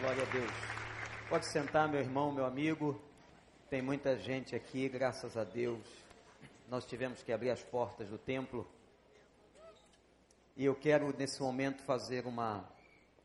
Glória 0.00 0.22
a 0.22 0.32
Deus. 0.32 0.50
Pode 1.28 1.44
sentar, 1.44 1.86
meu 1.86 2.00
irmão, 2.00 2.32
meu 2.32 2.46
amigo. 2.46 2.98
Tem 3.68 3.82
muita 3.82 4.16
gente 4.18 4.56
aqui, 4.56 4.88
graças 4.88 5.36
a 5.36 5.44
Deus. 5.44 5.86
Nós 6.70 6.86
tivemos 6.86 7.22
que 7.22 7.30
abrir 7.30 7.50
as 7.50 7.62
portas 7.62 8.08
do 8.08 8.16
templo. 8.16 8.66
E 10.56 10.64
eu 10.64 10.74
quero, 10.74 11.14
nesse 11.18 11.42
momento, 11.42 11.82
fazer 11.82 12.24
uma 12.24 12.66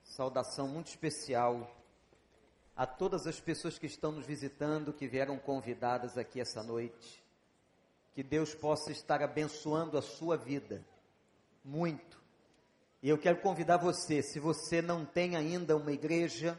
saudação 0.04 0.68
muito 0.68 0.88
especial 0.88 1.74
a 2.76 2.86
todas 2.86 3.26
as 3.26 3.40
pessoas 3.40 3.80
que 3.80 3.86
estão 3.86 4.12
nos 4.12 4.26
visitando, 4.26 4.92
que 4.92 5.08
vieram 5.08 5.40
convidadas 5.40 6.18
aqui 6.18 6.42
essa 6.42 6.62
noite. 6.62 7.24
Que 8.14 8.22
Deus 8.22 8.54
possa 8.54 8.92
estar 8.92 9.24
abençoando 9.24 9.98
a 9.98 10.02
sua 10.02 10.36
vida 10.36 10.86
muito. 11.64 12.22
E 13.06 13.10
eu 13.10 13.20
quero 13.20 13.40
convidar 13.40 13.78
você, 13.78 14.24
se 14.24 14.40
você 14.40 14.82
não 14.82 15.06
tem 15.06 15.36
ainda 15.36 15.78
uma 15.78 15.92
igreja, 15.92 16.58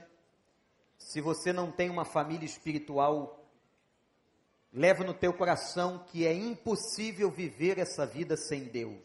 se 0.96 1.20
você 1.20 1.52
não 1.52 1.72
tem 1.72 1.90
uma 1.90 2.04
família 2.04 2.46
espiritual, 2.46 3.44
leva 4.72 5.02
no 5.02 5.12
teu 5.12 5.32
coração 5.32 6.06
que 6.06 6.24
é 6.24 6.32
impossível 6.32 7.32
viver 7.32 7.80
essa 7.80 8.06
vida 8.06 8.36
sem 8.36 8.62
Deus. 8.62 9.02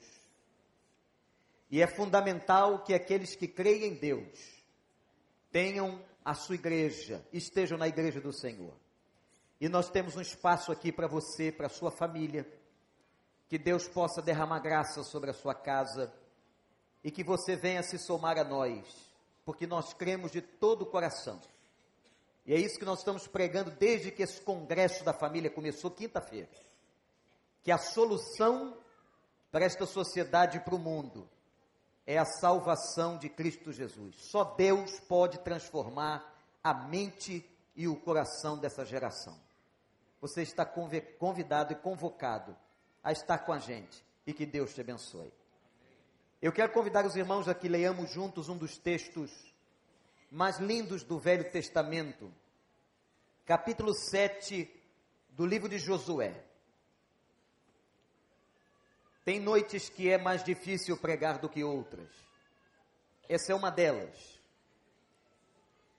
E 1.71 1.81
é 1.81 1.87
fundamental 1.87 2.83
que 2.83 2.93
aqueles 2.93 3.35
que 3.35 3.47
creem 3.47 3.85
em 3.85 3.95
Deus 3.95 4.63
tenham 5.51 5.99
a 6.23 6.35
sua 6.35 6.53
igreja, 6.53 7.25
estejam 7.33 7.75
na 7.75 7.87
igreja 7.87 8.21
do 8.21 8.31
Senhor. 8.31 8.75
E 9.59 9.67
nós 9.67 9.89
temos 9.89 10.15
um 10.15 10.21
espaço 10.21 10.71
aqui 10.71 10.91
para 10.91 11.07
você, 11.07 11.51
para 11.51 11.69
sua 11.69 11.89
família. 11.89 12.47
Que 13.49 13.57
Deus 13.57 13.87
possa 13.87 14.21
derramar 14.21 14.59
graça 14.59 15.01
sobre 15.01 15.31
a 15.31 15.33
sua 15.33 15.55
casa 15.55 16.13
e 17.03 17.11
que 17.11 17.23
você 17.23 17.55
venha 17.55 17.83
se 17.83 17.97
somar 17.97 18.37
a 18.37 18.43
nós, 18.43 18.85
porque 19.43 19.65
nós 19.65 19.93
cremos 19.93 20.31
de 20.31 20.41
todo 20.41 20.83
o 20.83 20.85
coração. 20.85 21.39
E 22.45 22.53
é 22.53 22.59
isso 22.59 22.79
que 22.79 22.85
nós 22.85 22.99
estamos 22.99 23.27
pregando 23.27 23.71
desde 23.71 24.11
que 24.11 24.23
esse 24.23 24.41
congresso 24.41 25.03
da 25.03 25.13
família 25.13 25.49
começou 25.49 25.91
quinta-feira. 25.91 26.49
Que 27.63 27.71
a 27.71 27.77
solução 27.77 28.75
para 29.51 29.65
esta 29.65 29.85
sociedade 29.85 30.57
e 30.57 30.61
para 30.61 30.75
o 30.75 30.79
mundo 30.79 31.29
é 32.05 32.17
a 32.17 32.25
salvação 32.25 33.17
de 33.17 33.29
Cristo 33.29 33.71
Jesus. 33.71 34.15
Só 34.15 34.43
Deus 34.43 34.99
pode 35.01 35.39
transformar 35.39 36.35
a 36.63 36.73
mente 36.73 37.47
e 37.75 37.87
o 37.87 37.95
coração 37.95 38.57
dessa 38.57 38.83
geração. 38.85 39.37
Você 40.19 40.41
está 40.41 40.65
convidado 40.65 41.73
e 41.73 41.75
convocado 41.75 42.55
a 43.03 43.11
estar 43.11 43.39
com 43.39 43.51
a 43.53 43.59
gente 43.59 44.03
e 44.25 44.33
que 44.33 44.45
Deus 44.45 44.73
te 44.73 44.81
abençoe. 44.81 45.31
Eu 46.41 46.51
quero 46.51 46.73
convidar 46.73 47.05
os 47.05 47.15
irmãos 47.15 47.47
a 47.47 47.53
que 47.53 47.69
leiamos 47.69 48.09
juntos 48.09 48.49
um 48.49 48.57
dos 48.57 48.75
textos 48.75 49.31
mais 50.31 50.57
lindos 50.57 51.03
do 51.03 51.19
Velho 51.19 51.51
Testamento, 51.51 52.33
capítulo 53.45 53.93
7 53.93 54.67
do 55.29 55.45
livro 55.45 55.69
de 55.69 55.77
Josué. 55.77 56.43
Tem 59.23 59.39
noites 59.39 59.87
que 59.87 60.09
é 60.09 60.17
mais 60.17 60.43
difícil 60.43 60.97
pregar 60.97 61.37
do 61.37 61.47
que 61.47 61.63
outras. 61.63 62.09
Essa 63.29 63.51
é 63.51 63.55
uma 63.55 63.69
delas. 63.69 64.41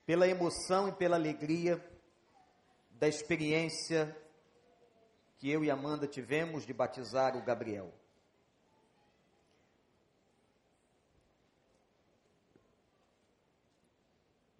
Pela 0.05 0.27
emoção 0.27 0.89
e 0.89 0.91
pela 0.91 1.15
alegria 1.15 1.81
da 2.91 3.07
experiência 3.07 4.13
que 5.37 5.49
eu 5.49 5.63
e 5.63 5.71
Amanda 5.71 6.05
tivemos 6.05 6.65
de 6.65 6.73
batizar 6.73 7.37
o 7.37 7.41
Gabriel. 7.41 7.93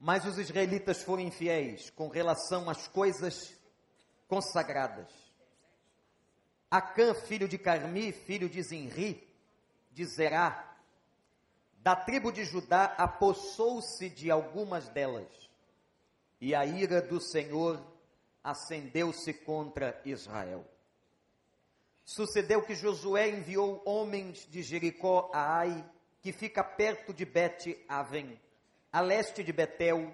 Mas 0.05 0.25
os 0.25 0.37
israelitas 0.37 1.01
foram 1.01 1.23
infiéis 1.23 1.89
com 1.89 2.09
relação 2.09 2.69
às 2.69 2.89
coisas 2.89 3.57
consagradas. 4.27 5.09
Acã, 6.69 7.13
filho 7.13 7.47
de 7.47 7.57
Carmi, 7.57 8.11
filho 8.11 8.49
de 8.49 8.61
Zinri, 8.61 9.25
de 9.93 10.03
Zerá, 10.03 10.75
da 11.77 11.95
tribo 11.95 12.33
de 12.33 12.43
Judá, 12.43 12.93
apossou-se 12.97 14.09
de 14.09 14.29
algumas 14.29 14.89
delas, 14.89 15.49
e 16.41 16.53
a 16.53 16.65
ira 16.65 17.01
do 17.01 17.21
Senhor 17.21 17.81
acendeu-se 18.43 19.33
contra 19.33 20.01
Israel. 20.03 20.65
Sucedeu 22.03 22.61
que 22.61 22.75
Josué 22.75 23.29
enviou 23.29 23.81
homens 23.85 24.45
de 24.51 24.63
Jericó 24.63 25.31
a 25.33 25.59
Ai, 25.59 25.89
que 26.21 26.33
fica 26.33 26.61
perto 26.61 27.13
de 27.13 27.23
Bet-Aven, 27.23 28.37
a 28.93 29.01
leste 29.01 29.43
de 29.43 29.51
Betel, 29.51 30.13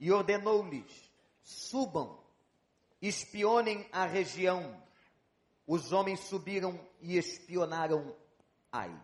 e 0.00 0.10
ordenou-lhes: 0.10 1.08
subam, 1.40 2.18
espionem 3.00 3.88
a 3.92 4.04
região. 4.04 4.84
Os 5.64 5.92
homens 5.92 6.20
subiram 6.20 6.78
e 7.00 7.16
espionaram 7.16 8.14
Ai. 8.72 8.94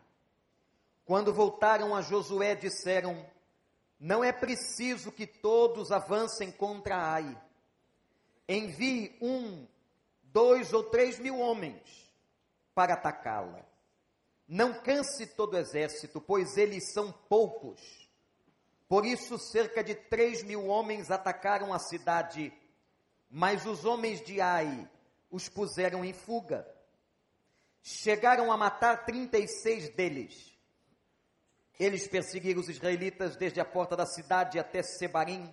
Quando 1.04 1.32
voltaram 1.32 1.94
a 1.94 2.03
Josué, 2.03 2.56
disseram: 2.56 3.25
Não 3.98 4.22
é 4.25 4.32
preciso 4.32 5.12
que 5.12 5.26
todos 5.26 5.92
avancem 5.92 6.50
contra 6.50 6.97
Ai. 6.97 7.41
Envie 8.48 9.16
um, 9.22 9.66
dois 10.25 10.72
ou 10.72 10.82
três 10.82 11.21
mil 11.21 11.38
homens 11.38 12.12
para 12.75 12.94
atacá-la. 12.94 13.65
Não 14.48 14.82
canse 14.82 15.26
todo 15.26 15.54
o 15.54 15.59
exército, 15.59 16.21
pois 16.21 16.56
eles 16.56 16.92
são 16.92 17.12
poucos 17.28 18.02
por 18.92 19.06
isso, 19.06 19.38
cerca 19.38 19.82
de 19.82 19.94
três 19.94 20.42
mil 20.42 20.66
homens 20.66 21.10
atacaram 21.10 21.72
a 21.72 21.78
cidade, 21.78 22.53
mas 23.30 23.64
os 23.64 23.86
homens 23.86 24.22
de 24.22 24.38
Ai 24.38 24.86
os 25.30 25.48
puseram 25.48 26.04
em 26.04 26.12
fuga. 26.12 26.69
Chegaram 27.82 28.53
a 28.53 28.56
matar 28.58 29.06
36 29.06 29.88
deles. 29.94 30.54
Eles 31.80 32.06
perseguiram 32.06 32.60
os 32.60 32.69
israelitas 32.69 33.34
desde 33.34 33.62
a 33.62 33.64
porta 33.64 33.97
da 33.97 34.04
cidade 34.04 34.58
até 34.58 34.82
Sebarim 34.82 35.50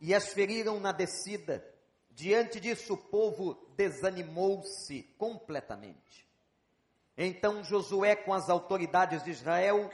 e 0.00 0.12
as 0.12 0.32
feriram 0.32 0.80
na 0.80 0.90
descida. 0.90 1.64
Diante 2.10 2.58
disso, 2.58 2.94
o 2.94 2.98
povo 2.98 3.54
desanimou-se 3.76 5.04
completamente. 5.16 6.28
Então 7.16 7.62
Josué, 7.62 8.16
com 8.16 8.34
as 8.34 8.50
autoridades 8.50 9.22
de 9.22 9.30
Israel, 9.30 9.88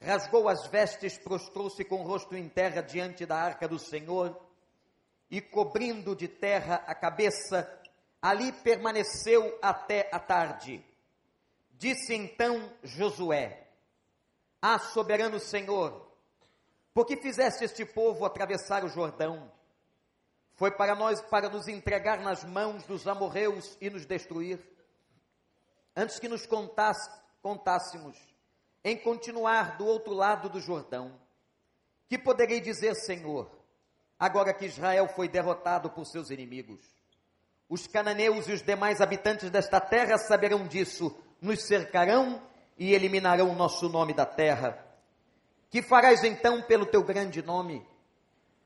rasgou 0.00 0.48
as 0.48 0.66
vestes, 0.68 1.18
prostrou-se 1.18 1.84
com 1.84 2.02
o 2.02 2.06
rosto 2.06 2.36
em 2.36 2.48
terra 2.48 2.80
diante 2.82 3.26
da 3.26 3.36
arca 3.36 3.66
do 3.66 3.78
Senhor 3.78 4.38
e, 5.30 5.40
cobrindo 5.40 6.14
de 6.14 6.28
terra 6.28 6.82
a 6.86 6.94
cabeça, 6.94 7.68
ali 8.22 8.52
permaneceu 8.52 9.58
até 9.60 10.08
a 10.12 10.18
tarde. 10.18 10.84
Disse 11.72 12.14
então 12.14 12.72
Josué: 12.82 13.68
Ah, 14.60 14.78
soberano 14.78 15.38
Senhor, 15.38 16.08
por 16.94 17.06
que 17.06 17.16
fizeste 17.16 17.64
este 17.64 17.84
povo 17.84 18.24
atravessar 18.24 18.84
o 18.84 18.88
Jordão? 18.88 19.50
Foi 20.54 20.72
para 20.72 20.96
nós, 20.96 21.20
para 21.22 21.48
nos 21.48 21.68
entregar 21.68 22.18
nas 22.18 22.42
mãos 22.42 22.84
dos 22.84 23.06
amorreus 23.06 23.76
e 23.80 23.88
nos 23.88 24.04
destruir? 24.04 24.58
Antes 25.94 26.18
que 26.18 26.28
nos 26.28 26.46
contasse, 26.46 27.08
contássemos 27.40 28.18
em 28.84 28.96
continuar 28.96 29.76
do 29.76 29.86
outro 29.86 30.12
lado 30.14 30.48
do 30.48 30.60
Jordão. 30.60 31.18
Que 32.08 32.18
poderei 32.18 32.60
dizer, 32.60 32.94
Senhor, 32.94 33.50
agora 34.18 34.54
que 34.54 34.66
Israel 34.66 35.08
foi 35.08 35.28
derrotado 35.28 35.90
por 35.90 36.06
seus 36.06 36.30
inimigos? 36.30 36.80
Os 37.68 37.86
cananeus 37.86 38.48
e 38.48 38.52
os 38.52 38.62
demais 38.62 39.00
habitantes 39.00 39.50
desta 39.50 39.80
terra 39.80 40.16
saberão 40.16 40.66
disso, 40.66 41.14
nos 41.40 41.66
cercarão 41.66 42.42
e 42.78 42.94
eliminarão 42.94 43.50
o 43.50 43.54
nosso 43.54 43.88
nome 43.88 44.14
da 44.14 44.24
terra. 44.24 44.86
Que 45.68 45.82
farás 45.82 46.24
então 46.24 46.62
pelo 46.62 46.86
teu 46.86 47.02
grande 47.02 47.42
nome? 47.42 47.86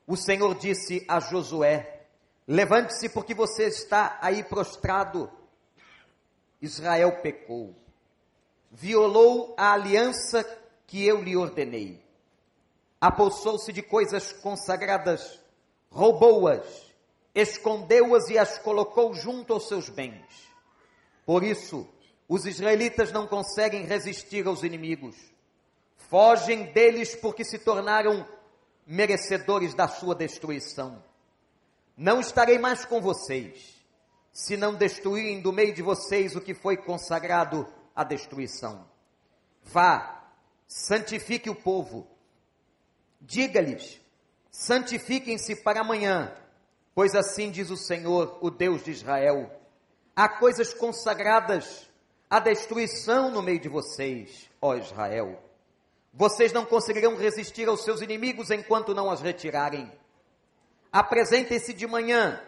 O 0.07 0.17
Senhor 0.17 0.55
disse 0.55 1.05
a 1.09 1.19
Josué: 1.19 2.07
Levante-se, 2.47 3.09
porque 3.09 3.35
você 3.35 3.65
está 3.65 4.19
aí 4.21 4.45
prostrado. 4.45 5.31
Israel 6.61 7.21
pecou 7.23 7.75
violou 8.73 9.55
a 9.57 9.75
aliança 9.75 10.43
que 10.87 11.07
eu 11.07 11.23
lhe 11.23 11.37
ordenei. 11.37 12.03
Apossou-se 12.99 13.71
de 13.73 13.83
coisas 13.83 14.33
consagradas, 14.33 15.39
roubou-as, 15.91 16.67
escondeu-as 17.35 18.31
e 18.31 18.39
as 18.39 18.59
colocou 18.59 19.13
junto 19.13 19.53
aos 19.53 19.69
seus 19.69 19.91
bens. 19.91 20.25
Por 21.27 21.43
isso, 21.43 21.87
os 22.29 22.47
israelitas 22.47 23.13
não 23.13 23.27
conseguem 23.27 23.85
resistir 23.85 24.47
aos 24.47 24.63
inimigos. 24.63 25.17
Fogem 25.97 26.73
deles 26.73 27.15
porque 27.15 27.45
se 27.45 27.59
tornaram 27.59 28.27
merecedores 28.87 29.75
da 29.75 29.87
sua 29.87 30.15
destruição. 30.15 31.03
Não 31.97 32.21
estarei 32.21 32.59
mais 32.59 32.85
com 32.85 33.01
vocês, 33.01 33.77
se 34.33 34.57
não 34.57 34.75
destruírem 34.75 35.43
do 35.43 35.53
meio 35.53 35.75
de 35.75 35.83
vocês 35.83 36.35
o 36.35 36.41
que 36.41 36.55
foi 36.55 36.77
consagrado 36.77 37.67
a 37.95 38.05
destruição. 38.05 38.87
Vá, 39.63 40.25
santifique 40.67 41.49
o 41.49 41.55
povo, 41.55 42.07
diga-lhes: 43.21 44.01
santifiquem-se 44.51 45.57
para 45.57 45.81
amanhã, 45.81 46.35
pois 46.95 47.15
assim 47.15 47.51
diz 47.51 47.71
o 47.71 47.77
Senhor, 47.77 48.39
o 48.41 48.51
Deus 48.51 48.83
de 48.85 48.91
Israel: 48.91 49.51
há 50.17 50.29
coisas 50.29 50.75
consagradas 50.75 51.89
à 52.29 52.41
destruição 52.41 53.31
no 53.31 53.43
meio 53.43 53.61
de 53.61 53.69
vocês, 53.69 54.51
ó 54.61 54.75
Israel. 54.75 55.43
Vocês 56.15 56.53
não 56.53 56.67
conseguirão 56.67 57.17
resistir 57.17 57.69
aos 57.69 57.85
seus 57.85 58.03
inimigos 58.03 58.51
enquanto 58.51 58.95
não 58.95 59.11
as 59.11 59.23
retirarem. 59.23 59.91
Apresentem-se 60.91 61.73
de 61.73 61.87
manhã, 61.87 62.43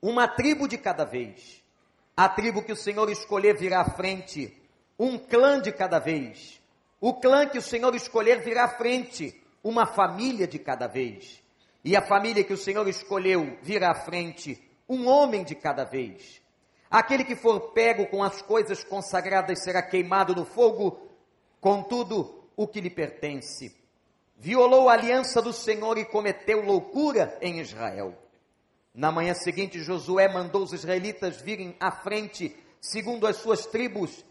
uma 0.00 0.26
tribo 0.26 0.66
de 0.66 0.78
cada 0.78 1.04
vez. 1.04 1.63
A 2.16 2.28
tribo 2.28 2.62
que 2.62 2.72
o 2.72 2.76
Senhor 2.76 3.10
escolher 3.10 3.56
virá 3.56 3.80
à 3.80 3.90
frente, 3.90 4.56
um 4.98 5.18
clã 5.18 5.60
de 5.60 5.72
cada 5.72 5.98
vez. 5.98 6.60
O 7.00 7.14
clã 7.14 7.46
que 7.46 7.58
o 7.58 7.62
Senhor 7.62 7.94
escolher 7.94 8.40
virá 8.40 8.64
à 8.64 8.68
frente, 8.68 9.42
uma 9.62 9.84
família 9.84 10.46
de 10.46 10.58
cada 10.58 10.86
vez. 10.86 11.42
E 11.84 11.96
a 11.96 12.02
família 12.02 12.44
que 12.44 12.52
o 12.52 12.56
Senhor 12.56 12.86
escolheu 12.88 13.58
virá 13.62 13.90
à 13.90 13.94
frente, 13.94 14.62
um 14.88 15.08
homem 15.08 15.42
de 15.42 15.54
cada 15.54 15.84
vez. 15.84 16.40
Aquele 16.90 17.24
que 17.24 17.34
for 17.34 17.72
pego 17.72 18.06
com 18.06 18.22
as 18.22 18.40
coisas 18.40 18.84
consagradas 18.84 19.64
será 19.64 19.82
queimado 19.82 20.34
no 20.34 20.44
fogo, 20.44 21.08
contudo, 21.60 22.44
o 22.56 22.68
que 22.68 22.80
lhe 22.80 22.90
pertence. 22.90 23.74
Violou 24.36 24.88
a 24.88 24.92
aliança 24.92 25.42
do 25.42 25.52
Senhor 25.52 25.98
e 25.98 26.04
cometeu 26.04 26.64
loucura 26.64 27.36
em 27.40 27.58
Israel. 27.60 28.16
Na 28.94 29.10
manhã 29.10 29.34
seguinte, 29.34 29.80
Josué 29.80 30.28
mandou 30.28 30.62
os 30.62 30.72
israelitas 30.72 31.40
virem 31.40 31.74
à 31.80 31.90
frente, 31.90 32.56
segundo 32.80 33.26
as 33.26 33.38
suas 33.38 33.66
tribos, 33.66 34.24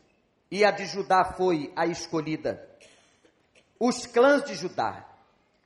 e 0.50 0.64
a 0.64 0.72
de 0.72 0.86
Judá 0.86 1.26
foi 1.26 1.74
a 1.76 1.86
escolhida. 1.86 2.66
Os 3.78 4.06
clãs 4.06 4.46
de 4.46 4.56
Judá 4.56 5.06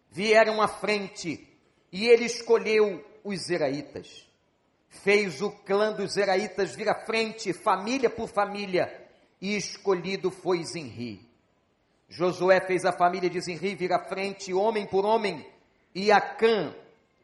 vieram 0.09 0.59
à 0.61 0.67
frente 0.67 1.47
e 1.91 2.07
ele 2.07 2.25
escolheu 2.25 3.05
os 3.23 3.41
Zeraitas. 3.41 4.27
Fez 4.89 5.41
o 5.43 5.51
clã 5.51 5.91
dos 5.91 6.13
Zeraitas 6.13 6.73
vir 6.73 6.89
à 6.89 6.95
frente, 7.05 7.53
família 7.53 8.09
por 8.09 8.27
família, 8.27 9.05
e 9.39 9.55
escolhido 9.55 10.31
foi 10.31 10.63
Zinri. 10.63 11.21
Josué 12.09 12.61
fez 12.61 12.83
a 12.85 12.91
família 12.91 13.29
de 13.29 13.39
Zinri 13.41 13.75
vir 13.75 13.93
à 13.93 13.99
frente, 13.99 14.53
homem 14.53 14.87
por 14.87 15.05
homem, 15.05 15.45
e 15.93 16.11
Acã, 16.11 16.73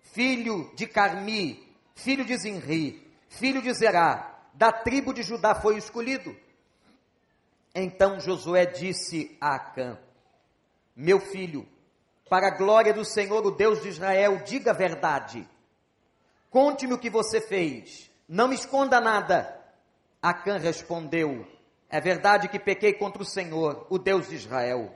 filho 0.04 0.72
de 0.76 0.86
Carmi, 0.86 1.76
filho 1.96 2.24
de 2.24 2.38
Zinri, 2.38 3.12
filho 3.28 3.62
de 3.62 3.74
Zerá, 3.74 4.40
da 4.54 4.72
tribo 4.72 5.14
de 5.14 5.24
Judá 5.24 5.56
foi 5.56 5.78
escolhido. 5.78 6.36
Então 7.74 8.20
Josué 8.20 8.66
disse 8.66 9.36
a 9.42 9.56
Acã: 9.56 9.98
Meu 10.96 11.20
filho, 11.20 11.68
para 12.30 12.48
a 12.48 12.58
glória 12.58 12.94
do 12.94 13.04
Senhor, 13.04 13.46
o 13.46 13.52
Deus 13.52 13.82
de 13.82 13.90
Israel, 13.90 14.44
diga 14.46 14.72
a 14.72 14.76
verdade. 14.76 15.48
Conte-me 16.52 16.94
o 16.94 17.00
que 17.00 17.10
você 17.10 17.42
fez. 17.42 18.12
Não 18.28 18.48
me 18.48 18.56
esconda 18.56 19.02
nada. 19.02 19.60
Acã 20.22 20.58
respondeu: 20.58 21.48
é 21.94 22.02
verdade 22.02 22.48
que 22.48 22.58
pequei 22.58 22.92
contra 22.92 23.22
o 23.22 23.26
Senhor, 23.26 23.86
o 23.88 24.00
Deus 24.00 24.28
de 24.28 24.34
Israel. 24.34 24.92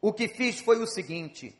O 0.00 0.12
que 0.12 0.26
fiz 0.26 0.58
foi 0.58 0.82
o 0.82 0.86
seguinte: 0.88 1.56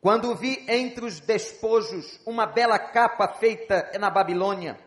quando 0.00 0.34
vi 0.34 0.64
entre 0.68 1.04
os 1.04 1.20
despojos 1.20 2.20
uma 2.24 2.46
bela 2.46 2.78
capa 2.78 3.26
feita 3.34 3.90
na 3.98 4.08
Babilônia, 4.08 4.78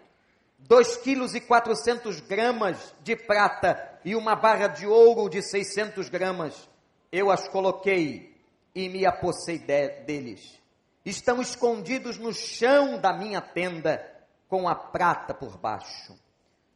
dois 0.57 0.95
quilos 0.97 1.35
e 1.35 1.41
quatrocentos 1.41 2.21
gramas 2.21 2.95
de 3.01 3.15
prata 3.15 3.99
e 4.05 4.15
uma 4.15 4.35
barra 4.35 4.67
de 4.67 4.87
ouro 4.87 5.29
de 5.29 5.41
600 5.41 6.07
gramas, 6.09 6.69
eu 7.11 7.29
as 7.29 7.47
coloquei 7.47 8.35
e 8.73 8.87
me 8.87 9.05
apossei 9.05 9.59
de, 9.59 9.89
deles. 10.05 10.59
Estão 11.03 11.41
escondidos 11.41 12.17
no 12.17 12.33
chão 12.33 12.99
da 12.99 13.11
minha 13.11 13.41
tenda, 13.41 14.07
com 14.47 14.67
a 14.67 14.75
prata 14.75 15.33
por 15.33 15.57
baixo. 15.57 16.17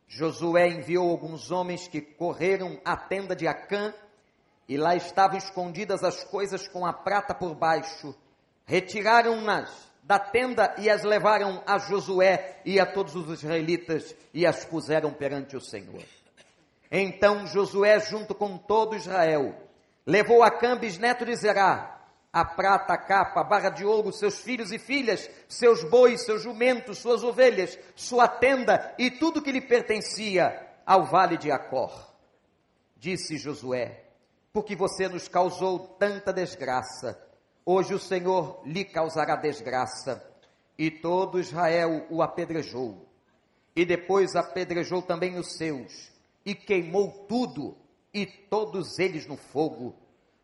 Josué 0.07 0.69
enviou 0.69 1.09
alguns 1.09 1.51
homens 1.51 1.87
que 1.87 2.01
correram 2.01 2.79
à 2.83 2.95
tenda 2.95 3.35
de 3.35 3.47
Acã, 3.47 3.93
e 4.67 4.77
lá 4.77 4.95
estavam 4.95 5.37
escondidas 5.37 6.03
as 6.03 6.23
coisas 6.23 6.67
com 6.67 6.85
a 6.85 6.91
prata 6.91 7.35
por 7.35 7.53
baixo. 7.53 8.15
Retiraram-nas 8.65 9.85
da 10.03 10.19
tenda 10.19 10.75
e 10.77 10.89
as 10.89 11.03
levaram 11.03 11.63
a 11.65 11.79
Josué 11.79 12.61
e 12.63 12.79
a 12.79 12.85
todos 12.85 13.15
os 13.15 13.29
israelitas 13.41 14.15
e 14.33 14.45
as 14.45 14.63
puseram 14.63 15.11
perante 15.11 15.57
o 15.57 15.61
Senhor. 15.61 16.03
Então 16.91 17.47
Josué, 17.47 17.99
junto 17.99 18.35
com 18.35 18.57
todo 18.57 18.95
Israel, 18.95 19.55
levou 20.05 20.43
a 20.43 20.51
Cambis, 20.51 20.97
neto 20.97 21.25
de 21.25 21.35
Zerá, 21.35 21.95
a 22.31 22.43
prata, 22.43 22.93
a 22.93 22.97
capa, 22.97 23.39
a 23.39 23.43
barra 23.43 23.69
de 23.69 23.85
ouro, 23.85 24.11
seus 24.11 24.39
filhos 24.39 24.71
e 24.71 24.77
filhas, 24.77 25.29
seus 25.47 25.83
bois, 25.83 26.25
seus 26.25 26.43
jumentos, 26.43 26.97
suas 26.97 27.23
ovelhas, 27.23 27.79
sua 27.95 28.27
tenda 28.27 28.93
e 28.99 29.09
tudo 29.09 29.41
que 29.41 29.51
lhe 29.51 29.61
pertencia 29.61 30.67
ao 30.85 31.05
vale 31.05 31.37
de 31.37 31.49
Acor. 31.49 32.13
Disse 32.97 33.37
Josué: 33.37 34.03
Porque 34.51 34.75
você 34.75 35.07
nos 35.07 35.27
causou 35.27 35.79
tanta 35.79 36.33
desgraça, 36.33 37.17
hoje 37.65 37.93
o 37.93 37.99
Senhor 37.99 38.61
lhe 38.65 38.85
causará 38.85 39.35
desgraça. 39.35 40.23
E 40.77 40.91
todo 40.91 41.39
Israel 41.39 42.05
o 42.09 42.21
apedrejou. 42.21 43.05
E 43.75 43.85
depois 43.85 44.35
apedrejou 44.35 45.01
também 45.01 45.37
os 45.37 45.57
seus, 45.57 46.11
e 46.45 46.53
queimou 46.55 47.25
tudo, 47.27 47.75
e 48.13 48.25
todos 48.25 48.99
eles 48.99 49.27
no 49.27 49.35
fogo 49.35 49.95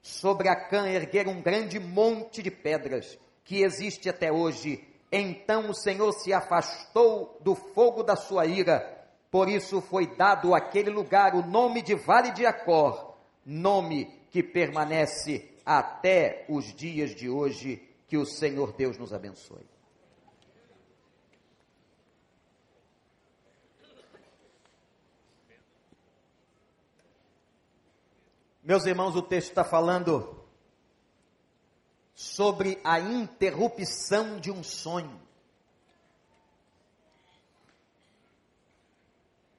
sobre 0.02 0.50
Acã 0.50 0.88
ergueram 0.88 1.34
um 1.34 1.42
grande 1.42 1.80
monte 1.80 2.42
de 2.42 2.50
pedras, 2.50 3.18
que 3.44 3.62
existe 3.62 4.10
até 4.10 4.32
hoje. 4.32 4.86
Então 5.12 5.70
o 5.70 5.74
Senhor 5.74 6.12
se 6.14 6.34
afastou 6.34 7.38
do 7.42 7.54
fogo 7.56 8.04
da 8.04 8.16
sua 8.16 8.46
ira, 8.46 9.08
por 9.30 9.48
isso 9.48 9.80
foi 9.82 10.08
dado 10.16 10.56
àquele 10.56 10.90
lugar 10.90 11.36
o 11.36 11.46
nome 11.46 11.82
de 11.82 11.96
Vale 11.96 12.32
de 12.32 12.46
Acor, 12.46 13.16
nome 13.46 14.06
que 14.30 14.42
permanece 14.42 15.51
até 15.80 16.46
os 16.50 16.74
dias 16.74 17.16
de 17.16 17.30
hoje. 17.30 17.88
Que 18.08 18.18
o 18.18 18.26
Senhor 18.26 18.74
Deus 18.74 18.98
nos 18.98 19.14
abençoe. 19.14 19.66
Meus 28.64 28.86
irmãos, 28.86 29.16
o 29.16 29.22
texto 29.22 29.50
está 29.50 29.64
falando 29.64 30.42
sobre 32.14 32.80
a 32.84 33.00
interrupção 33.00 34.40
de 34.40 34.52
um 34.52 34.64
sonho. 34.64 35.20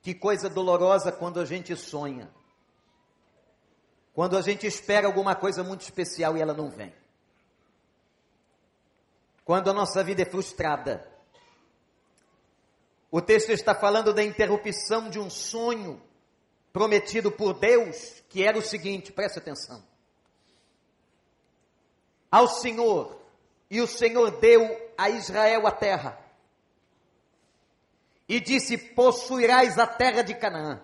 Que 0.00 0.14
coisa 0.14 0.48
dolorosa 0.48 1.10
quando 1.10 1.40
a 1.40 1.44
gente 1.44 1.74
sonha. 1.76 2.30
Quando 4.14 4.36
a 4.36 4.42
gente 4.42 4.66
espera 4.66 5.06
alguma 5.06 5.34
coisa 5.34 5.64
muito 5.64 5.82
especial 5.82 6.36
e 6.36 6.40
ela 6.40 6.52
não 6.52 6.68
vem. 6.68 6.92
Quando 9.44 9.70
a 9.70 9.72
nossa 9.72 10.04
vida 10.04 10.22
é 10.22 10.26
frustrada. 10.26 11.06
O 13.10 13.20
texto 13.20 13.50
está 13.50 13.74
falando 13.74 14.12
da 14.12 14.22
interrupção 14.22 15.10
de 15.10 15.18
um 15.18 15.28
sonho 15.28 16.00
prometido 16.72 17.30
por 17.30 17.54
Deus, 17.54 18.22
que 18.28 18.42
era 18.42 18.56
o 18.56 18.62
seguinte, 18.62 19.12
preste 19.12 19.38
atenção. 19.38 19.82
Ao 22.30 22.48
Senhor, 22.48 23.20
e 23.70 23.80
o 23.80 23.86
Senhor 23.86 24.30
deu 24.40 24.92
a 24.96 25.10
Israel 25.10 25.66
a 25.66 25.70
terra, 25.70 26.18
e 28.26 28.40
disse: 28.40 28.78
Possuirás 28.78 29.78
a 29.78 29.86
terra 29.86 30.22
de 30.22 30.34
Canaã. 30.34 30.80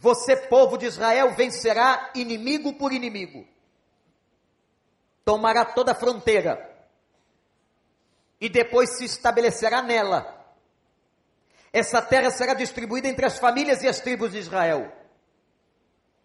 Você, 0.00 0.36
povo 0.36 0.76
de 0.76 0.86
Israel, 0.86 1.32
vencerá 1.34 2.10
inimigo 2.16 2.72
por 2.72 2.92
inimigo, 2.92 3.46
tomará 5.24 5.64
toda 5.64 5.92
a 5.92 5.94
fronteira, 5.94 6.68
e 8.40 8.48
depois 8.48 8.96
se 8.96 9.04
estabelecerá 9.04 9.80
nela 9.80 10.40
essa 11.72 12.02
terra 12.02 12.30
será 12.30 12.54
distribuída 12.54 13.08
entre 13.08 13.24
as 13.24 13.38
famílias 13.38 13.82
e 13.82 13.88
as 13.88 14.00
tribos 14.00 14.32
de 14.32 14.38
Israel. 14.38 14.92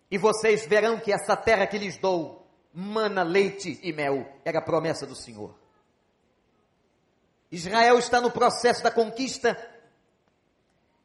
E 0.10 0.18
vocês 0.18 0.66
verão 0.66 1.00
que 1.00 1.12
essa 1.12 1.36
terra 1.36 1.68
que 1.68 1.78
lhes 1.78 1.98
dou, 1.98 2.48
mana 2.74 3.24
leite 3.24 3.80
e 3.84 3.94
mel, 3.94 4.28
era 4.44 4.60
a 4.60 4.62
promessa 4.62 5.06
do 5.06 5.16
Senhor. 5.16 5.56
Israel 7.52 8.00
está 8.00 8.20
no 8.20 8.32
processo 8.32 8.84
da 8.84 8.92
conquista. 8.92 9.56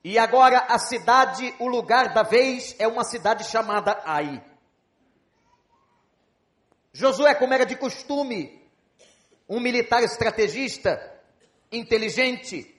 E 0.02 0.18
agora 0.18 0.58
a 0.60 0.78
cidade, 0.78 1.54
o 1.58 1.66
lugar 1.66 2.14
da 2.14 2.22
vez, 2.22 2.74
é 2.78 2.88
uma 2.88 3.04
cidade 3.04 3.44
chamada 3.44 4.00
Ai. 4.04 4.42
Josué, 6.92 7.34
como 7.34 7.52
era 7.52 7.66
de 7.66 7.76
costume, 7.76 8.66
um 9.48 9.60
militar 9.60 10.02
estrategista, 10.02 10.98
inteligente, 11.70 12.74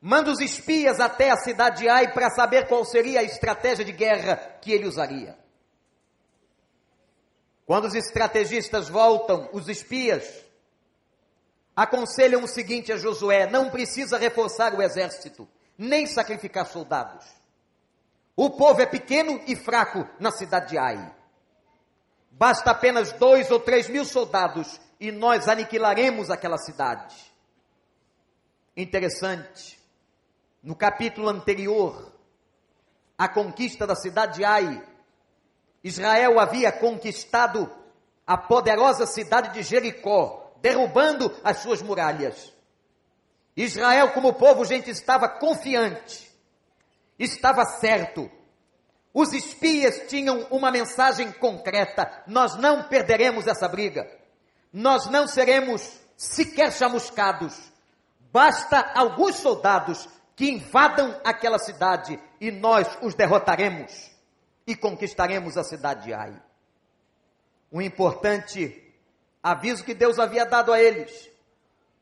manda 0.00 0.30
os 0.30 0.40
espias 0.40 0.98
até 0.98 1.30
a 1.30 1.36
cidade 1.36 1.82
de 1.82 1.88
Ai 1.88 2.12
para 2.12 2.30
saber 2.30 2.66
qual 2.66 2.84
seria 2.84 3.20
a 3.20 3.24
estratégia 3.24 3.84
de 3.84 3.92
guerra 3.92 4.36
que 4.60 4.72
ele 4.72 4.86
usaria. 4.86 5.38
Quando 7.66 7.84
os 7.86 7.94
estrategistas 7.94 8.88
voltam, 8.88 9.50
os 9.52 9.68
espias, 9.68 10.44
aconselham 11.74 12.44
o 12.44 12.48
seguinte 12.48 12.92
a 12.92 12.96
Josué: 12.96 13.50
não 13.50 13.70
precisa 13.70 14.16
reforçar 14.16 14.72
o 14.74 14.80
exército, 14.80 15.48
nem 15.78 16.06
sacrificar 16.06 16.66
soldados. 16.66 17.24
O 18.34 18.50
povo 18.50 18.80
é 18.80 18.86
pequeno 18.86 19.40
e 19.46 19.56
fraco 19.56 20.06
na 20.18 20.30
cidade 20.30 20.70
de 20.70 20.78
Ai. 20.78 21.14
Basta 22.30 22.70
apenas 22.70 23.12
dois 23.12 23.50
ou 23.50 23.58
três 23.58 23.88
mil 23.88 24.04
soldados 24.04 24.80
e 25.00 25.10
nós 25.10 25.48
aniquilaremos 25.48 26.30
aquela 26.30 26.58
cidade. 26.58 27.16
Interessante, 28.76 29.80
no 30.62 30.76
capítulo 30.76 31.28
anterior, 31.28 32.12
a 33.16 33.26
conquista 33.26 33.86
da 33.86 33.94
cidade 33.94 34.36
de 34.36 34.44
Ai, 34.44 34.82
Israel 35.82 36.38
havia 36.38 36.72
conquistado 36.72 37.70
a 38.26 38.36
poderosa 38.36 39.06
cidade 39.06 39.54
de 39.54 39.62
Jericó, 39.62 40.52
derrubando 40.60 41.34
as 41.44 41.58
suas 41.58 41.80
muralhas. 41.80 42.52
Israel, 43.56 44.12
como 44.12 44.34
povo, 44.34 44.64
gente, 44.64 44.90
estava 44.90 45.28
confiante, 45.28 46.30
estava 47.18 47.64
certo. 47.64 48.30
Os 49.14 49.32
espias 49.32 50.08
tinham 50.08 50.46
uma 50.50 50.70
mensagem 50.70 51.32
concreta: 51.32 52.22
nós 52.26 52.54
não 52.56 52.82
perderemos 52.82 53.46
essa 53.46 53.66
briga, 53.66 54.06
nós 54.70 55.06
não 55.06 55.26
seremos 55.26 55.98
sequer 56.16 56.70
chamuscados. 56.70 57.72
Basta 58.30 58.92
alguns 58.94 59.36
soldados 59.36 60.06
que 60.34 60.50
invadam 60.50 61.18
aquela 61.24 61.58
cidade 61.58 62.20
e 62.38 62.50
nós 62.50 62.86
os 63.00 63.14
derrotaremos 63.14 64.10
e 64.66 64.76
conquistaremos 64.76 65.56
a 65.56 65.64
cidade 65.64 66.04
de 66.04 66.12
Ai. 66.12 66.34
Um 67.72 67.80
importante 67.80 68.82
aviso 69.42 69.82
que 69.82 69.94
Deus 69.94 70.18
havia 70.18 70.44
dado 70.44 70.74
a 70.74 70.80
eles. 70.80 71.30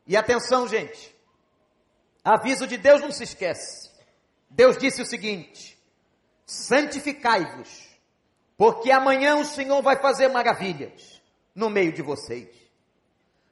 E 0.05 0.17
atenção, 0.17 0.67
gente. 0.67 1.14
Aviso 2.25 2.65
de 2.65 2.75
Deus 2.75 3.01
não 3.01 3.11
se 3.11 3.23
esquece. 3.23 3.91
Deus 4.49 4.79
disse 4.79 4.99
o 4.99 5.05
seguinte: 5.05 5.77
santificai-vos, 6.43 7.87
porque 8.57 8.89
amanhã 8.89 9.35
o 9.35 9.45
Senhor 9.45 9.79
vai 9.83 9.97
fazer 9.97 10.27
maravilhas 10.29 11.21
no 11.53 11.69
meio 11.69 11.93
de 11.93 12.01
vocês. 12.01 12.49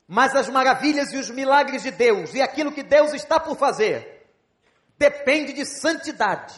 Mas 0.07 0.35
as 0.35 0.49
maravilhas 0.49 1.13
e 1.13 1.17
os 1.17 1.29
milagres 1.29 1.83
de 1.83 1.91
Deus 1.91 2.33
e 2.33 2.41
aquilo 2.41 2.71
que 2.71 2.81
Deus 2.81 3.13
está 3.13 3.39
por 3.39 3.55
fazer 3.55 4.27
depende 4.97 5.53
de 5.53 5.65
santidade, 5.65 6.55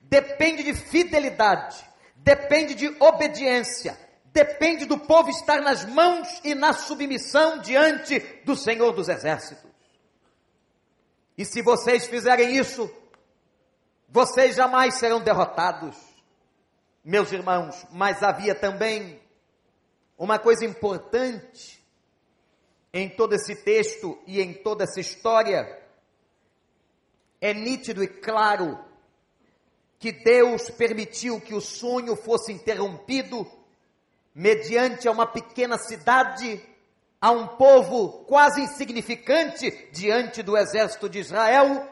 depende 0.00 0.62
de 0.62 0.74
fidelidade, 0.74 1.76
depende 2.16 2.74
de 2.74 2.94
obediência, 3.00 3.98
depende 4.26 4.84
do 4.84 4.98
povo 4.98 5.28
estar 5.30 5.60
nas 5.60 5.84
mãos 5.84 6.40
e 6.44 6.54
na 6.54 6.72
submissão 6.72 7.58
diante 7.58 8.20
do 8.44 8.54
Senhor 8.54 8.92
dos 8.92 9.08
Exércitos. 9.08 9.68
E 11.38 11.44
se 11.44 11.62
vocês 11.62 12.08
fizerem 12.08 12.56
isso, 12.56 12.90
vocês 14.08 14.56
jamais 14.56 14.96
serão 14.96 15.20
derrotados, 15.20 15.96
meus 17.04 17.30
irmãos. 17.30 17.86
Mas 17.92 18.24
havia 18.24 18.56
também 18.56 19.22
uma 20.18 20.36
coisa 20.36 20.64
importante 20.64 21.80
em 22.92 23.08
todo 23.08 23.34
esse 23.34 23.54
texto 23.54 24.20
e 24.26 24.40
em 24.40 24.52
toda 24.52 24.82
essa 24.82 24.98
história 24.98 25.80
é 27.40 27.54
nítido 27.54 28.02
e 28.02 28.08
claro 28.08 28.84
que 29.98 30.10
Deus 30.10 30.70
permitiu 30.70 31.40
que 31.40 31.54
o 31.54 31.60
sonho 31.60 32.16
fosse 32.16 32.52
interrompido 32.52 33.48
mediante 34.34 35.08
uma 35.08 35.26
pequena 35.26 35.78
cidade, 35.78 36.60
a 37.20 37.30
um 37.30 37.46
povo 37.46 38.24
quase 38.24 38.60
insignificante 38.60 39.70
diante 39.92 40.42
do 40.42 40.56
exército 40.56 41.08
de 41.08 41.18
Israel. 41.18 41.88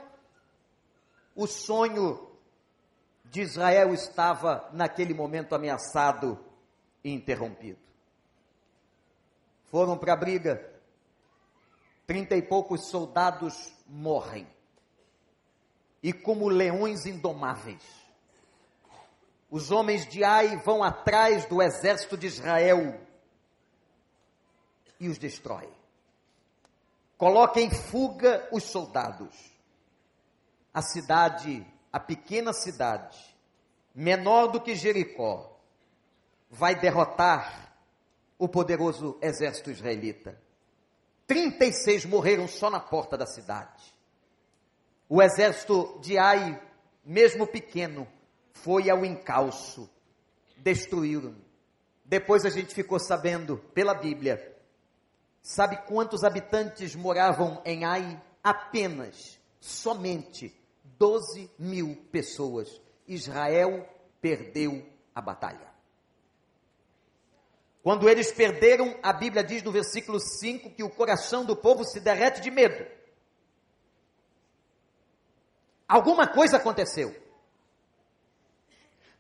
O 1.35 1.47
sonho 1.47 2.31
de 3.25 3.43
Israel 3.43 3.93
estava 3.93 4.69
naquele 4.73 5.13
momento 5.13 5.55
ameaçado 5.55 6.39
e 7.03 7.13
interrompido. 7.13 7.79
Foram 9.65 9.99
para 9.99 10.13
a 10.13 10.17
briga, 10.17 10.65
trinta 12.07 12.37
e 12.37 12.43
poucos 12.43 12.89
soldados 12.89 13.73
morrem 13.87 14.47
e 16.03 16.13
como 16.13 16.49
leões 16.49 17.05
indomáveis. 17.05 17.83
Os 19.51 19.71
homens 19.71 20.07
de 20.07 20.23
Ai 20.23 20.57
vão 20.59 20.83
atrás 20.83 21.47
do 21.47 21.61
exército 21.61 22.17
de 22.17 22.29
Israel 22.29 23.06
e 24.99 25.09
os 25.09 25.19
destrói. 25.19 25.69
Coloca 27.17 27.61
em 27.61 27.71
fuga 27.71 28.47
os 28.53 28.65
soldados. 28.65 29.35
A 30.73 30.83
cidade, 30.83 31.67
a 31.93 31.99
pequena 31.99 32.53
cidade, 32.53 33.19
menor 33.95 34.49
do 34.49 34.61
que 34.61 34.75
Jericó, 34.75 35.59
vai 36.51 36.75
derrotar 36.75 37.75
o 38.39 38.49
poderoso 38.49 39.19
exército 39.23 39.71
israelita. 39.71 40.39
36 41.27 42.05
morreram 42.05 42.47
só 42.47 42.71
na 42.71 42.79
porta 42.79 43.17
da 43.17 43.27
cidade. 43.27 43.95
O 45.09 45.23
exército 45.23 45.99
de 46.01 46.19
Ai, 46.19 46.61
mesmo 47.05 47.47
pequeno, 47.47 48.07
foi 48.53 48.91
ao 48.91 49.05
encalço, 49.05 49.89
destruíram. 50.57 51.35
Depois 52.05 52.45
a 52.45 52.51
gente 52.51 52.75
ficou 52.75 52.99
sabendo 52.99 53.59
pela 53.73 53.95
Bíblia. 53.95 54.56
Sabe 55.47 55.77
quantos 55.87 56.25
habitantes 56.25 56.97
moravam 56.97 57.63
em 57.65 57.85
Ai? 57.85 58.21
Apenas, 58.43 59.39
somente 59.61 60.53
12 60.99 61.49
mil 61.57 61.95
pessoas. 62.11 62.83
Israel 63.07 63.89
perdeu 64.21 64.85
a 65.15 65.21
batalha. 65.21 65.73
Quando 67.81 68.09
eles 68.09 68.33
perderam, 68.33 68.99
a 69.01 69.13
Bíblia 69.13 69.45
diz 69.45 69.63
no 69.63 69.71
versículo 69.71 70.19
5 70.19 70.71
que 70.71 70.83
o 70.83 70.91
coração 70.91 71.45
do 71.45 71.55
povo 71.55 71.85
se 71.85 72.01
derrete 72.01 72.41
de 72.41 72.51
medo. 72.51 72.85
Alguma 75.87 76.27
coisa 76.27 76.57
aconteceu. 76.57 77.15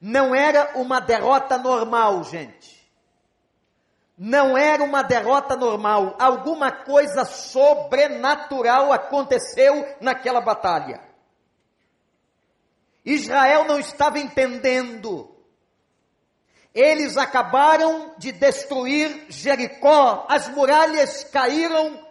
Não 0.01 0.35
era 0.35 0.77
uma 0.77 0.99
derrota 0.99 1.57
normal, 1.57 2.25
gente. 2.25 2.86
Não 4.17 4.57
era 4.57 4.83
uma 4.83 5.03
derrota 5.03 5.55
normal. 5.55 6.17
Alguma 6.19 6.73
coisa 6.73 7.25
sobrenatural 7.25 8.93
aconteceu 8.93 9.87
naquela 10.01 10.41
batalha. 10.41 11.03
Israel 13.05 13.65
não 13.65 13.79
estava 13.79 14.19
entendendo. 14.19 15.33
Eles 16.75 17.17
acabaram 17.17 18.15
de 18.19 18.33
destruir 18.33 19.27
Jericó, 19.29 20.27
as 20.29 20.49
muralhas 20.49 21.25
caíram 21.25 22.07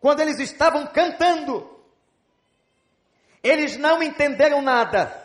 quando 0.00 0.20
eles 0.20 0.40
estavam 0.40 0.86
cantando. 0.86 1.70
Eles 3.42 3.76
não 3.76 4.02
entenderam 4.02 4.62
nada. 4.62 5.20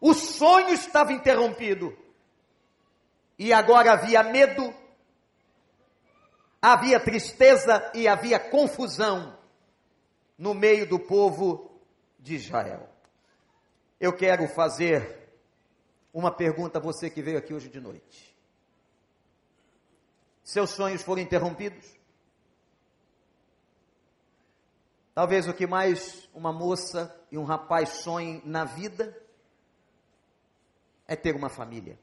O 0.00 0.14
sonho 0.14 0.70
estava 0.70 1.12
interrompido. 1.12 1.96
E 3.42 3.54
agora 3.54 3.94
havia 3.94 4.22
medo, 4.22 4.70
havia 6.60 7.00
tristeza 7.00 7.90
e 7.94 8.06
havia 8.06 8.38
confusão 8.38 9.34
no 10.36 10.52
meio 10.52 10.86
do 10.86 10.98
povo 10.98 11.80
de 12.18 12.34
Israel. 12.34 12.86
Eu 13.98 14.14
quero 14.14 14.46
fazer 14.46 15.32
uma 16.12 16.30
pergunta 16.30 16.78
a 16.78 16.82
você 16.82 17.08
que 17.08 17.22
veio 17.22 17.38
aqui 17.38 17.54
hoje 17.54 17.70
de 17.70 17.80
noite. 17.80 18.36
Seus 20.44 20.68
sonhos 20.68 21.00
foram 21.00 21.22
interrompidos? 21.22 21.98
Talvez 25.14 25.48
o 25.48 25.54
que 25.54 25.66
mais 25.66 26.28
uma 26.34 26.52
moça 26.52 27.18
e 27.32 27.38
um 27.38 27.44
rapaz 27.44 27.88
sonhem 27.88 28.42
na 28.44 28.66
vida 28.66 29.18
é 31.08 31.16
ter 31.16 31.34
uma 31.34 31.48
família. 31.48 31.98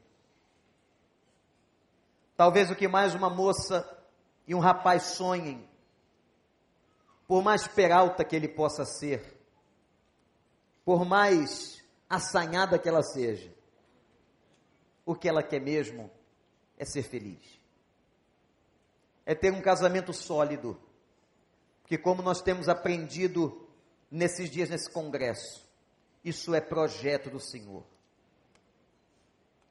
Talvez 2.38 2.70
o 2.70 2.76
que 2.76 2.86
mais 2.86 3.16
uma 3.16 3.28
moça 3.28 3.84
e 4.46 4.54
um 4.54 4.60
rapaz 4.60 5.02
sonhem, 5.16 5.68
por 7.26 7.42
mais 7.42 7.66
peralta 7.66 8.24
que 8.24 8.36
ele 8.36 8.46
possa 8.46 8.84
ser, 8.84 9.36
por 10.84 11.04
mais 11.04 11.82
assanhada 12.08 12.78
que 12.78 12.88
ela 12.88 13.02
seja, 13.02 13.52
o 15.04 15.16
que 15.16 15.28
ela 15.28 15.42
quer 15.42 15.60
mesmo 15.60 16.08
é 16.78 16.84
ser 16.84 17.02
feliz. 17.02 17.60
É 19.26 19.34
ter 19.34 19.52
um 19.52 19.60
casamento 19.60 20.12
sólido 20.12 20.80
que 21.86 21.98
como 21.98 22.22
nós 22.22 22.40
temos 22.40 22.68
aprendido 22.68 23.68
nesses 24.08 24.48
dias 24.48 24.70
nesse 24.70 24.88
congresso, 24.92 25.68
isso 26.22 26.54
é 26.54 26.60
projeto 26.60 27.30
do 27.30 27.40
Senhor. 27.40 27.82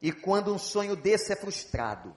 E 0.01 0.12
quando 0.12 0.53
um 0.53 0.59
sonho 0.59 0.97
desse 0.97 1.31
é 1.31 1.36
frustrado, 1.38 2.13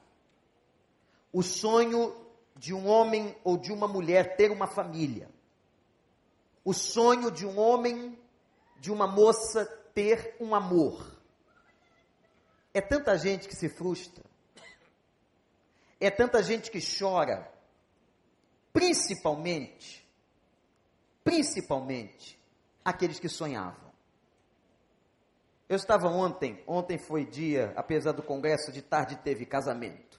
o 1.33 1.43
sonho 1.43 2.17
de 2.57 2.75
um 2.75 2.87
homem 2.87 3.37
ou 3.45 3.57
de 3.57 3.73
uma 3.73 3.89
mulher 3.89 4.37
ter 4.37 4.51
uma 4.51 4.67
família, 4.67 5.31
o 6.65 6.75
sonho 6.75 7.31
de 7.31 7.47
um 7.47 7.59
homem, 7.59 8.19
de 8.79 8.91
uma 8.91 9.07
moça 9.07 9.65
ter 9.95 10.37
um 10.41 10.55
amor. 10.55 11.19
É 12.73 12.81
tanta 12.81 13.17
gente 13.17 13.49
que 13.49 13.57
se 13.57 13.69
frustra, 13.69 14.25
é 15.99 16.11
tanta 16.11 16.43
gente 16.43 16.71
que 16.71 16.79
chora, 16.81 17.51
principalmente, 18.73 20.07
principalmente 21.25 22.39
aqueles 22.85 23.19
que 23.19 23.29
sonhavam. 23.29 23.91
Eu 25.69 25.77
estava 25.77 26.09
ontem, 26.09 26.63
ontem 26.67 26.99
foi 26.99 27.25
dia, 27.25 27.73
apesar 27.77 28.13
do 28.13 28.23
congresso 28.23 28.73
de 28.73 28.83
tarde 28.83 29.17
teve 29.17 29.47
casamento. 29.47 30.10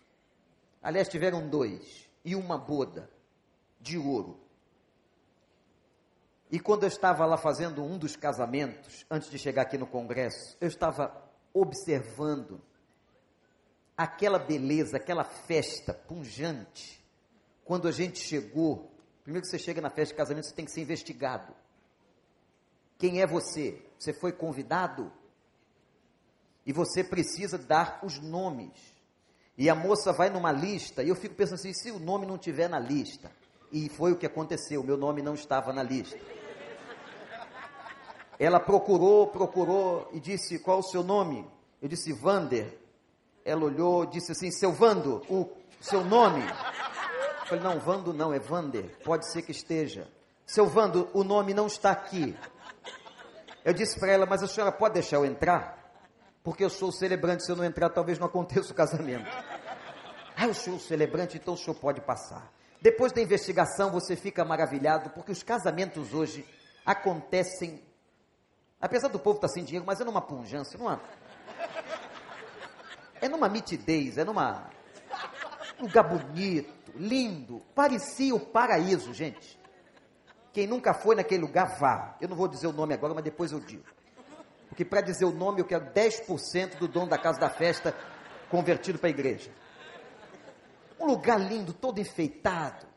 Aliás, 0.81 1.07
tiveram 1.07 1.47
dois 1.47 2.09
e 2.23 2.35
uma 2.35 2.57
boda 2.57 3.09
de 3.79 3.97
ouro. 3.97 4.39
E 6.51 6.59
quando 6.59 6.83
eu 6.83 6.87
estava 6.89 7.25
lá 7.25 7.37
fazendo 7.37 7.81
um 7.83 7.97
dos 7.97 8.15
casamentos, 8.15 9.05
antes 9.09 9.29
de 9.29 9.37
chegar 9.37 9.61
aqui 9.61 9.77
no 9.77 9.87
congresso, 9.87 10.57
eu 10.59 10.67
estava 10.67 11.15
observando 11.53 12.61
aquela 13.95 14.37
beleza, 14.37 14.97
aquela 14.97 15.23
festa 15.23 15.93
punjante. 15.93 17.01
Quando 17.63 17.87
a 17.87 17.91
gente 17.91 18.19
chegou, 18.19 18.91
primeiro 19.23 19.45
que 19.45 19.51
você 19.51 19.59
chega 19.59 19.79
na 19.79 19.89
festa 19.89 20.13
de 20.13 20.17
casamento, 20.17 20.47
você 20.47 20.55
tem 20.55 20.65
que 20.65 20.71
ser 20.71 20.81
investigado. 20.81 21.53
Quem 22.97 23.21
é 23.21 23.27
você? 23.27 23.81
Você 23.97 24.11
foi 24.11 24.33
convidado? 24.33 25.11
E 26.65 26.73
você 26.73 27.03
precisa 27.03 27.57
dar 27.57 27.99
os 28.03 28.19
nomes. 28.19 28.90
E 29.61 29.69
a 29.69 29.75
moça 29.75 30.11
vai 30.11 30.27
numa 30.27 30.51
lista, 30.51 31.03
e 31.03 31.09
eu 31.09 31.15
fico 31.15 31.35
pensando 31.35 31.59
assim: 31.59 31.71
se 31.71 31.91
o 31.91 31.99
nome 31.99 32.25
não 32.25 32.35
tiver 32.35 32.67
na 32.67 32.79
lista? 32.79 33.31
E 33.71 33.89
foi 33.89 34.11
o 34.11 34.15
que 34.15 34.25
aconteceu, 34.25 34.83
meu 34.83 34.97
nome 34.97 35.21
não 35.21 35.35
estava 35.35 35.71
na 35.71 35.83
lista. 35.83 36.17
Ela 38.39 38.59
procurou, 38.59 39.27
procurou 39.27 40.09
e 40.13 40.19
disse: 40.19 40.57
Qual 40.57 40.79
o 40.79 40.83
seu 40.83 41.03
nome? 41.03 41.47
Eu 41.79 41.87
disse: 41.87 42.11
Vander. 42.11 42.75
Ela 43.45 43.63
olhou, 43.63 44.03
disse 44.03 44.31
assim: 44.31 44.49
Seu 44.49 44.71
Vando, 44.71 45.21
o 45.29 45.47
seu 45.79 46.03
nome? 46.03 46.41
Eu 46.41 47.45
falei: 47.45 47.63
Não, 47.63 47.79
Vando 47.79 48.13
não, 48.15 48.33
é 48.33 48.39
Vander. 48.39 48.97
Pode 49.03 49.31
ser 49.31 49.43
que 49.43 49.51
esteja. 49.51 50.07
Seu 50.43 50.65
Vando, 50.65 51.07
o 51.13 51.23
nome 51.23 51.53
não 51.53 51.67
está 51.67 51.91
aqui. 51.91 52.35
Eu 53.63 53.73
disse 53.73 53.99
para 53.99 54.11
ela: 54.11 54.25
Mas 54.25 54.41
a 54.41 54.47
senhora 54.47 54.71
pode 54.71 54.95
deixar 54.95 55.17
eu 55.17 55.25
entrar? 55.25 55.80
Porque 56.43 56.63
eu 56.63 56.69
sou 56.69 56.89
o 56.89 56.93
celebrante, 56.93 57.45
se 57.45 57.51
eu 57.51 57.55
não 57.55 57.63
entrar, 57.63 57.89
talvez 57.89 58.17
não 58.17 58.27
aconteça 58.27 58.71
o 58.71 58.75
casamento. 58.75 59.29
Ah, 60.35 60.47
eu 60.47 60.53
sou 60.53 60.75
o 60.75 60.79
celebrante, 60.79 61.37
então 61.37 61.53
o 61.53 61.57
senhor 61.57 61.75
pode 61.75 62.01
passar. 62.01 62.51
Depois 62.81 63.11
da 63.11 63.21
investigação, 63.21 63.91
você 63.91 64.15
fica 64.15 64.43
maravilhado, 64.43 65.11
porque 65.11 65.31
os 65.31 65.43
casamentos 65.43 66.13
hoje 66.13 66.45
acontecem 66.83 67.83
Apesar 68.81 69.09
do 69.09 69.19
povo 69.19 69.37
estar 69.37 69.47
tá 69.47 69.53
sem 69.53 69.63
dinheiro, 69.63 69.85
mas 69.85 70.01
é 70.01 70.03
numa 70.03 70.21
punjância, 70.21 70.77
numa. 70.77 70.99
É 73.21 73.29
numa 73.29 73.47
mitidez, 73.47 74.17
é 74.17 74.25
numa. 74.25 74.67
lugar 75.79 76.03
bonito, 76.03 76.73
lindo. 76.95 77.61
Parecia 77.75 78.33
o 78.33 78.39
paraíso, 78.39 79.13
gente. 79.13 79.59
Quem 80.51 80.65
nunca 80.65 80.95
foi 80.95 81.15
naquele 81.15 81.43
lugar, 81.43 81.77
vá. 81.79 82.17
Eu 82.19 82.27
não 82.27 82.35
vou 82.35 82.47
dizer 82.47 82.65
o 82.65 82.73
nome 82.73 82.95
agora, 82.95 83.13
mas 83.13 83.23
depois 83.23 83.51
eu 83.51 83.59
digo. 83.59 83.83
Porque 84.71 84.83
para 84.83 85.01
dizer 85.01 85.25
o 85.25 85.31
nome, 85.31 85.61
eu 85.61 85.65
quero 85.65 85.85
10% 85.91 86.79
do 86.79 86.87
dono 86.87 87.09
da 87.09 87.17
casa 87.19 87.39
da 87.39 87.49
festa 87.49 87.95
convertido 88.49 88.97
para 88.97 89.09
a 89.09 89.11
igreja. 89.11 89.51
Um 90.99 91.05
lugar 91.05 91.39
lindo, 91.39 91.73
todo 91.73 91.99
enfeitado. 91.99 92.87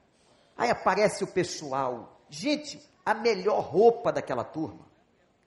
Aí 0.57 0.71
aparece 0.71 1.23
o 1.23 1.27
pessoal. 1.27 2.21
Gente, 2.31 2.81
a 3.05 3.13
melhor 3.13 3.61
roupa 3.61 4.11
daquela 4.11 4.45
turma 4.45 4.95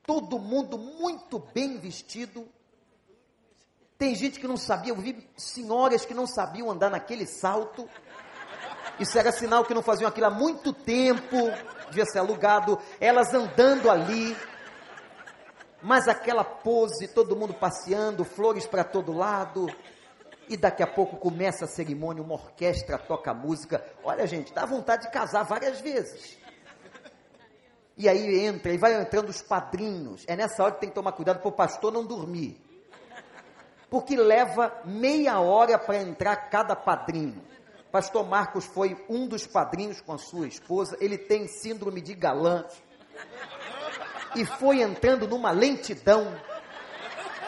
todo 0.07 0.39
mundo 0.39 0.77
muito 0.77 1.37
bem 1.53 1.77
vestido. 1.77 2.47
Tem 3.97 4.15
gente 4.15 4.39
que 4.39 4.47
não 4.47 4.55
sabia, 4.55 4.93
eu 4.93 4.95
vi 4.95 5.27
senhoras 5.35 6.05
que 6.05 6.13
não 6.13 6.25
sabiam 6.25 6.71
andar 6.71 6.89
naquele 6.89 7.27
salto. 7.27 7.89
Isso 8.99 9.19
era 9.19 9.31
sinal 9.33 9.65
que 9.65 9.73
não 9.73 9.83
faziam 9.83 10.07
aquilo 10.07 10.27
há 10.27 10.31
muito 10.31 10.71
tempo, 10.71 11.35
devia 11.89 12.05
ser 12.05 12.19
alugado. 12.19 12.79
Elas 13.01 13.33
andando 13.33 13.91
ali, 13.91 14.35
mas 15.81 16.07
aquela 16.07 16.43
pose, 16.43 17.07
todo 17.07 17.35
mundo 17.35 17.53
passeando, 17.53 18.25
flores 18.25 18.65
para 18.65 18.83
todo 18.83 19.11
lado. 19.11 19.67
E 20.49 20.55
daqui 20.55 20.81
a 20.81 20.87
pouco 20.87 21.17
começa 21.17 21.65
a 21.65 21.67
cerimônia, 21.67 22.23
uma 22.23 22.35
orquestra 22.35 22.97
toca 22.97 23.33
música. 23.33 23.83
Olha, 24.03 24.25
gente, 24.25 24.53
dá 24.53 24.65
vontade 24.65 25.03
de 25.03 25.11
casar 25.11 25.43
várias 25.43 25.81
vezes. 25.81 26.37
E 27.97 28.07
aí 28.07 28.45
entra, 28.45 28.71
e 28.73 28.77
vai 28.77 28.93
entrando 28.93 29.29
os 29.29 29.41
padrinhos. 29.41 30.23
É 30.27 30.35
nessa 30.35 30.63
hora 30.63 30.73
que 30.73 30.81
tem 30.81 30.89
que 30.89 30.95
tomar 30.95 31.11
cuidado 31.11 31.39
para 31.39 31.49
o 31.49 31.51
pastor 31.51 31.91
não 31.91 32.05
dormir. 32.05 32.61
Porque 33.89 34.15
leva 34.15 34.81
meia 34.85 35.39
hora 35.39 35.79
para 35.79 35.97
entrar 35.97 36.35
cada 36.49 36.75
padrinho. 36.75 37.41
Pastor 37.91 38.27
Marcos 38.27 38.65
foi 38.65 39.03
um 39.09 39.27
dos 39.27 39.47
padrinhos 39.47 39.99
com 40.01 40.13
a 40.13 40.17
sua 40.17 40.47
esposa. 40.47 40.95
Ele 40.99 41.17
tem 41.17 41.47
síndrome 41.47 41.99
de 41.99 42.13
galã. 42.13 42.65
E 44.35 44.45
foi 44.45 44.81
entrando 44.81 45.27
numa 45.27 45.51
lentidão 45.51 46.35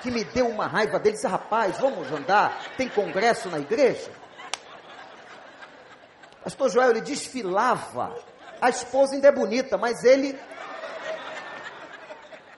que 0.02 0.10
me 0.10 0.24
deu 0.24 0.48
uma 0.48 0.68
raiva 0.68 1.00
dele. 1.00 1.16
Disse, 1.16 1.28
rapaz, 1.28 1.78
vamos 1.78 2.12
andar? 2.12 2.76
Tem 2.78 2.88
congresso 2.88 3.50
na 3.50 3.60
igreja? 3.60 4.12
Pastor 6.44 6.70
Joel, 6.70 6.92
ele 6.92 7.02
desfilava 7.02 8.16
a 8.62 8.70
esposa 8.70 9.16
ainda 9.16 9.30
é 9.30 9.32
bonita, 9.32 9.78
mas 9.78 10.04
ele 10.04 10.38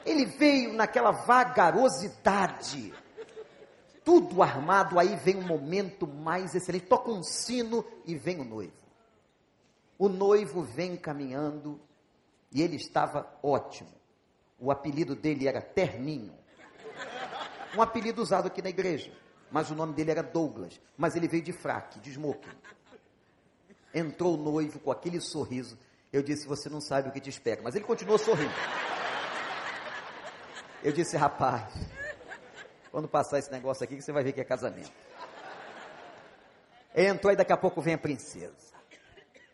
ele 0.03 0.25
veio 0.25 0.73
naquela 0.73 1.12
vagarosidade. 1.12 2.91
Tudo 4.03 4.41
armado, 4.41 4.97
aí 4.97 5.15
vem 5.15 5.36
um 5.36 5.45
momento 5.45 6.07
mais 6.07 6.55
excelente. 6.55 6.88
Toca 6.88 7.12
um 7.12 7.21
sino 7.21 7.86
e 8.03 8.15
vem 8.15 8.39
o 8.39 8.43
noivo. 8.43 8.73
O 9.99 10.10
noivo 10.10 10.63
vem 10.63 10.97
caminhando 10.97 11.79
e 12.51 12.63
ele 12.63 12.77
estava 12.77 13.31
ótimo. 13.43 13.91
O 14.62 14.71
apelido 14.71 15.15
dele 15.15 15.47
era 15.47 15.60
Terninho. 15.60 16.32
Um 17.76 17.82
apelido 17.82 18.21
usado 18.21 18.45
aqui 18.45 18.62
na 18.62 18.69
igreja. 18.69 19.12
Mas 19.50 19.71
o 19.71 19.76
nome 19.76 19.93
dele 19.93 20.12
era 20.12 20.21
Douglas. 20.21 20.80
Mas 20.95 21.15
ele 21.15 21.28
veio 21.28 21.41
de 21.41 21.52
fraque, 21.52 22.00
de 22.00 22.12
smoking. 22.12 22.47
Entrou 23.91 24.36
o 24.36 24.38
noivo 24.38 24.80
com 24.80 24.91
aquele 24.91 25.19
sorriso. 25.19 25.78
Eu 26.13 26.21
disse: 26.21 26.47
Você 26.47 26.69
não 26.69 26.80
sabe 26.80 27.10
o 27.10 27.12
que 27.12 27.19
te 27.19 27.30
espera. 27.30 27.62
Mas 27.63 27.76
ele 27.76 27.84
continuou 27.84 28.19
sorrindo. 28.19 28.54
Eu 30.84 30.91
disse: 30.91 31.17
Rapaz, 31.17 31.74
quando 32.91 33.08
passar 33.08 33.39
esse 33.39 33.52
negócio 33.52 33.84
aqui, 33.84 34.00
você 34.00 34.12
vai 34.12 34.24
ver 34.24 34.32
que 34.32 34.41
é 34.41 34.45
casamento. 34.45 34.91
Entrou 36.95 37.34
e 37.34 37.36
daqui 37.36 37.52
a 37.52 37.58
pouco 37.58 37.82
vem 37.82 37.95
a 37.95 37.97
princesa. 37.97 38.71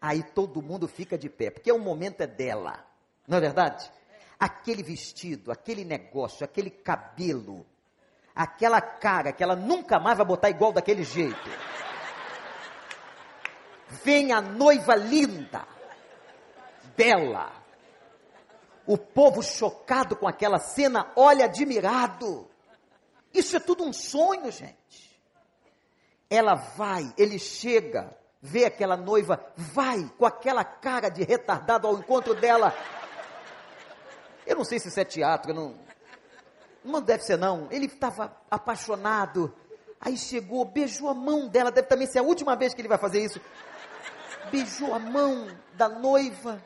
Aí 0.01 0.21
todo 0.21 0.61
mundo 0.61 0.85
fica 0.85 1.17
de 1.17 1.29
pé, 1.29 1.49
porque 1.49 1.71
o 1.71 1.79
momento 1.79 2.21
é 2.21 2.27
dela. 2.27 2.85
Não 3.25 3.37
é 3.37 3.41
verdade? 3.41 3.89
Aquele 4.39 4.83
vestido, 4.83 5.51
aquele 5.51 5.83
negócio, 5.83 6.45
aquele 6.45 6.69
cabelo, 6.69 7.65
aquela 8.35 8.79
cara 8.79 9.33
que 9.33 9.43
ela 9.43 9.55
nunca 9.55 9.99
mais 9.99 10.17
vai 10.17 10.25
botar 10.25 10.49
igual 10.49 10.71
daquele 10.71 11.03
jeito. 11.03 11.49
Vem 14.03 14.31
a 14.31 14.41
noiva 14.41 14.95
linda 14.95 15.65
bela. 16.97 17.51
O 18.85 18.97
povo 18.97 19.43
chocado 19.43 20.15
com 20.15 20.27
aquela 20.27 20.59
cena 20.59 21.11
olha 21.15 21.45
admirado. 21.45 22.49
Isso 23.33 23.55
é 23.55 23.59
tudo 23.59 23.83
um 23.83 23.93
sonho, 23.93 24.51
gente. 24.51 25.21
Ela 26.29 26.55
vai, 26.55 27.13
ele 27.17 27.37
chega, 27.37 28.17
vê 28.41 28.65
aquela 28.65 28.97
noiva, 28.97 29.45
vai 29.55 30.09
com 30.17 30.25
aquela 30.25 30.63
cara 30.63 31.09
de 31.09 31.23
retardado 31.23 31.87
ao 31.87 31.97
encontro 31.99 32.33
dela. 32.33 32.73
Eu 34.47 34.55
não 34.55 34.63
sei 34.63 34.79
se 34.79 34.87
isso 34.87 34.99
é 34.99 35.05
teatro, 35.05 35.53
não, 35.53 35.75
não 36.83 37.01
deve 37.01 37.23
ser 37.23 37.37
não. 37.37 37.67
Ele 37.69 37.85
estava 37.85 38.35
apaixonado. 38.49 39.53
Aí 40.01 40.17
chegou, 40.17 40.65
beijou 40.65 41.09
a 41.09 41.13
mão 41.13 41.47
dela, 41.47 41.71
deve 41.71 41.87
também 41.87 42.07
ser 42.07 42.19
a 42.19 42.23
última 42.23 42.55
vez 42.55 42.73
que 42.73 42.81
ele 42.81 42.87
vai 42.87 42.97
fazer 42.97 43.23
isso. 43.23 43.39
Beijou 44.49 44.93
a 44.93 44.99
mão 44.99 45.47
da 45.73 45.87
noiva 45.87 46.59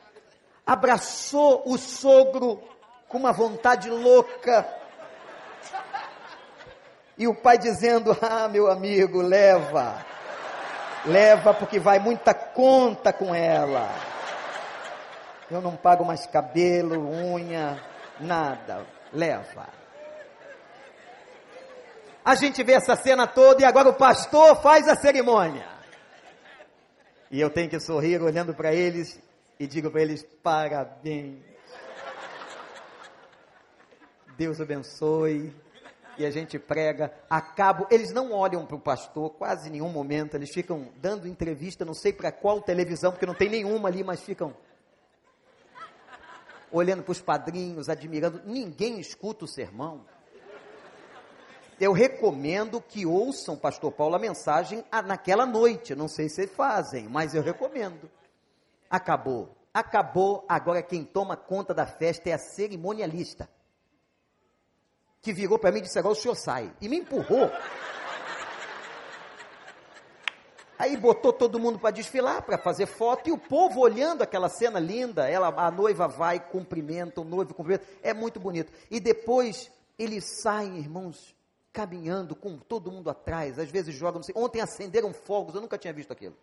abraçou 0.65 1.63
o 1.65 1.77
sogro 1.77 2.61
com 3.07 3.17
uma 3.17 3.31
vontade 3.31 3.89
louca. 3.89 4.65
E 7.17 7.27
o 7.27 7.35
pai 7.35 7.57
dizendo: 7.57 8.17
Ah, 8.21 8.47
meu 8.47 8.69
amigo, 8.71 9.21
leva, 9.21 10.03
leva, 11.05 11.53
porque 11.53 11.79
vai 11.79 11.99
muita 11.99 12.33
conta 12.33 13.11
com 13.11 13.33
ela. 13.35 13.89
Eu 15.51 15.59
não 15.59 15.75
pago 15.75 16.05
mais 16.05 16.25
cabelo, 16.25 16.97
unha, 17.09 17.77
nada. 18.21 18.85
Leva. 19.11 19.67
A 22.23 22.35
gente 22.35 22.63
vê 22.63 22.71
essa 22.71 22.95
cena 22.95 23.27
toda 23.27 23.61
e 23.61 23.65
agora 23.65 23.89
o 23.89 23.93
pastor 23.93 24.61
faz 24.61 24.87
a 24.87 24.95
cerimônia. 24.95 25.67
E 27.29 27.41
eu 27.41 27.49
tenho 27.49 27.69
que 27.69 27.81
sorrir 27.81 28.21
olhando 28.21 28.53
para 28.53 28.73
eles 28.73 29.19
e 29.59 29.67
digo 29.67 29.91
para 29.91 30.01
eles: 30.01 30.23
parabéns. 30.41 31.43
Deus 34.37 34.61
abençoe. 34.61 35.53
E 36.17 36.25
a 36.25 36.31
gente 36.31 36.57
prega, 36.57 37.11
acabo. 37.29 37.87
Eles 37.91 38.13
não 38.13 38.31
olham 38.31 38.65
para 38.65 38.75
o 38.77 38.79
pastor 38.79 39.31
quase 39.31 39.69
nenhum 39.69 39.89
momento, 39.89 40.35
eles 40.35 40.53
ficam 40.53 40.89
dando 40.97 41.27
entrevista, 41.27 41.83
não 41.83 41.93
sei 41.93 42.13
para 42.13 42.31
qual 42.31 42.61
televisão, 42.61 43.11
porque 43.11 43.25
não 43.25 43.33
tem 43.33 43.49
nenhuma 43.49 43.89
ali, 43.89 44.01
mas 44.01 44.21
ficam 44.21 44.53
olhando 46.71 47.03
para 47.03 47.12
os 47.12 47.21
padrinhos, 47.21 47.89
admirando. 47.89 48.41
Ninguém 48.45 48.99
escuta 48.99 49.45
o 49.45 49.47
sermão. 49.47 50.05
Eu 51.79 51.91
recomendo 51.93 52.79
que 52.79 53.05
ouçam, 53.05 53.57
Pastor 53.57 53.91
Paulo, 53.91 54.15
a 54.15 54.19
mensagem 54.19 54.86
naquela 55.05 55.45
noite. 55.45 55.95
Não 55.95 56.07
sei 56.07 56.29
se 56.29 56.45
fazem, 56.45 57.07
mas 57.07 57.34
eu 57.34 57.41
recomendo. 57.41 58.10
Acabou. 58.89 59.55
Acabou. 59.73 60.45
Agora 60.47 60.84
quem 60.84 61.03
toma 61.03 61.36
conta 61.36 61.73
da 61.73 61.88
festa 61.88 62.29
é 62.29 62.34
a 62.34 62.38
cerimonialista. 62.38 63.49
Que 65.21 65.34
virou 65.34 65.57
para 65.57 65.71
mim 65.71 65.79
e 65.79 65.81
disse: 65.81 65.97
agora 65.97 66.13
o 66.13 66.15
senhor 66.15 66.36
sai. 66.36 66.71
E 66.79 66.88
me 66.88 66.97
empurrou. 66.97 67.49
Aí 70.81 70.97
botou 70.97 71.31
todo 71.31 71.59
mundo 71.59 71.77
para 71.77 71.91
desfilar, 71.91 72.41
para 72.41 72.57
fazer 72.57 72.87
foto, 72.87 73.29
e 73.29 73.31
o 73.31 73.37
povo 73.37 73.81
olhando 73.81 74.23
aquela 74.23 74.49
cena 74.49 74.79
linda. 74.79 75.29
Ela, 75.29 75.49
a 75.49 75.69
noiva 75.69 76.07
vai, 76.07 76.39
cumprimenta, 76.39 77.21
o 77.21 77.23
noivo 77.23 77.53
cumprimenta. 77.53 77.85
É 78.01 78.15
muito 78.15 78.39
bonito. 78.39 78.73
E 78.89 78.99
depois 78.99 79.71
eles 79.99 80.41
saem, 80.41 80.79
irmãos, 80.79 81.35
caminhando 81.71 82.35
com 82.35 82.57
todo 82.57 82.91
mundo 82.91 83.11
atrás. 83.11 83.59
Às 83.59 83.69
vezes 83.69 83.93
jogam. 83.93 84.21
Ontem 84.33 84.59
acenderam 84.59 85.13
fogos, 85.13 85.53
eu 85.53 85.61
nunca 85.61 85.77
tinha 85.77 85.93
visto 85.93 86.11
aquilo. 86.13 86.35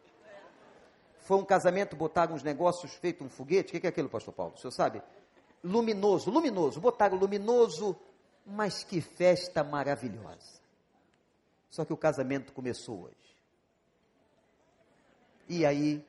Foi 1.23 1.37
um 1.37 1.45
casamento, 1.45 1.97
botaram 1.97 2.37
uns 2.37 2.45
negócios 2.45 2.95
feito 2.95 3.25
um 3.25 3.29
foguete. 3.29 3.77
O 3.77 3.81
que 3.81 3.89
é 3.89 3.91
aquilo, 3.91 4.09
pastor 4.09 4.33
Paulo? 4.33 4.55
O 4.55 4.59
senhor 4.61 4.71
sabe? 4.71 5.03
Luminoso, 5.65 6.31
luminoso. 6.31 6.81
Botaram 6.81 7.19
luminoso, 7.19 7.97
mas 8.47 8.85
que 8.85 9.01
festa 9.01 9.65
maravilhosa. 9.65 10.61
Só 11.69 11.85
que 11.85 11.93
o 11.93 11.97
casamento 11.97 12.53
começou 12.53 13.03
hoje. 13.03 13.28
E 15.49 15.65
aí, 15.65 16.07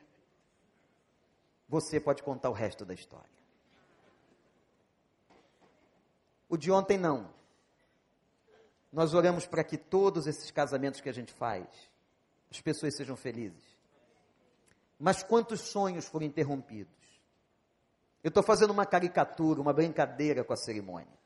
você 1.67 1.99
pode 1.99 2.21
contar 2.23 2.49
o 2.49 2.53
resto 2.53 2.83
da 2.83 2.93
história. 2.93 3.29
O 6.49 6.57
de 6.57 6.71
ontem 6.71 6.97
não. 6.97 7.31
Nós 8.91 9.13
oramos 9.13 9.45
para 9.45 9.63
que 9.63 9.77
todos 9.77 10.25
esses 10.25 10.49
casamentos 10.49 10.99
que 10.99 11.09
a 11.09 11.13
gente 11.13 11.31
faz, 11.31 11.67
as 12.49 12.59
pessoas 12.59 12.95
sejam 12.95 13.15
felizes. 13.15 13.63
Mas 14.99 15.23
quantos 15.23 15.61
sonhos 15.61 16.07
foram 16.07 16.25
interrompidos? 16.25 16.93
Eu 18.23 18.29
estou 18.29 18.43
fazendo 18.43 18.71
uma 18.71 18.85
caricatura, 18.85 19.61
uma 19.61 19.71
brincadeira 19.71 20.43
com 20.43 20.51
a 20.51 20.57
cerimônia. 20.57 21.17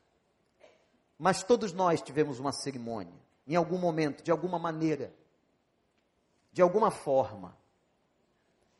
Mas 1.18 1.42
todos 1.42 1.72
nós 1.72 2.02
tivemos 2.02 2.38
uma 2.38 2.52
cerimônia, 2.52 3.14
em 3.46 3.56
algum 3.56 3.78
momento, 3.78 4.22
de 4.22 4.30
alguma 4.30 4.58
maneira, 4.58 5.12
de 6.52 6.62
alguma 6.62 6.90
forma. 6.90 7.56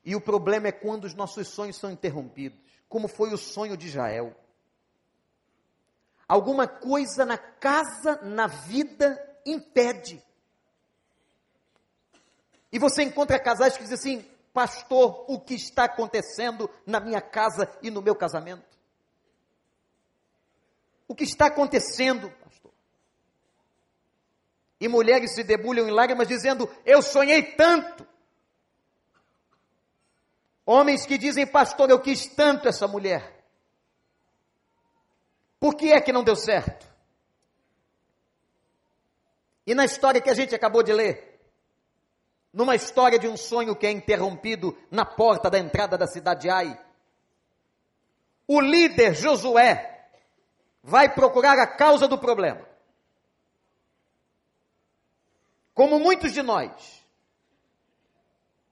E 0.04 0.14
o 0.14 0.20
problema 0.20 0.68
é 0.68 0.72
quando 0.72 1.04
os 1.04 1.14
nossos 1.14 1.48
sonhos 1.48 1.76
são 1.76 1.90
interrompidos, 1.90 2.58
como 2.88 3.08
foi 3.08 3.32
o 3.32 3.38
sonho 3.38 3.76
de 3.76 3.86
Israel. 3.86 4.36
Alguma 6.28 6.66
coisa 6.66 7.24
na 7.24 7.38
casa, 7.38 8.20
na 8.22 8.46
vida, 8.46 9.18
impede. 9.46 10.22
E 12.70 12.78
você 12.78 13.02
encontra 13.02 13.38
casais 13.38 13.76
que 13.76 13.84
dizem 13.84 14.18
assim: 14.18 14.30
Pastor, 14.52 15.24
o 15.28 15.40
que 15.40 15.54
está 15.54 15.84
acontecendo 15.84 16.68
na 16.86 17.00
minha 17.00 17.20
casa 17.20 17.70
e 17.82 17.90
no 17.90 18.02
meu 18.02 18.14
casamento? 18.14 18.78
O 21.06 21.14
que 21.14 21.24
está 21.24 21.46
acontecendo, 21.46 22.30
pastor? 22.30 22.72
E 24.80 24.88
mulheres 24.88 25.34
se 25.34 25.44
debulham 25.44 25.88
em 25.88 25.92
lágrimas 25.92 26.28
dizendo: 26.28 26.68
Eu 26.84 27.02
sonhei 27.02 27.42
tanto. 27.54 28.06
Homens 30.66 31.04
que 31.04 31.18
dizem, 31.18 31.46
pastor, 31.46 31.90
eu 31.90 32.00
quis 32.00 32.26
tanto 32.26 32.68
essa 32.68 32.88
mulher. 32.88 33.44
Por 35.60 35.74
que 35.74 35.92
é 35.92 36.00
que 36.00 36.12
não 36.12 36.24
deu 36.24 36.36
certo? 36.36 36.86
E 39.66 39.74
na 39.74 39.84
história 39.84 40.20
que 40.20 40.30
a 40.30 40.34
gente 40.34 40.54
acabou 40.54 40.82
de 40.82 40.92
ler, 40.92 41.40
numa 42.52 42.74
história 42.74 43.18
de 43.18 43.26
um 43.26 43.36
sonho 43.36 43.74
que 43.74 43.86
é 43.86 43.90
interrompido 43.90 44.76
na 44.90 45.04
porta 45.04 45.50
da 45.50 45.58
entrada 45.58 45.98
da 45.98 46.06
cidade 46.06 46.42
de 46.42 46.50
Ai, 46.50 46.78
o 48.46 48.60
líder 48.60 49.14
Josué 49.14 50.08
vai 50.82 51.12
procurar 51.14 51.58
a 51.58 51.66
causa 51.66 52.06
do 52.06 52.18
problema. 52.18 52.66
Como 55.72 55.98
muitos 55.98 56.32
de 56.32 56.42
nós, 56.42 57.03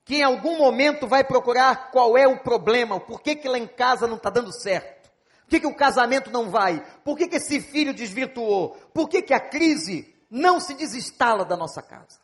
que 0.04 0.16
em 0.16 0.22
algum 0.22 0.58
momento 0.58 1.06
vai 1.06 1.22
procurar 1.22 1.90
qual 1.90 2.16
é 2.16 2.26
o 2.26 2.40
problema, 2.40 2.98
por 2.98 3.20
que, 3.20 3.36
lá 3.48 3.58
em 3.58 3.66
casa 3.66 4.06
não 4.06 4.16
está 4.16 4.30
dando 4.30 4.52
certo, 4.52 5.10
por 5.42 5.50
que, 5.50 5.60
que 5.60 5.66
o 5.66 5.74
casamento 5.74 6.30
não 6.30 6.50
vai, 6.50 6.84
por 7.04 7.16
que, 7.16 7.28
que 7.28 7.36
esse 7.36 7.60
filho 7.60 7.94
desvirtuou, 7.94 8.70
por 8.92 9.08
que, 9.08 9.22
que 9.22 9.34
a 9.34 9.40
crise 9.40 10.14
não 10.30 10.58
se 10.58 10.74
desinstala 10.74 11.44
da 11.44 11.56
nossa 11.56 11.82
casa. 11.82 12.18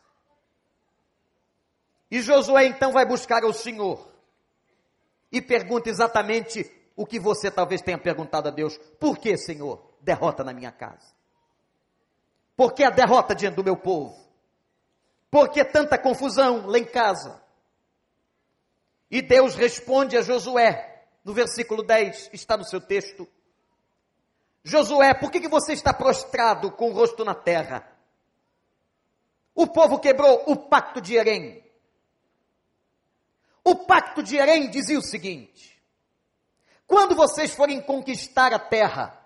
E 2.10 2.22
Josué 2.22 2.64
então 2.64 2.90
vai 2.90 3.04
buscar 3.04 3.44
ao 3.44 3.52
Senhor 3.52 4.08
e 5.30 5.42
pergunta 5.42 5.90
exatamente 5.90 6.70
o 6.96 7.06
que 7.06 7.20
você 7.20 7.50
talvez 7.50 7.82
tenha 7.82 7.98
perguntado 7.98 8.48
a 8.48 8.50
Deus: 8.50 8.78
por 8.98 9.18
que, 9.18 9.36
Senhor, 9.36 9.92
derrota 10.00 10.42
na 10.42 10.54
minha 10.54 10.72
casa? 10.72 11.12
Por 12.56 12.72
que 12.72 12.82
a 12.82 12.90
derrota 12.90 13.34
diante 13.34 13.56
do 13.56 13.62
meu 13.62 13.76
povo? 13.76 14.18
Por 15.30 15.50
que 15.50 15.62
tanta 15.64 15.98
confusão 15.98 16.66
lá 16.66 16.78
em 16.78 16.84
casa? 16.84 17.40
E 19.10 19.22
Deus 19.22 19.54
responde 19.54 20.16
a 20.16 20.22
Josué, 20.22 21.06
no 21.24 21.32
versículo 21.32 21.82
10, 21.82 22.30
está 22.32 22.56
no 22.56 22.64
seu 22.64 22.80
texto. 22.80 23.26
Josué, 24.62 25.14
por 25.14 25.30
que, 25.30 25.40
que 25.40 25.48
você 25.48 25.72
está 25.72 25.94
prostrado 25.94 26.70
com 26.72 26.90
o 26.90 26.92
rosto 26.92 27.24
na 27.24 27.34
terra? 27.34 27.90
O 29.54 29.66
povo 29.66 29.98
quebrou 29.98 30.44
o 30.46 30.56
pacto 30.56 31.00
de 31.00 31.16
Erém. 31.16 31.64
O 33.64 33.74
pacto 33.74 34.22
de 34.22 34.36
Erém 34.36 34.68
dizia 34.68 34.98
o 34.98 35.02
seguinte: 35.02 35.82
quando 36.86 37.14
vocês 37.14 37.54
forem 37.54 37.80
conquistar 37.80 38.52
a 38.52 38.58
terra, 38.58 39.18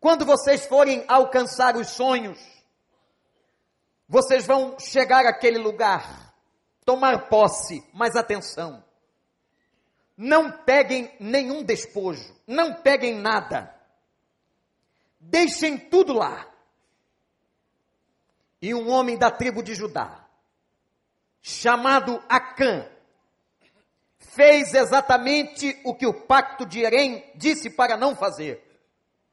quando 0.00 0.24
vocês 0.24 0.66
forem 0.66 1.04
alcançar 1.06 1.76
os 1.76 1.90
sonhos, 1.90 2.38
vocês 4.08 4.44
vão 4.44 4.78
chegar 4.80 5.26
àquele 5.26 5.58
lugar 5.58 6.31
tomar 6.84 7.28
posse, 7.28 7.84
mas 7.92 8.16
atenção. 8.16 8.84
Não 10.16 10.52
peguem 10.52 11.14
nenhum 11.18 11.64
despojo, 11.64 12.34
não 12.46 12.74
peguem 12.74 13.14
nada. 13.14 13.74
Deixem 15.18 15.78
tudo 15.78 16.12
lá. 16.12 16.48
E 18.60 18.74
um 18.74 18.88
homem 18.90 19.18
da 19.18 19.30
tribo 19.30 19.62
de 19.62 19.74
Judá, 19.74 20.24
chamado 21.40 22.22
Acã, 22.28 22.88
fez 24.18 24.72
exatamente 24.74 25.80
o 25.84 25.94
que 25.94 26.06
o 26.06 26.14
pacto 26.14 26.64
de 26.64 26.80
Erém 26.80 27.30
disse 27.34 27.68
para 27.70 27.96
não 27.96 28.14
fazer. 28.14 28.62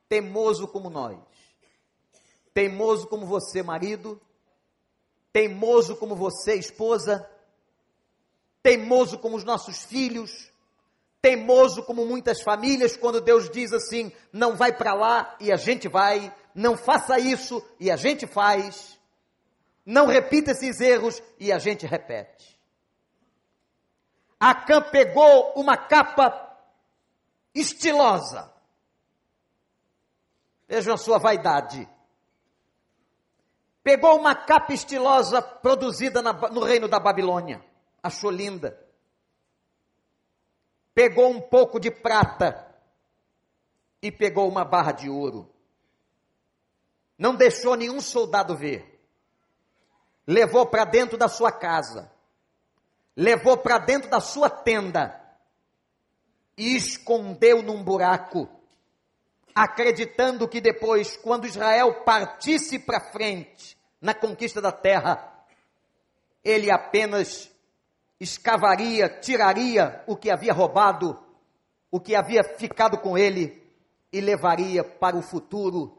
Teimoso 0.08 0.68
como 0.68 0.90
nós, 0.90 1.20
teimoso 2.54 3.08
como 3.08 3.28
você, 3.28 3.62
marido, 3.62 4.20
teimoso 5.32 5.96
como 5.96 6.16
você, 6.16 6.56
esposa, 6.56 7.30
teimoso 8.62 9.18
como 9.20 9.36
os 9.36 9.44
nossos 9.44 9.86
filhos, 9.86 10.52
teimoso 11.22 11.84
como 11.84 12.06
muitas 12.06 12.42
famílias, 12.42 12.96
quando 12.98 13.22
Deus 13.22 13.50
diz 13.50 13.74
assim: 13.74 14.12
não 14.32 14.56
vai 14.56 14.72
para 14.76 14.94
lá 14.94 15.36
e 15.40 15.52
a 15.52 15.58
gente 15.58 15.88
vai, 15.88 16.34
não 16.54 16.78
faça 16.78 17.20
isso 17.20 17.64
e 17.80 17.90
a 17.90 17.96
gente 17.96 18.28
faz, 18.28 19.00
não 19.86 20.08
repita 20.08 20.52
esses 20.52 20.80
erros 20.80 21.22
e 21.40 21.52
a 21.52 21.60
gente 21.60 21.86
repete. 21.86 22.60
Acã 24.40 24.82
pegou 24.82 25.54
uma 25.56 25.76
capa 25.76 26.58
estilosa. 27.54 28.54
Vejam 30.66 30.94
a 30.94 30.98
sua 30.98 31.18
vaidade. 31.18 31.90
Pegou 33.84 34.18
uma 34.18 34.36
capa 34.36 34.72
estilosa 34.72 35.42
produzida 35.42 36.22
na, 36.22 36.32
no 36.32 36.64
reino 36.64 36.88
da 36.88 37.00
Babilônia 37.00 37.69
achou 38.02 38.32
linda. 38.32 38.80
Pegou 40.94 41.30
um 41.30 41.42
pouco 41.42 41.80
de 41.80 41.92
prata 41.92 42.66
e 44.02 44.12
pegou 44.12 44.48
uma 44.50 44.66
barra 44.66 44.92
de 44.92 45.10
ouro. 45.10 45.54
Não 47.18 47.36
deixou 47.36 47.76
nenhum 47.76 48.00
soldado 48.00 48.56
ver. 48.56 49.00
Levou 50.26 50.66
para 50.66 50.86
dentro 50.86 51.18
da 51.18 51.28
sua 51.28 51.52
casa. 51.52 52.12
levou 53.20 53.58
para 53.58 53.78
dentro 53.78 54.10
da 54.10 54.22
sua 54.22 54.50
tenda 54.50 55.20
e 56.58 56.74
escondeu 56.76 57.62
num 57.62 57.84
buraco, 57.84 58.50
acreditando 59.54 60.48
que 60.48 60.62
depois, 60.62 61.18
quando 61.18 61.46
Israel 61.46 62.04
partisse 62.06 62.80
para 62.80 63.12
frente 63.12 63.78
na 64.00 64.14
conquista 64.14 64.62
da 64.62 64.72
terra, 64.72 65.46
ele 66.42 66.72
apenas 66.72 67.49
escavaria, 68.20 69.08
tiraria 69.08 70.04
o 70.06 70.16
que 70.16 70.30
havia 70.30 70.54
roubado, 70.54 71.18
o 71.90 72.00
que 72.00 72.16
havia 72.16 72.44
ficado 72.44 72.98
com 72.98 73.18
ele 73.18 73.62
e 74.12 74.20
levaria 74.20 74.84
para 74.84 75.16
o 75.16 75.22
futuro 75.22 75.98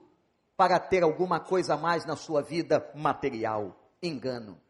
para 0.57 0.79
ter 0.79 1.03
alguma 1.03 1.41
coisa 1.41 1.75
a 1.75 1.77
mais 1.77 2.05
na 2.05 2.17
sua 2.17 2.43
vida 2.43 2.91
material. 2.95 3.77
Engano. 4.03 4.61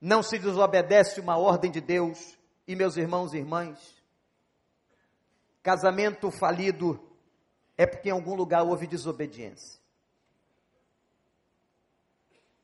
Não 0.00 0.22
se 0.22 0.38
desobedece 0.38 1.20
uma 1.20 1.36
ordem 1.36 1.70
de 1.70 1.80
Deus, 1.80 2.36
e 2.66 2.74
meus 2.74 2.96
irmãos 2.96 3.34
e 3.34 3.38
irmãs, 3.38 3.78
casamento 5.62 6.30
falido 6.30 7.00
é 7.76 7.86
porque 7.86 8.08
em 8.08 8.12
algum 8.12 8.34
lugar 8.34 8.62
houve 8.62 8.86
desobediência. 8.86 9.83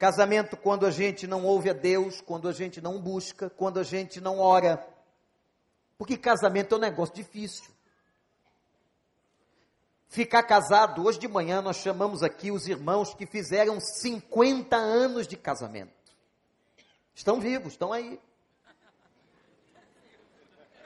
Casamento 0.00 0.56
quando 0.56 0.86
a 0.86 0.90
gente 0.90 1.26
não 1.26 1.44
ouve 1.44 1.68
a 1.68 1.74
Deus, 1.74 2.22
quando 2.22 2.48
a 2.48 2.52
gente 2.52 2.80
não 2.80 2.98
busca, 2.98 3.50
quando 3.50 3.78
a 3.78 3.82
gente 3.82 4.18
não 4.18 4.38
ora. 4.38 4.82
Porque 5.98 6.16
casamento 6.16 6.74
é 6.74 6.78
um 6.78 6.80
negócio 6.80 7.14
difícil. 7.14 7.70
Ficar 10.08 10.42
casado, 10.44 11.04
hoje 11.04 11.18
de 11.18 11.28
manhã 11.28 11.60
nós 11.60 11.76
chamamos 11.76 12.22
aqui 12.22 12.50
os 12.50 12.66
irmãos 12.66 13.12
que 13.12 13.26
fizeram 13.26 13.78
50 13.78 14.74
anos 14.74 15.28
de 15.28 15.36
casamento. 15.36 15.92
Estão 17.14 17.38
vivos, 17.38 17.74
estão 17.74 17.92
aí. 17.92 18.18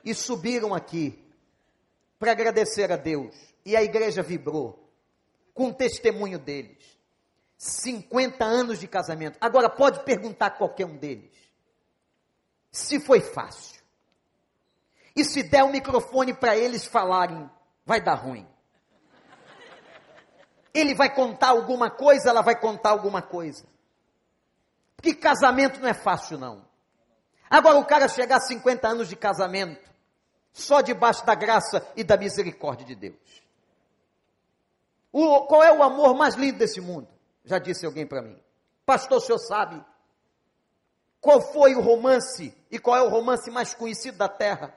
E 0.04 0.12
subiram 0.12 0.74
aqui 0.74 1.24
para 2.18 2.32
agradecer 2.32 2.90
a 2.90 2.96
Deus. 2.96 3.32
E 3.64 3.76
a 3.76 3.82
igreja 3.84 4.24
vibrou 4.24 4.92
com 5.54 5.68
o 5.68 5.72
testemunho 5.72 6.36
deles. 6.36 6.93
50 7.56 8.44
anos 8.44 8.78
de 8.78 8.86
casamento. 8.86 9.38
Agora 9.40 9.70
pode 9.70 10.04
perguntar 10.04 10.46
a 10.46 10.50
qualquer 10.50 10.86
um 10.86 10.96
deles 10.96 11.44
se 12.74 12.98
foi 12.98 13.20
fácil. 13.20 13.80
E 15.14 15.24
se 15.24 15.44
der 15.44 15.62
o 15.62 15.68
um 15.68 15.70
microfone 15.70 16.34
para 16.34 16.56
eles 16.56 16.84
falarem, 16.84 17.48
vai 17.86 18.02
dar 18.02 18.16
ruim. 18.16 18.44
Ele 20.74 20.92
vai 20.92 21.14
contar 21.14 21.50
alguma 21.50 21.88
coisa, 21.88 22.28
ela 22.28 22.42
vai 22.42 22.58
contar 22.58 22.90
alguma 22.90 23.22
coisa. 23.22 23.64
Porque 24.96 25.14
casamento 25.14 25.80
não 25.80 25.88
é 25.88 25.94
fácil, 25.94 26.36
não. 26.36 26.66
Agora, 27.48 27.78
o 27.78 27.84
cara 27.84 28.08
chegar 28.08 28.38
a 28.38 28.40
50 28.40 28.88
anos 28.88 29.08
de 29.08 29.14
casamento, 29.14 29.88
só 30.52 30.80
debaixo 30.80 31.24
da 31.24 31.36
graça 31.36 31.86
e 31.94 32.02
da 32.02 32.16
misericórdia 32.16 32.84
de 32.84 32.96
Deus. 32.96 33.44
O, 35.12 35.42
qual 35.46 35.62
é 35.62 35.72
o 35.72 35.80
amor 35.80 36.16
mais 36.16 36.34
lindo 36.34 36.58
desse 36.58 36.80
mundo? 36.80 37.13
Já 37.44 37.58
disse 37.58 37.84
alguém 37.84 38.06
para 38.06 38.22
mim. 38.22 38.40
Pastor, 38.86 39.18
o 39.18 39.20
senhor 39.20 39.38
sabe 39.38 39.84
qual 41.24 41.40
foi 41.40 41.74
o 41.74 41.80
romance 41.80 42.54
e 42.70 42.78
qual 42.78 42.98
é 42.98 43.02
o 43.02 43.08
romance 43.08 43.50
mais 43.50 43.72
conhecido 43.72 44.18
da 44.18 44.28
terra? 44.28 44.74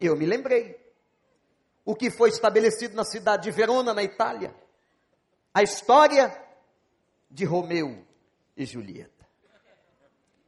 Eu 0.00 0.16
me 0.16 0.24
lembrei. 0.24 0.78
O 1.84 1.96
que 1.96 2.10
foi 2.10 2.28
estabelecido 2.28 2.94
na 2.94 3.04
cidade 3.04 3.42
de 3.42 3.50
Verona, 3.50 3.92
na 3.92 4.04
Itália. 4.04 4.54
A 5.52 5.62
história 5.62 6.32
de 7.28 7.44
Romeu 7.44 8.06
e 8.56 8.64
Julieta. 8.64 9.26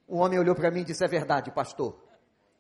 O 0.07 0.19
homem 0.19 0.39
olhou 0.39 0.55
para 0.55 0.71
mim 0.71 0.83
e 0.83 0.85
disse: 0.85 1.05
É 1.05 1.09
verdade, 1.09 1.51
pastor. 1.51 2.01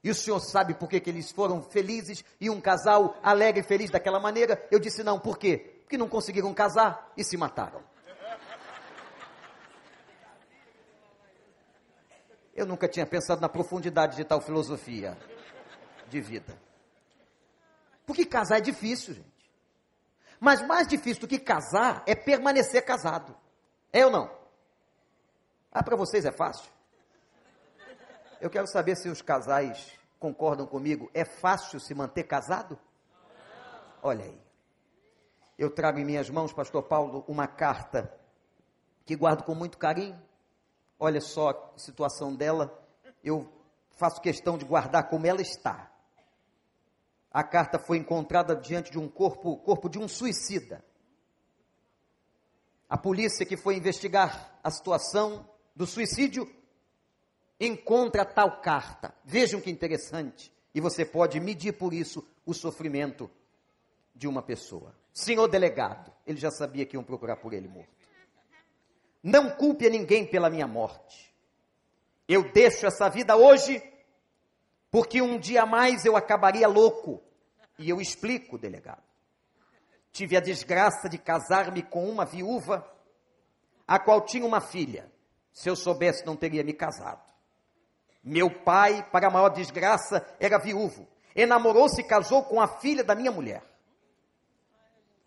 E 0.02 0.11
o 0.11 0.14
senhor 0.14 0.40
sabe 0.40 0.74
por 0.74 0.88
que, 0.88 0.98
que 0.98 1.11
eles 1.11 1.30
foram 1.30 1.62
felizes 1.62 2.24
e 2.40 2.50
um 2.50 2.61
casal 2.61 3.16
alegre 3.22 3.61
e 3.61 3.64
feliz 3.64 3.90
daquela 3.90 4.18
maneira? 4.18 4.66
Eu 4.72 4.80
disse: 4.80 5.04
Não, 5.04 5.20
por 5.20 5.38
quê? 5.38 5.83
Porque 5.83 5.96
não 5.96 6.09
conseguiram 6.09 6.52
casar 6.52 7.12
e 7.16 7.22
se 7.22 7.37
mataram. 7.37 7.80
Eu 12.54 12.66
nunca 12.66 12.88
tinha 12.88 13.06
pensado 13.06 13.40
na 13.40 13.48
profundidade 13.48 14.16
de 14.16 14.24
tal 14.24 14.40
filosofia 14.40 15.16
de 16.08 16.20
vida. 16.20 16.60
Porque 18.04 18.24
casar 18.24 18.58
é 18.58 18.60
difícil, 18.60 19.14
gente. 19.14 19.30
Mas 20.40 20.66
mais 20.66 20.88
difícil 20.88 21.20
do 21.20 21.28
que 21.28 21.38
casar 21.38 22.02
é 22.06 22.14
permanecer 22.14 22.84
casado. 22.84 23.36
É 23.92 24.04
ou 24.04 24.10
não? 24.10 24.30
Ah, 25.70 25.82
para 25.82 25.96
vocês 25.96 26.24
é 26.24 26.32
fácil? 26.32 26.70
Eu 28.40 28.50
quero 28.50 28.66
saber 28.66 28.96
se 28.96 29.08
os 29.08 29.22
casais 29.22 29.92
concordam 30.18 30.66
comigo. 30.66 31.10
É 31.14 31.24
fácil 31.24 31.78
se 31.78 31.94
manter 31.94 32.24
casado? 32.24 32.78
Olha 34.02 34.24
aí. 34.24 34.40
Eu 35.58 35.70
trago 35.70 35.98
em 35.98 36.04
minhas 36.04 36.30
mãos, 36.30 36.52
Pastor 36.52 36.82
Paulo, 36.82 37.22
uma 37.28 37.46
carta 37.46 38.12
que 39.04 39.14
guardo 39.14 39.44
com 39.44 39.54
muito 39.54 39.76
carinho 39.76 40.20
olha 41.00 41.20
só 41.20 41.72
a 41.74 41.78
situação 41.78 42.34
dela, 42.34 42.78
eu 43.24 43.50
faço 43.96 44.20
questão 44.20 44.58
de 44.58 44.64
guardar 44.64 45.08
como 45.08 45.26
ela 45.26 45.40
está. 45.40 45.90
A 47.32 47.42
carta 47.42 47.78
foi 47.78 47.96
encontrada 47.96 48.54
diante 48.54 48.90
de 48.90 48.98
um 48.98 49.08
corpo, 49.08 49.56
corpo 49.58 49.88
de 49.88 49.98
um 49.98 50.06
suicida. 50.06 50.84
A 52.88 52.98
polícia 52.98 53.46
que 53.46 53.56
foi 53.56 53.76
investigar 53.76 54.58
a 54.62 54.70
situação 54.70 55.48
do 55.74 55.86
suicídio 55.86 56.46
encontra 57.58 58.24
tal 58.24 58.60
carta. 58.60 59.14
Vejam 59.24 59.60
que 59.60 59.70
interessante. 59.70 60.52
E 60.74 60.80
você 60.80 61.04
pode 61.04 61.38
medir 61.40 61.72
por 61.72 61.94
isso 61.94 62.26
o 62.44 62.52
sofrimento 62.52 63.30
de 64.14 64.26
uma 64.26 64.42
pessoa. 64.42 64.94
Senhor 65.12 65.46
delegado, 65.48 66.12
ele 66.26 66.38
já 66.38 66.50
sabia 66.50 66.84
que 66.84 66.96
iam 66.96 67.04
procurar 67.04 67.36
por 67.36 67.52
ele 67.52 67.68
morto. 67.68 67.99
Não 69.22 69.50
culpe 69.50 69.87
a 69.87 69.90
ninguém 69.90 70.26
pela 70.26 70.48
minha 70.48 70.66
morte. 70.66 71.35
Eu 72.26 72.50
deixo 72.52 72.87
essa 72.87 73.09
vida 73.09 73.37
hoje 73.37 73.83
porque 74.90 75.20
um 75.22 75.38
dia 75.38 75.64
mais 75.64 76.04
eu 76.04 76.16
acabaria 76.16 76.66
louco. 76.66 77.22
E 77.78 77.88
eu 77.88 78.00
explico, 78.00 78.59
delegado. 78.59 79.02
Tive 80.12 80.37
a 80.37 80.40
desgraça 80.40 81.09
de 81.09 81.18
casar-me 81.18 81.83
com 81.83 82.09
uma 82.09 82.24
viúva, 82.24 82.87
a 83.87 83.98
qual 83.98 84.20
tinha 84.24 84.44
uma 84.44 84.61
filha. 84.61 85.11
Se 85.52 85.68
eu 85.68 85.76
soubesse, 85.76 86.26
não 86.26 86.37
teria 86.37 86.64
me 86.64 86.72
casado. 86.72 87.22
Meu 88.22 88.50
pai, 88.50 89.09
para 89.11 89.28
a 89.28 89.30
maior 89.30 89.48
desgraça, 89.48 90.26
era 90.38 90.59
viúvo. 90.59 91.09
Enamorou-se 91.35 92.00
e 92.00 92.04
casou 92.04 92.44
com 92.44 92.61
a 92.61 92.66
filha 92.66 93.04
da 93.04 93.14
minha 93.14 93.30
mulher. 93.30 93.62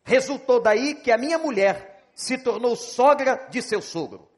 Resultou 0.03 0.61
daí 0.61 0.95
que 0.95 1.11
a 1.11 1.17
minha 1.17 1.37
mulher 1.37 1.92
se 2.15 2.37
tornou 2.37 2.75
sogra 2.75 3.47
de 3.49 3.61
seu 3.61 3.81
sogro. 3.81 4.29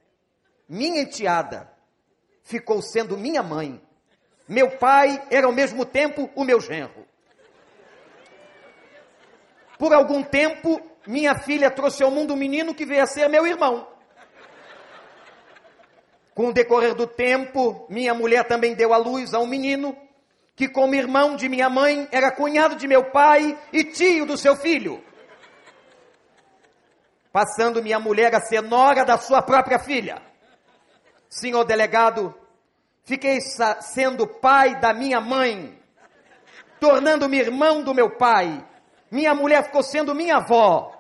Minha 0.68 1.02
enteada 1.02 1.72
ficou 2.44 2.82
sendo 2.82 3.18
minha 3.18 3.44
mãe. 3.44 3.82
Meu 4.48 4.78
pai 4.78 5.22
era 5.30 5.48
ao 5.48 5.54
mesmo 5.54 5.86
tempo 5.86 6.30
o 6.36 6.44
meu 6.44 6.62
genro. 6.62 7.06
Por 9.78 9.94
algum 9.94 10.24
tempo, 10.24 10.82
minha 11.06 11.36
filha 11.36 11.70
trouxe 11.70 12.04
ao 12.04 12.12
mundo 12.12 12.34
um 12.34 12.38
menino 12.38 12.74
que 12.74 12.86
veio 12.86 13.04
a 13.04 13.08
ser 13.08 13.28
meu 13.28 13.46
irmão. 13.46 13.88
Com 16.34 16.48
o 16.48 16.54
decorrer 16.54 16.94
do 16.96 17.08
tempo, 17.08 17.86
minha 17.90 18.14
mulher 18.14 18.46
também 18.46 18.74
deu 18.74 18.94
à 18.94 18.98
luz 18.98 19.34
a 19.34 19.40
um 19.40 19.48
menino 19.48 19.98
que, 20.56 20.68
como 20.68 20.96
irmão 20.96 21.36
de 21.36 21.50
minha 21.50 21.70
mãe, 21.70 22.08
era 22.12 22.32
cunhado 22.32 22.76
de 22.76 22.88
meu 22.88 23.12
pai 23.12 23.58
e 23.74 23.84
tio 23.84 24.26
do 24.26 24.38
seu 24.38 24.56
filho 24.56 25.04
passando 27.36 27.84
minha 27.84 28.00
mulher 28.00 28.34
a 28.34 28.39
ser 28.39 28.62
nora 28.62 29.04
da 29.04 29.17
sua 29.17 29.41
própria 29.41 29.78
filha. 29.78 30.21
Senhor 31.28 31.65
delegado, 31.65 32.34
fiquei 33.04 33.39
sendo 33.82 34.26
pai 34.26 34.80
da 34.80 34.93
minha 34.93 35.19
mãe, 35.19 35.78
tornando-me 36.80 37.38
irmão 37.38 37.84
do 37.84 37.93
meu 37.93 38.10
pai. 38.12 38.65
Minha 39.12 39.36
mulher 39.36 39.65
ficou 39.65 39.84
sendo 39.84 40.15
minha 40.15 40.38
avó, 40.38 40.98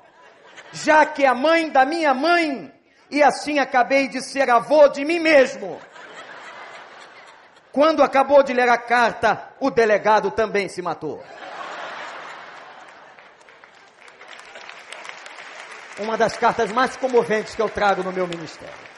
já 0.73 1.05
que 1.05 1.23
é 1.23 1.27
a 1.27 1.33
mãe 1.33 1.69
da 1.69 1.85
minha 1.85 2.13
mãe, 2.13 2.69
e 3.09 3.23
assim 3.23 3.57
acabei 3.57 4.09
de 4.09 4.21
ser 4.21 4.49
avô 4.49 4.89
de 4.89 5.05
mim 5.05 5.19
mesmo. 5.19 5.79
Quando 7.71 8.03
acabou 8.03 8.43
de 8.43 8.51
ler 8.51 8.67
a 8.67 8.77
carta, 8.77 9.53
o 9.57 9.71
delegado 9.71 10.29
também 10.31 10.67
se 10.67 10.81
matou. 10.81 11.23
Uma 15.99 16.17
das 16.17 16.35
cartas 16.35 16.71
mais 16.71 16.97
comoventes 16.97 17.55
que 17.55 17.61
eu 17.61 17.69
trago 17.69 18.03
no 18.03 18.11
meu 18.11 18.27
ministério. 18.27 18.95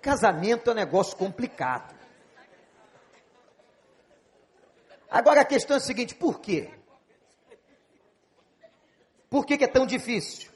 Casamento 0.00 0.70
é 0.70 0.72
um 0.72 0.76
negócio 0.76 1.16
complicado. 1.16 1.94
Agora 5.10 5.40
a 5.40 5.44
questão 5.44 5.76
é 5.76 5.78
a 5.78 5.82
seguinte: 5.82 6.14
por 6.14 6.40
quê? 6.40 6.70
Por 9.28 9.44
que, 9.44 9.58
que 9.58 9.64
é 9.64 9.68
tão 9.68 9.86
difícil? 9.86 10.52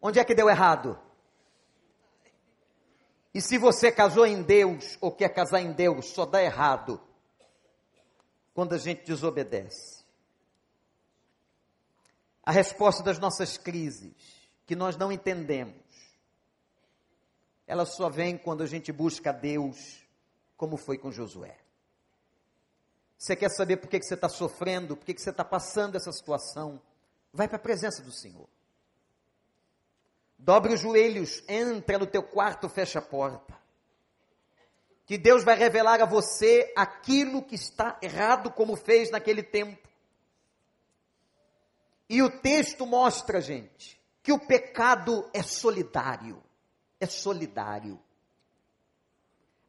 Onde 0.00 0.18
é 0.18 0.24
que 0.24 0.34
deu 0.34 0.48
errado? 0.48 0.98
E 3.32 3.40
se 3.40 3.56
você 3.56 3.92
casou 3.92 4.26
em 4.26 4.42
Deus 4.42 4.98
ou 5.00 5.12
quer 5.12 5.28
casar 5.28 5.60
em 5.60 5.72
Deus, 5.72 6.06
só 6.06 6.26
dá 6.26 6.42
errado 6.42 7.00
quando 8.54 8.74
a 8.74 8.78
gente 8.78 9.04
desobedece. 9.04 10.02
A 12.44 12.50
resposta 12.50 13.02
das 13.02 13.18
nossas 13.18 13.56
crises, 13.56 14.14
que 14.66 14.74
nós 14.74 14.96
não 14.96 15.12
entendemos, 15.12 15.82
ela 17.66 17.86
só 17.86 18.08
vem 18.08 18.36
quando 18.36 18.62
a 18.62 18.66
gente 18.66 18.92
busca 18.92 19.32
Deus, 19.32 20.02
como 20.56 20.76
foi 20.76 20.98
com 20.98 21.10
Josué. 21.10 21.56
Você 23.16 23.36
quer 23.36 23.50
saber 23.50 23.76
por 23.76 23.88
que, 23.88 24.00
que 24.00 24.06
você 24.06 24.14
está 24.14 24.28
sofrendo, 24.28 24.96
por 24.96 25.04
que, 25.04 25.14
que 25.14 25.22
você 25.22 25.30
está 25.30 25.44
passando 25.44 25.96
essa 25.96 26.10
situação? 26.10 26.82
Vai 27.32 27.46
para 27.46 27.56
a 27.56 27.60
presença 27.60 28.02
do 28.02 28.10
Senhor. 28.10 28.48
Dobre 30.36 30.74
os 30.74 30.80
joelhos, 30.80 31.42
entra 31.48 32.00
no 32.00 32.06
teu 32.06 32.24
quarto, 32.24 32.68
fecha 32.68 32.98
a 32.98 33.02
porta. 33.02 33.61
Que 35.04 35.18
Deus 35.18 35.44
vai 35.44 35.56
revelar 35.56 36.00
a 36.00 36.06
você 36.06 36.72
aquilo 36.76 37.42
que 37.42 37.54
está 37.54 37.98
errado, 38.00 38.50
como 38.50 38.76
fez 38.76 39.10
naquele 39.10 39.42
tempo. 39.42 39.88
E 42.08 42.22
o 42.22 42.30
texto 42.40 42.86
mostra, 42.86 43.40
gente, 43.40 44.00
que 44.22 44.32
o 44.32 44.38
pecado 44.38 45.28
é 45.32 45.42
solidário. 45.42 46.42
É 47.00 47.06
solidário. 47.06 48.00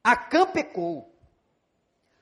Acã 0.04 0.46
pecou, 0.46 1.10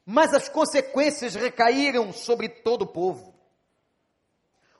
mas 0.05 0.33
as 0.33 0.47
consequências 0.47 1.35
recaíram 1.35 2.13
sobre 2.13 2.47
todo 2.47 2.83
o 2.83 2.87
povo. 2.87 3.33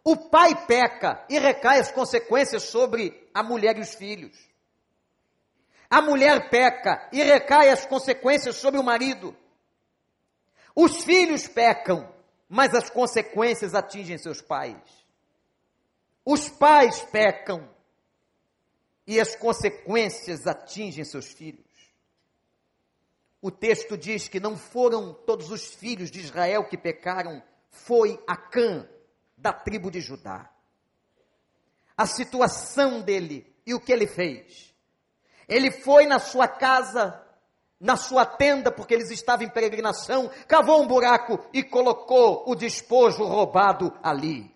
O 0.04 0.16
pai 0.16 0.66
peca 0.66 1.26
e 1.30 1.38
recai 1.38 1.80
as 1.80 1.92
consequências 1.92 2.64
sobre 2.64 3.30
a 3.34 3.44
mulher 3.44 3.78
e 3.78 3.82
os 3.82 3.94
filhos. 3.96 4.51
A 5.92 6.02
mulher 6.02 6.50
peca 6.50 7.10
e 7.12 7.22
recai 7.22 7.68
as 7.68 7.86
consequências 7.86 8.56
sobre 8.56 8.80
o 8.80 8.84
marido. 8.84 9.36
Os 10.74 11.04
filhos 11.04 11.50
pecam, 11.50 12.10
mas 12.48 12.74
as 12.74 12.90
consequências 12.90 13.76
atingem 13.76 14.18
seus 14.18 14.42
pais. 14.42 14.78
Os 16.24 16.48
pais 16.48 17.02
pecam 17.02 17.70
e 19.06 19.20
as 19.20 19.36
consequências 19.36 20.48
atingem 20.48 21.04
seus 21.04 21.28
filhos. 21.28 21.70
O 23.42 23.52
texto 23.52 23.98
diz 23.98 24.30
que 24.30 24.40
não 24.40 24.56
foram 24.56 25.14
todos 25.14 25.52
os 25.52 25.74
filhos 25.76 26.10
de 26.10 26.22
Israel 26.22 26.70
que 26.70 26.78
pecaram, 26.78 27.44
foi 27.70 28.18
Acã, 28.26 28.88
da 29.36 29.52
tribo 29.52 29.92
de 29.92 30.00
Judá. 30.00 30.50
A 31.98 32.06
situação 32.06 33.02
dele 33.02 33.54
e 33.66 33.74
o 33.74 33.80
que 33.82 33.92
ele 33.92 34.08
fez. 34.08 34.71
Ele 35.52 35.70
foi 35.70 36.06
na 36.06 36.18
sua 36.18 36.48
casa, 36.48 37.22
na 37.78 37.98
sua 37.98 38.26
tenda, 38.26 38.72
porque 38.72 38.94
eles 38.94 39.12
estavam 39.12 39.46
em 39.46 39.50
peregrinação, 39.50 40.32
cavou 40.48 40.82
um 40.82 40.88
buraco 40.88 41.46
e 41.52 41.62
colocou 41.62 42.50
o 42.50 42.56
despojo 42.56 43.26
roubado 43.26 43.94
ali. 44.02 44.50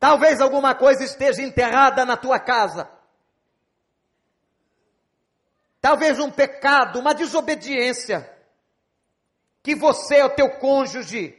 Talvez 0.00 0.40
alguma 0.40 0.74
coisa 0.74 1.04
esteja 1.04 1.40
enterrada 1.40 2.04
na 2.04 2.16
tua 2.16 2.40
casa. 2.40 2.90
Talvez 5.80 6.18
um 6.18 6.28
pecado, 6.28 6.98
uma 6.98 7.14
desobediência 7.14 8.28
que 9.62 9.76
você 9.76 10.20
ou 10.20 10.30
teu 10.30 10.50
cônjuge 10.58 11.32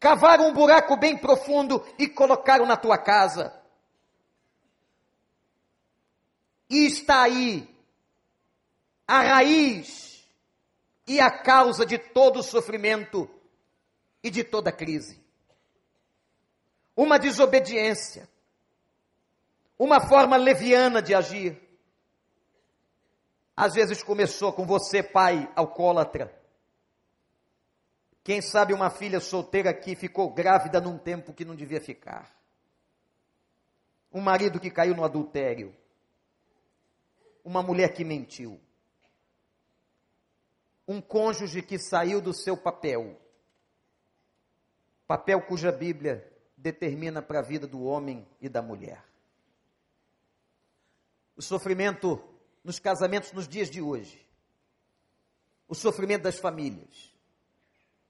cavaram 0.00 0.48
um 0.48 0.52
buraco 0.52 0.96
bem 0.96 1.16
profundo 1.16 1.86
e 1.96 2.08
colocaram 2.08 2.66
na 2.66 2.76
tua 2.76 2.98
casa. 2.98 3.61
E 6.72 6.86
está 6.86 7.24
aí 7.24 7.68
a 9.06 9.20
raiz 9.20 10.26
e 11.06 11.20
a 11.20 11.30
causa 11.30 11.84
de 11.84 11.98
todo 11.98 12.38
o 12.38 12.42
sofrimento 12.42 13.28
e 14.22 14.30
de 14.30 14.42
toda 14.42 14.72
crise. 14.72 15.22
Uma 16.96 17.18
desobediência, 17.18 18.28
uma 19.78 20.00
forma 20.00 20.36
leviana 20.36 21.02
de 21.02 21.14
agir. 21.14 21.60
Às 23.54 23.74
vezes 23.74 24.02
começou 24.02 24.52
com 24.52 24.64
você, 24.64 25.02
pai 25.02 25.52
alcoólatra 25.54 26.42
quem 28.24 28.40
sabe 28.40 28.72
uma 28.72 28.88
filha 28.88 29.18
solteira 29.18 29.74
que 29.74 29.96
ficou 29.96 30.30
grávida 30.30 30.80
num 30.80 30.96
tempo 30.96 31.32
que 31.32 31.44
não 31.44 31.56
devia 31.56 31.80
ficar. 31.80 32.32
Um 34.12 34.20
marido 34.20 34.60
que 34.60 34.70
caiu 34.70 34.94
no 34.94 35.04
adultério. 35.04 35.74
Uma 37.44 37.62
mulher 37.62 37.92
que 37.94 38.04
mentiu. 38.04 38.60
Um 40.86 41.00
cônjuge 41.00 41.62
que 41.62 41.78
saiu 41.78 42.20
do 42.20 42.32
seu 42.34 42.56
papel. 42.56 43.20
Papel 45.06 45.40
cuja 45.42 45.70
Bíblia 45.72 46.30
determina 46.56 47.20
para 47.20 47.40
a 47.40 47.42
vida 47.42 47.66
do 47.66 47.82
homem 47.82 48.26
e 48.40 48.48
da 48.48 48.62
mulher. 48.62 49.04
O 51.36 51.42
sofrimento 51.42 52.22
nos 52.62 52.78
casamentos 52.78 53.32
nos 53.32 53.48
dias 53.48 53.68
de 53.70 53.80
hoje. 53.80 54.24
O 55.66 55.74
sofrimento 55.74 56.22
das 56.22 56.38
famílias 56.38 57.12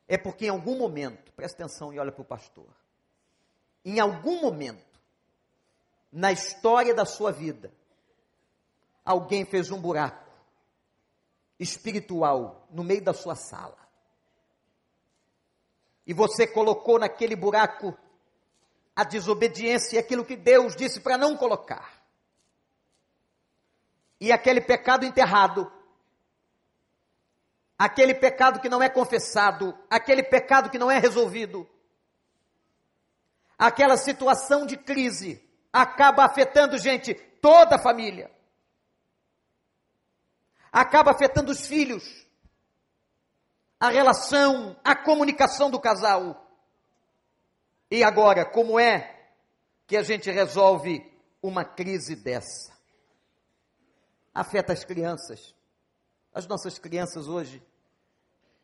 é 0.08 0.18
porque 0.18 0.46
em 0.46 0.50
algum 0.50 0.76
momento, 0.76 1.32
presta 1.32 1.62
atenção 1.62 1.92
e 1.92 1.98
olha 1.98 2.12
para 2.12 2.22
o 2.22 2.24
pastor, 2.24 2.68
em 3.84 3.98
algum 3.98 4.42
momento, 4.42 5.00
na 6.10 6.30
história 6.30 6.94
da 6.94 7.06
sua 7.06 7.32
vida, 7.32 7.72
alguém 9.04 9.44
fez 9.44 9.70
um 9.70 9.80
buraco 9.80 10.30
espiritual 11.58 12.66
no 12.70 12.82
meio 12.82 13.02
da 13.02 13.14
sua 13.14 13.34
sala. 13.34 13.78
E 16.06 16.12
você 16.12 16.46
colocou 16.46 16.98
naquele 16.98 17.36
buraco 17.36 17.96
a 18.94 19.04
desobediência 19.04 19.96
e 19.96 19.98
aquilo 19.98 20.24
que 20.24 20.36
Deus 20.36 20.74
disse 20.74 21.00
para 21.00 21.16
não 21.16 21.36
colocar. 21.36 22.02
E 24.20 24.32
aquele 24.32 24.60
pecado 24.60 25.04
enterrado 25.04 25.70
aquele 27.82 28.14
pecado 28.14 28.60
que 28.60 28.68
não 28.68 28.80
é 28.80 28.88
confessado, 28.88 29.76
aquele 29.90 30.22
pecado 30.22 30.70
que 30.70 30.78
não 30.78 30.88
é 30.88 31.00
resolvido, 31.00 31.68
aquela 33.58 33.96
situação 33.96 34.64
de 34.64 34.76
crise 34.76 35.44
acaba 35.72 36.24
afetando, 36.24 36.78
gente, 36.78 37.12
toda 37.12 37.74
a 37.74 37.82
família. 37.82 38.30
Acaba 40.72 41.10
afetando 41.10 41.52
os 41.52 41.66
filhos, 41.66 42.26
a 43.78 43.90
relação, 43.90 44.74
a 44.82 44.96
comunicação 44.96 45.70
do 45.70 45.78
casal. 45.78 46.50
E 47.90 48.02
agora, 48.02 48.44
como 48.44 48.80
é 48.80 49.28
que 49.86 49.96
a 49.96 50.02
gente 50.02 50.30
resolve 50.30 51.04
uma 51.42 51.64
crise 51.64 52.16
dessa? 52.16 52.72
Afeta 54.32 54.72
as 54.72 54.82
crianças. 54.82 55.54
As 56.32 56.46
nossas 56.46 56.78
crianças 56.78 57.28
hoje 57.28 57.62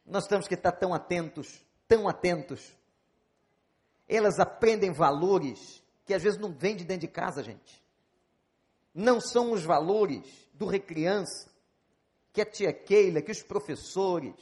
nós 0.09 0.27
temos 0.27 0.49
que 0.49 0.55
estar 0.55 0.73
tão 0.73 0.95
atentos, 0.95 1.63
tão 1.87 2.09
atentos. 2.09 2.75
Elas 4.09 4.41
aprendem 4.41 4.91
valores 4.91 5.83
que 6.07 6.15
às 6.15 6.23
vezes 6.23 6.39
não 6.39 6.51
vêm 6.51 6.75
de 6.75 6.85
dentro 6.85 7.07
de 7.07 7.13
casa, 7.13 7.43
gente. 7.43 7.85
Não 8.95 9.21
são 9.21 9.53
os 9.53 9.63
valores 9.63 10.25
do 10.55 10.67
recriança, 10.67 11.48
que 12.33 12.41
a 12.41 12.47
tia 12.47 12.73
Keila, 12.73 13.23
que 13.23 13.33
os 13.33 13.43
professores 13.43 14.35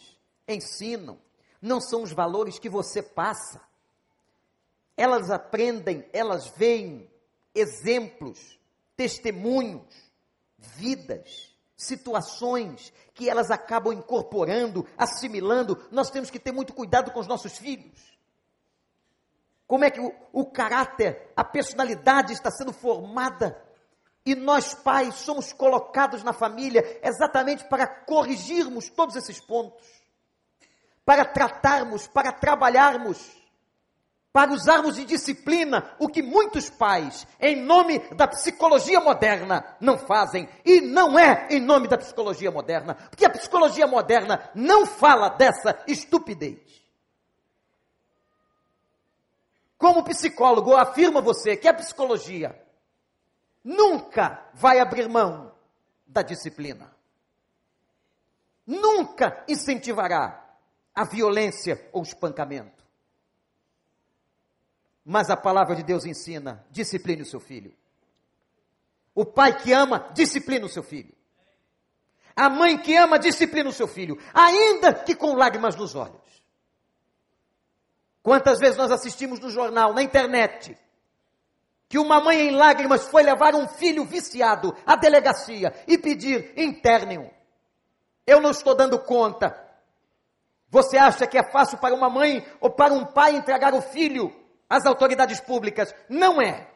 ensinam. 0.47 1.18
Não 1.61 1.80
são 1.80 2.03
os 2.03 2.12
valores 2.12 2.59
que 2.59 2.68
você 2.68 3.03
passa. 3.03 3.61
Elas 4.97 5.30
aprendem, 5.30 6.09
elas 6.12 6.49
veem 6.57 7.11
exemplos, 7.55 8.59
testemunhos, 8.97 9.95
vidas 10.59 11.57
situações 11.76 12.93
que 13.12 13.28
elas 13.28 13.51
acabam 13.51 13.93
incorporando, 13.93 14.87
assimilando, 14.97 15.87
nós 15.91 16.11
temos 16.11 16.30
que 16.30 16.39
ter 16.39 16.51
muito 16.51 16.72
cuidado 16.72 17.11
com 17.11 17.20
os 17.20 17.26
nossos 17.26 17.59
filhos. 17.59 18.16
Como 19.66 19.84
é 19.84 19.91
que 19.91 20.01
o, 20.01 20.14
o 20.32 20.47
caráter, 20.47 21.30
a 21.37 21.45
personalidade 21.45 22.32
está 22.32 22.51
sendo 22.51 22.72
formada 22.72 23.62
e 24.27 24.35
nós, 24.35 24.74
pais, 24.74 25.14
somos 25.14 25.53
colocados 25.53 26.22
na 26.22 26.33
família 26.33 27.01
exatamente 27.03 27.64
para 27.64 27.87
corrigirmos 27.87 28.91
todos 28.91 29.14
esses 29.16 29.41
pontos, 29.41 29.87
para 31.05 31.24
tratarmos, 31.24 32.09
para 32.09 32.33
trabalharmos 32.33 33.37
para 34.37 34.53
usarmos 34.53 34.97
de 34.97 35.07
disciplina 35.07 35.97
o 35.99 36.09
que 36.09 36.22
muitos 36.22 36.68
pais, 36.68 37.27
em 37.41 37.57
nome 37.57 38.01
da 38.14 38.29
psicologia 38.29 39.01
moderna, 39.01 39.64
não 39.81 39.97
fazem. 39.97 40.47
E 40.62 40.83
não 40.83 41.18
é 41.18 41.49
em 41.49 41.59
nome 41.59 41.89
da 41.89 41.97
psicologia 41.97 42.51
moderna, 42.51 42.97
porque 43.09 43.24
a 43.24 43.31
psicologia 43.31 43.87
moderna 43.87 44.51
não 44.55 44.85
fala 44.85 45.31
dessa 45.31 45.83
estupidez. 45.89 46.59
como 49.79 50.05
psicólogo, 50.05 50.77
afirma 50.77 51.22
você 51.22 51.57
que 51.57 51.68
a 51.68 51.72
psicologia 51.72 52.55
nunca 53.66 54.48
vai 54.54 54.78
abrir 54.78 55.08
mão 55.08 55.52
da 56.06 56.22
disciplina. 56.22 56.94
Nunca 58.64 59.44
incentivará 59.48 60.56
a 60.94 61.04
violência 61.04 61.88
ou 61.92 62.02
espancamento. 62.02 62.84
Mas 65.04 65.30
a 65.30 65.36
palavra 65.36 65.74
de 65.74 65.82
Deus 65.82 66.04
ensina: 66.04 66.64
discipline 66.70 67.22
o 67.22 67.26
seu 67.26 67.40
filho. 67.40 67.74
O 69.14 69.24
pai 69.24 69.58
que 69.58 69.72
ama, 69.72 70.10
disciplina 70.14 70.66
o 70.66 70.68
seu 70.68 70.82
filho. 70.82 71.14
A 72.36 72.48
mãe 72.48 72.78
que 72.78 72.94
ama, 72.94 73.18
disciplina 73.18 73.70
o 73.70 73.72
seu 73.72 73.88
filho, 73.88 74.18
ainda 74.32 74.92
que 74.92 75.14
com 75.14 75.34
lágrimas 75.34 75.74
nos 75.74 75.94
olhos. 75.94 76.44
Quantas 78.22 78.58
vezes 78.58 78.76
nós 78.76 78.90
assistimos 78.90 79.40
no 79.40 79.48
jornal, 79.48 79.94
na 79.94 80.02
internet, 80.02 80.76
que 81.89 81.99
uma 81.99 82.20
mãe 82.20 82.49
em 82.49 82.51
lágrimas 82.51 83.07
foi 83.09 83.22
levar 83.22 83.55
um 83.55 83.68
filho 83.68 84.05
viciado 84.05 84.76
à 84.84 84.97
delegacia 84.97 85.72
e 85.87 85.97
pedir 85.97 86.53
internem-o. 86.57 87.30
Eu 88.26 88.41
não 88.41 88.51
estou 88.51 88.74
dando 88.74 88.99
conta. 88.99 89.57
Você 90.68 90.99
acha 90.99 91.26
que 91.26 91.39
é 91.39 91.45
fácil 91.45 91.78
para 91.78 91.95
uma 91.95 92.11
mãe 92.11 92.45
ou 92.61 92.70
para 92.70 92.93
um 92.93 93.05
pai 93.05 93.37
entregar 93.37 93.72
o 93.72 93.80
filho 93.80 94.34
às 94.68 94.84
autoridades 94.84 95.41
públicas? 95.41 95.95
Não 96.09 96.43
é. 96.43 96.68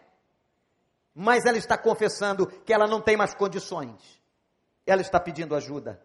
Mas 1.12 1.44
ela 1.44 1.58
está 1.58 1.76
confessando 1.76 2.46
que 2.46 2.72
ela 2.72 2.86
não 2.86 3.00
tem 3.00 3.16
mais 3.16 3.34
condições. 3.34 4.20
Ela 4.86 5.02
está 5.02 5.18
pedindo 5.18 5.56
ajuda. 5.56 6.00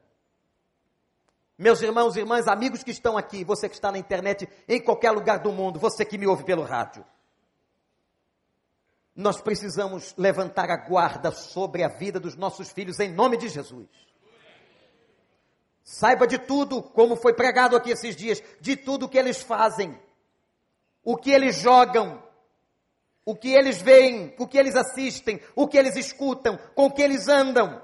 Meus 1.57 1.81
irmãos, 1.81 2.17
irmãs, 2.17 2.47
amigos 2.47 2.83
que 2.83 2.91
estão 2.91 3.17
aqui, 3.17 3.43
você 3.43 3.69
que 3.69 3.75
está 3.75 3.91
na 3.91 3.99
internet, 3.99 4.49
em 4.67 4.81
qualquer 4.81 5.11
lugar 5.11 5.39
do 5.39 5.51
mundo, 5.51 5.79
você 5.79 6.03
que 6.03 6.17
me 6.17 6.27
ouve 6.27 6.43
pelo 6.43 6.63
rádio. 6.63 7.05
Nós 9.15 9.39
precisamos 9.39 10.13
levantar 10.17 10.69
a 10.69 10.75
guarda 10.75 11.31
sobre 11.31 11.83
a 11.83 11.87
vida 11.87 12.19
dos 12.19 12.35
nossos 12.35 12.69
filhos 12.71 12.99
em 12.99 13.13
nome 13.13 13.37
de 13.37 13.47
Jesus. 13.47 13.87
Saiba 15.83 16.27
de 16.27 16.37
tudo, 16.37 16.81
como 16.81 17.15
foi 17.15 17.33
pregado 17.33 17.77
aqui 17.77 17.91
esses 17.91 18.15
dias, 18.15 18.43
de 18.59 18.75
tudo 18.75 19.07
que 19.07 19.17
eles 19.17 19.41
fazem, 19.41 19.97
o 21.03 21.15
que 21.15 21.31
eles 21.31 21.55
jogam, 21.55 22.21
o 23.23 23.35
que 23.35 23.53
eles 23.53 23.81
veem, 23.81 24.35
o 24.37 24.47
que 24.47 24.57
eles 24.57 24.75
assistem, 24.75 25.39
o 25.55 25.67
que 25.67 25.77
eles 25.77 25.95
escutam, 25.95 26.57
com 26.75 26.87
o 26.87 26.91
que 26.91 27.01
eles 27.01 27.27
andam. 27.27 27.81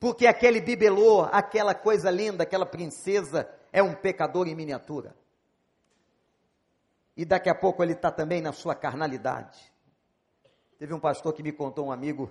Porque 0.00 0.26
aquele 0.26 0.60
bibelô, 0.60 1.22
aquela 1.30 1.74
coisa 1.74 2.10
linda, 2.10 2.42
aquela 2.42 2.66
princesa, 2.66 3.48
é 3.72 3.82
um 3.82 3.94
pecador 3.94 4.48
em 4.48 4.54
miniatura. 4.54 5.14
E 7.16 7.24
daqui 7.24 7.48
a 7.48 7.54
pouco 7.54 7.82
ele 7.82 7.92
está 7.92 8.10
também 8.10 8.40
na 8.40 8.52
sua 8.52 8.74
carnalidade. 8.74 9.71
Teve 10.82 10.94
um 10.94 10.98
pastor 10.98 11.32
que 11.32 11.44
me 11.44 11.52
contou, 11.52 11.86
um 11.86 11.92
amigo, 11.92 12.28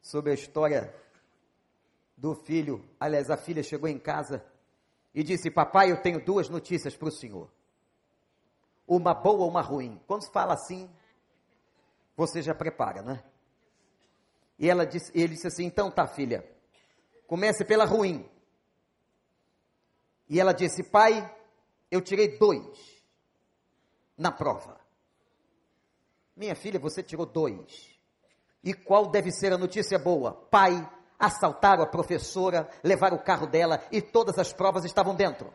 sobre 0.00 0.30
a 0.30 0.34
história 0.34 0.90
do 2.16 2.34
filho, 2.34 2.82
aliás, 2.98 3.28
a 3.28 3.36
filha 3.36 3.62
chegou 3.62 3.90
em 3.90 3.98
casa 3.98 4.42
e 5.14 5.22
disse: 5.22 5.50
Papai, 5.50 5.92
eu 5.92 6.00
tenho 6.00 6.24
duas 6.24 6.48
notícias 6.48 6.96
para 6.96 7.08
o 7.08 7.12
senhor. 7.12 7.52
Uma 8.86 9.12
boa 9.12 9.42
ou 9.42 9.50
uma 9.50 9.60
ruim. 9.60 10.00
Quando 10.06 10.22
se 10.22 10.32
fala 10.32 10.54
assim, 10.54 10.88
você 12.16 12.40
já 12.40 12.54
prepara, 12.54 13.02
né? 13.02 13.22
E 14.58 14.66
ela 14.66 14.86
disse, 14.86 15.12
ele 15.14 15.34
disse 15.34 15.48
assim: 15.48 15.66
Então 15.66 15.90
tá, 15.90 16.06
filha, 16.06 16.50
comece 17.26 17.66
pela 17.66 17.84
ruim. 17.84 18.26
E 20.26 20.40
ela 20.40 20.54
disse: 20.54 20.82
Pai, 20.84 21.36
eu 21.90 22.00
tirei 22.00 22.38
dois 22.38 23.04
na 24.16 24.32
prova. 24.32 24.77
Minha 26.38 26.54
filha, 26.54 26.78
você 26.78 27.02
tirou 27.02 27.26
dois. 27.26 27.98
E 28.62 28.72
qual 28.72 29.08
deve 29.08 29.32
ser 29.32 29.52
a 29.52 29.58
notícia 29.58 29.98
boa? 29.98 30.32
Pai, 30.32 30.88
assaltaram 31.18 31.82
a 31.82 31.86
professora, 31.86 32.70
levaram 32.84 33.16
o 33.16 33.22
carro 33.22 33.44
dela 33.44 33.82
e 33.90 34.00
todas 34.00 34.38
as 34.38 34.52
provas 34.52 34.84
estavam 34.84 35.16
dentro. 35.16 35.52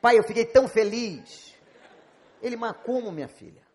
Pai, 0.00 0.16
eu 0.16 0.22
fiquei 0.22 0.44
tão 0.44 0.68
feliz. 0.68 1.52
Ele, 2.40 2.54
mas 2.54 2.76
como, 2.84 3.10
minha 3.10 3.26
filha? 3.26 3.66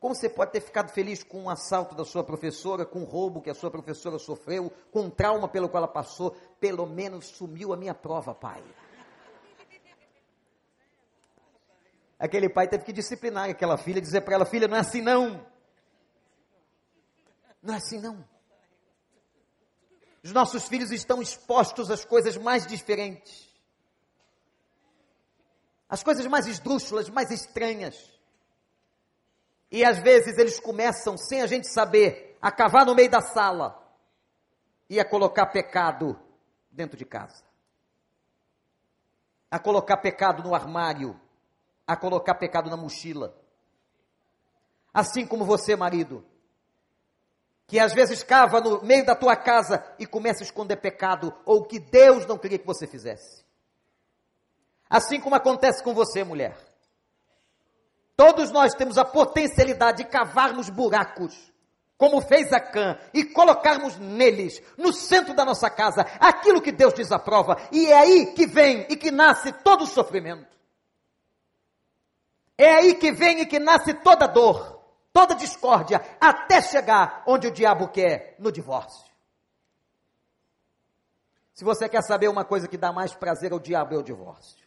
Como 0.00 0.16
você 0.16 0.28
pode 0.28 0.50
ter 0.50 0.60
ficado 0.60 0.90
feliz 0.90 1.22
com 1.22 1.44
um 1.44 1.48
assalto 1.48 1.94
da 1.94 2.04
sua 2.04 2.24
professora, 2.24 2.84
com 2.84 3.02
um 3.02 3.04
roubo 3.04 3.40
que 3.40 3.50
a 3.50 3.54
sua 3.54 3.70
professora 3.70 4.18
sofreu, 4.18 4.72
com 4.90 5.02
um 5.02 5.10
trauma 5.10 5.46
pelo 5.46 5.68
qual 5.68 5.84
ela 5.84 5.92
passou? 5.92 6.34
Pelo 6.58 6.86
menos 6.86 7.26
sumiu 7.26 7.72
a 7.72 7.76
minha 7.76 7.94
prova, 7.94 8.34
pai. 8.34 8.64
Aquele 12.22 12.48
pai 12.48 12.68
teve 12.68 12.84
que 12.84 12.92
disciplinar 12.92 13.50
aquela 13.50 13.76
filha, 13.76 14.00
dizer 14.00 14.20
para 14.20 14.36
ela: 14.36 14.46
filha, 14.46 14.68
não 14.68 14.76
é 14.76 14.80
assim 14.80 15.02
não. 15.02 15.44
Não 17.60 17.74
é 17.74 17.78
assim 17.78 17.98
não. 17.98 18.24
Os 20.22 20.30
nossos 20.32 20.68
filhos 20.68 20.92
estão 20.92 21.20
expostos 21.20 21.90
às 21.90 22.04
coisas 22.04 22.36
mais 22.36 22.64
diferentes. 22.64 23.52
As 25.88 26.04
coisas 26.04 26.24
mais 26.28 26.46
esdrúxulas, 26.46 27.10
mais 27.10 27.32
estranhas. 27.32 27.96
E 29.68 29.84
às 29.84 29.98
vezes 29.98 30.38
eles 30.38 30.60
começam, 30.60 31.18
sem 31.18 31.42
a 31.42 31.46
gente 31.48 31.66
saber, 31.66 32.38
a 32.40 32.52
cavar 32.52 32.86
no 32.86 32.94
meio 32.94 33.10
da 33.10 33.20
sala 33.20 33.84
e 34.88 35.00
a 35.00 35.04
colocar 35.04 35.46
pecado 35.46 36.16
dentro 36.70 36.96
de 36.96 37.04
casa. 37.04 37.42
A 39.50 39.58
colocar 39.58 39.96
pecado 39.96 40.40
no 40.44 40.54
armário, 40.54 41.20
a 41.92 41.96
colocar 41.96 42.34
pecado 42.34 42.70
na 42.70 42.76
mochila. 42.76 43.34
Assim 44.92 45.26
como 45.26 45.44
você, 45.44 45.74
marido, 45.74 46.24
que 47.66 47.78
às 47.78 47.94
vezes 47.94 48.22
cava 48.22 48.60
no 48.60 48.82
meio 48.82 49.06
da 49.06 49.14
tua 49.14 49.34
casa 49.34 49.82
e 49.98 50.06
começa 50.06 50.42
a 50.42 50.46
esconder 50.46 50.76
pecado 50.76 51.34
ou 51.46 51.64
que 51.64 51.78
Deus 51.78 52.26
não 52.26 52.36
queria 52.36 52.58
que 52.58 52.66
você 52.66 52.86
fizesse. 52.86 53.42
Assim 54.90 55.18
como 55.18 55.34
acontece 55.34 55.82
com 55.82 55.94
você, 55.94 56.22
mulher. 56.22 56.54
Todos 58.14 58.50
nós 58.50 58.74
temos 58.74 58.98
a 58.98 59.04
potencialidade 59.06 60.04
de 60.04 60.10
cavarmos 60.10 60.68
buracos, 60.68 61.34
como 61.96 62.20
fez 62.20 62.52
Acã, 62.52 62.98
e 63.14 63.24
colocarmos 63.24 63.96
neles, 63.96 64.60
no 64.76 64.92
centro 64.92 65.32
da 65.34 65.44
nossa 65.44 65.70
casa, 65.70 66.02
aquilo 66.20 66.60
que 66.60 66.72
Deus 66.72 66.92
desaprova. 66.92 67.56
E 67.72 67.86
é 67.86 67.96
aí 67.96 68.34
que 68.34 68.46
vem 68.46 68.86
e 68.90 68.96
que 68.96 69.10
nasce 69.10 69.50
todo 69.50 69.84
o 69.84 69.86
sofrimento. 69.86 70.52
É 72.56 72.74
aí 72.74 72.94
que 72.94 73.12
vem 73.12 73.40
e 73.40 73.46
que 73.46 73.58
nasce 73.58 73.94
toda 73.94 74.26
dor 74.26 74.72
toda 75.12 75.34
discórdia, 75.34 76.00
até 76.20 76.62
chegar 76.62 77.22
onde 77.26 77.46
o 77.46 77.52
diabo 77.52 77.88
quer, 77.88 78.34
no 78.38 78.50
divórcio. 78.50 79.12
Se 81.52 81.64
você 81.64 81.88
quer 81.88 82.02
saber 82.02 82.28
uma 82.28 82.44
coisa 82.44 82.66
que 82.66 82.78
dá 82.78 82.92
mais 82.92 83.14
prazer 83.14 83.52
ao 83.52 83.60
diabo 83.60 83.94
é 83.94 83.98
o 83.98 84.02
divórcio. 84.02 84.66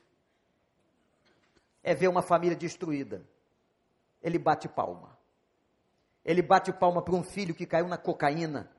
É 1.84 1.96
ver 1.96 2.08
uma 2.08 2.22
família 2.22 2.56
destruída. 2.56 3.26
Ele 4.22 4.38
bate 4.38 4.68
palma. 4.68 5.18
Ele 6.24 6.42
bate 6.42 6.72
palma 6.72 7.02
para 7.02 7.16
um 7.16 7.24
filho 7.24 7.56
que 7.56 7.66
caiu 7.66 7.88
na 7.88 7.98
cocaína. 7.98 8.72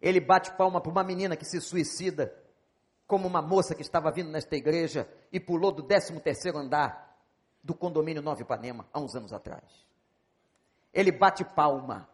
Ele 0.00 0.20
bate 0.20 0.52
palma 0.52 0.80
para 0.80 0.90
uma 0.90 1.04
menina 1.04 1.36
que 1.36 1.44
se 1.44 1.60
suicida, 1.60 2.34
como 3.06 3.26
uma 3.26 3.42
moça 3.42 3.74
que 3.74 3.82
estava 3.82 4.10
vindo 4.10 4.30
nesta 4.30 4.56
igreja 4.56 5.08
e 5.32 5.38
pulou 5.38 5.72
do 5.72 5.82
13 5.82 6.20
terceiro 6.20 6.58
andar 6.58 7.07
do 7.62 7.74
condomínio 7.74 8.22
Nova 8.22 8.40
Ipanema, 8.40 8.86
há 8.92 9.00
uns 9.00 9.14
anos 9.14 9.32
atrás 9.32 9.88
ele 10.92 11.12
bate 11.12 11.44
palma. 11.44 12.08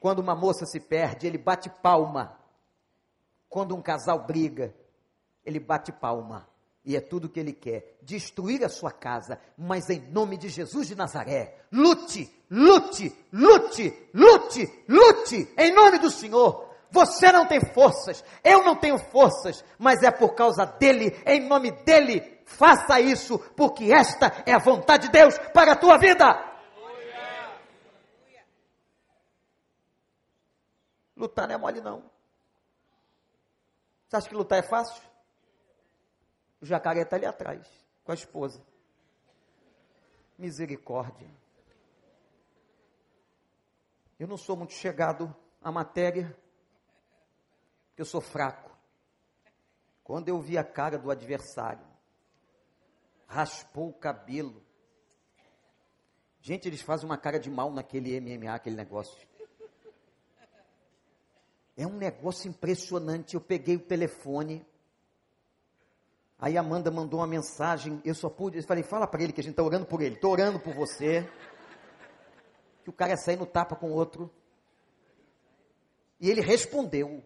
Quando 0.00 0.20
uma 0.20 0.34
moça 0.34 0.66
se 0.66 0.80
perde, 0.80 1.26
ele 1.26 1.38
bate 1.38 1.68
palma. 1.82 2.38
Quando 3.48 3.74
um 3.74 3.82
casal 3.82 4.26
briga, 4.26 4.74
ele 5.44 5.58
bate 5.58 5.92
palma. 5.92 6.48
E 6.84 6.96
é 6.96 7.00
tudo 7.00 7.26
o 7.26 7.28
que 7.28 7.40
ele 7.40 7.52
quer: 7.52 7.98
destruir 8.02 8.64
a 8.64 8.68
sua 8.68 8.92
casa, 8.92 9.38
mas 9.56 9.90
em 9.90 10.00
nome 10.10 10.36
de 10.36 10.48
Jesus 10.48 10.88
de 10.88 10.94
Nazaré, 10.94 11.56
lute, 11.72 12.32
lute, 12.50 13.12
lute, 13.32 14.10
lute, 14.14 14.84
lute, 14.88 15.52
em 15.58 15.74
nome 15.74 15.98
do 15.98 16.10
Senhor. 16.10 16.66
Você 16.90 17.32
não 17.32 17.46
tem 17.46 17.60
forças, 17.60 18.24
eu 18.44 18.64
não 18.64 18.76
tenho 18.76 18.96
forças, 18.96 19.64
mas 19.76 20.02
é 20.02 20.10
por 20.10 20.34
causa 20.34 20.64
dele, 20.64 21.14
em 21.26 21.46
nome 21.46 21.72
dele. 21.82 22.35
Faça 22.46 23.00
isso, 23.00 23.40
porque 23.54 23.92
esta 23.92 24.26
é 24.46 24.54
a 24.54 24.58
vontade 24.58 25.08
de 25.08 25.12
Deus 25.12 25.36
para 25.52 25.72
a 25.72 25.76
tua 25.76 25.98
vida. 25.98 26.24
Lutar 31.16 31.48
não 31.48 31.54
é 31.56 31.58
mole, 31.58 31.80
não. 31.80 32.08
Você 34.06 34.16
acha 34.16 34.28
que 34.28 34.34
lutar 34.34 34.60
é 34.60 34.62
fácil? 34.62 35.02
O 36.60 36.64
jacaré 36.64 37.02
está 37.02 37.16
ali 37.16 37.26
atrás, 37.26 37.66
com 38.04 38.12
a 38.12 38.14
esposa. 38.14 38.64
Misericórdia. 40.38 41.28
Eu 44.20 44.28
não 44.28 44.36
sou 44.36 44.56
muito 44.56 44.72
chegado 44.72 45.34
à 45.60 45.72
matéria, 45.72 46.28
porque 47.88 48.02
eu 48.02 48.06
sou 48.06 48.20
fraco. 48.20 48.70
Quando 50.04 50.28
eu 50.28 50.40
vi 50.40 50.56
a 50.56 50.62
cara 50.62 50.96
do 50.96 51.10
adversário, 51.10 51.95
raspou 53.26 53.88
o 53.88 53.94
cabelo. 53.94 54.62
Gente, 56.40 56.68
eles 56.68 56.80
fazem 56.80 57.06
uma 57.06 57.18
cara 57.18 57.40
de 57.40 57.50
mal 57.50 57.72
naquele 57.72 58.20
MMA, 58.20 58.54
aquele 58.54 58.76
negócio. 58.76 59.16
É 61.76 61.86
um 61.86 61.96
negócio 61.96 62.48
impressionante. 62.48 63.34
Eu 63.34 63.40
peguei 63.40 63.76
o 63.76 63.80
telefone. 63.80 64.64
Aí 66.38 66.56
a 66.56 66.60
Amanda 66.60 66.90
mandou 66.90 67.20
uma 67.20 67.26
mensagem. 67.26 68.00
Eu 68.04 68.14
só 68.14 68.30
pude. 68.30 68.58
Eu 68.58 68.64
falei, 68.64 68.82
fala 68.82 69.06
para 69.06 69.22
ele 69.22 69.32
que 69.32 69.40
a 69.40 69.44
gente 69.44 69.52
está 69.52 69.62
orando 69.62 69.86
por 69.86 70.00
ele. 70.00 70.14
Estou 70.14 70.32
orando 70.32 70.58
por 70.60 70.72
você. 70.72 71.28
Que 72.84 72.90
o 72.90 72.92
cara 72.92 73.10
ia 73.10 73.16
sair 73.16 73.36
no 73.36 73.44
tapa 73.44 73.76
com 73.76 73.90
outro. 73.90 74.30
E 76.20 76.30
ele 76.30 76.40
respondeu. 76.40 77.22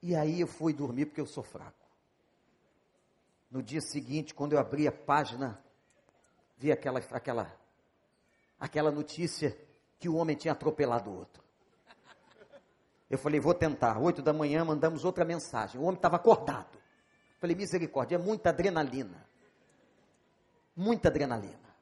E 0.00 0.14
aí 0.14 0.40
eu 0.40 0.46
fui 0.46 0.72
dormir 0.72 1.06
porque 1.06 1.20
eu 1.20 1.26
sou 1.26 1.42
fraco. 1.42 1.83
No 3.54 3.62
dia 3.62 3.80
seguinte, 3.80 4.34
quando 4.34 4.54
eu 4.54 4.58
abri 4.58 4.88
a 4.88 4.90
página, 4.90 5.62
vi 6.56 6.72
aquela, 6.72 6.98
aquela, 6.98 7.56
aquela 8.58 8.90
notícia 8.90 9.56
que 9.96 10.08
o 10.08 10.16
homem 10.16 10.34
tinha 10.34 10.50
atropelado 10.50 11.08
o 11.08 11.16
outro. 11.16 11.40
Eu 13.08 13.16
falei, 13.16 13.38
vou 13.38 13.54
tentar. 13.54 13.96
Oito 14.00 14.20
da 14.22 14.32
manhã 14.32 14.64
mandamos 14.64 15.04
outra 15.04 15.24
mensagem. 15.24 15.80
O 15.80 15.84
homem 15.84 15.94
estava 15.94 16.16
acordado. 16.16 16.76
Falei, 17.38 17.54
misericórdia, 17.54 18.16
é 18.16 18.18
muita 18.18 18.48
adrenalina. 18.48 19.24
Muita 20.74 21.08
adrenalina. 21.08 21.76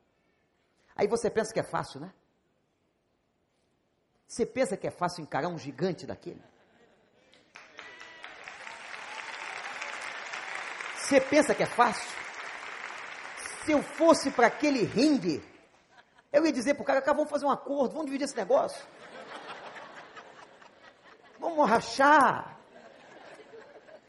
Aí 0.94 1.06
você 1.06 1.30
pensa 1.30 1.54
que 1.54 1.60
é 1.60 1.62
fácil, 1.62 2.00
né? 2.00 2.12
Você 4.26 4.44
pensa 4.44 4.76
que 4.76 4.86
é 4.86 4.90
fácil 4.90 5.22
encarar 5.22 5.48
um 5.48 5.56
gigante 5.56 6.06
daquele? 6.06 6.51
Você 11.12 11.20
pensa 11.20 11.54
que 11.54 11.62
é 11.62 11.66
fácil? 11.66 12.08
Se 13.66 13.72
eu 13.72 13.82
fosse 13.82 14.30
para 14.30 14.46
aquele 14.46 14.82
ringue, 14.82 15.44
eu 16.32 16.46
ia 16.46 16.50
dizer 16.50 16.72
para 16.72 16.82
o 16.82 16.86
cara, 16.86 17.02
cara, 17.02 17.14
vamos 17.14 17.28
fazer 17.28 17.44
um 17.44 17.50
acordo, 17.50 17.90
vamos 17.90 18.06
dividir 18.06 18.24
esse 18.24 18.34
negócio. 18.34 18.82
Vamos 21.38 21.68
rachar. 21.68 22.56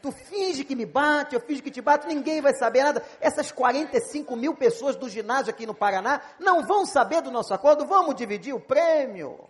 Tu 0.00 0.10
finge 0.12 0.64
que 0.64 0.74
me 0.74 0.86
bate, 0.86 1.34
eu 1.34 1.42
finge 1.42 1.60
que 1.60 1.70
te 1.70 1.82
bato, 1.82 2.06
ninguém 2.06 2.40
vai 2.40 2.54
saber 2.54 2.82
nada. 2.82 3.04
Essas 3.20 3.52
45 3.52 4.34
mil 4.34 4.54
pessoas 4.54 4.96
do 4.96 5.06
ginásio 5.06 5.50
aqui 5.50 5.66
no 5.66 5.74
Paraná 5.74 6.22
não 6.38 6.66
vão 6.66 6.86
saber 6.86 7.20
do 7.20 7.30
nosso 7.30 7.52
acordo, 7.52 7.84
vamos 7.84 8.14
dividir 8.14 8.54
o 8.54 8.60
prêmio. 8.60 9.46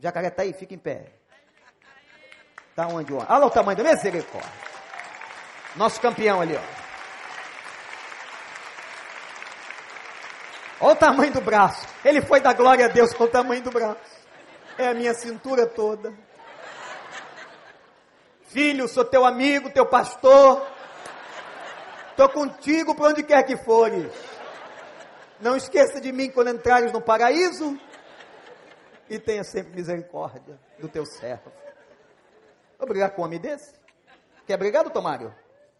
Jacaré 0.00 0.26
está 0.26 0.42
aí, 0.42 0.52
fica 0.52 0.74
em 0.74 0.78
pé. 0.78 1.12
Está 2.70 2.88
onde? 2.88 3.14
Olha 3.14 3.46
o 3.46 3.50
tamanho 3.50 3.76
do 3.76 3.84
misericórdia. 3.84 4.71
Nosso 5.76 6.00
campeão 6.00 6.40
ali, 6.40 6.56
ó. 6.56 6.82
Olha 10.80 10.92
o 10.92 10.96
tamanho 10.96 11.32
do 11.32 11.40
braço. 11.40 11.86
Ele 12.04 12.20
foi 12.20 12.40
da 12.40 12.52
glória 12.52 12.86
a 12.86 12.88
Deus 12.88 13.14
com 13.14 13.24
o 13.24 13.28
tamanho 13.28 13.62
do 13.62 13.70
braço. 13.70 14.00
É 14.76 14.88
a 14.88 14.94
minha 14.94 15.14
cintura 15.14 15.66
toda. 15.66 16.12
Filho, 18.42 18.88
sou 18.88 19.04
teu 19.04 19.24
amigo, 19.24 19.70
teu 19.70 19.86
pastor. 19.86 20.66
Estou 22.10 22.28
contigo 22.28 22.94
para 22.94 23.08
onde 23.08 23.22
quer 23.22 23.42
que 23.44 23.56
fores. 23.56 24.12
Não 25.40 25.56
esqueça 25.56 26.00
de 26.00 26.12
mim 26.12 26.30
quando 26.30 26.50
entrares 26.50 26.92
no 26.92 27.00
paraíso. 27.00 27.78
E 29.08 29.18
tenha 29.18 29.44
sempre 29.44 29.74
misericórdia 29.74 30.58
do 30.78 30.88
teu 30.88 31.06
servo. 31.06 31.50
Vou 32.78 32.88
brigar 32.88 33.12
com 33.12 33.22
um 33.22 33.24
homem 33.24 33.38
desse? 33.38 33.72
Quer 34.46 34.56
brigar, 34.56 34.82
doutor 34.82 35.02
Mário? 35.02 35.32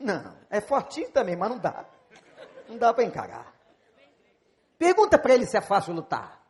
Não. 0.03 0.36
É 0.50 0.61
fortinho 0.61 1.11
também, 1.11 1.36
mas 1.36 1.50
não 1.50 1.59
dá. 1.59 1.86
Não 2.68 2.76
dá 2.76 2.92
para 2.92 3.05
encarar. 3.05 3.55
Pergunta 4.78 5.18
para 5.18 5.34
ele 5.34 5.46
se 5.46 5.57
é 5.57 5.61
fácil 5.61 5.94
lutar. 5.94 6.42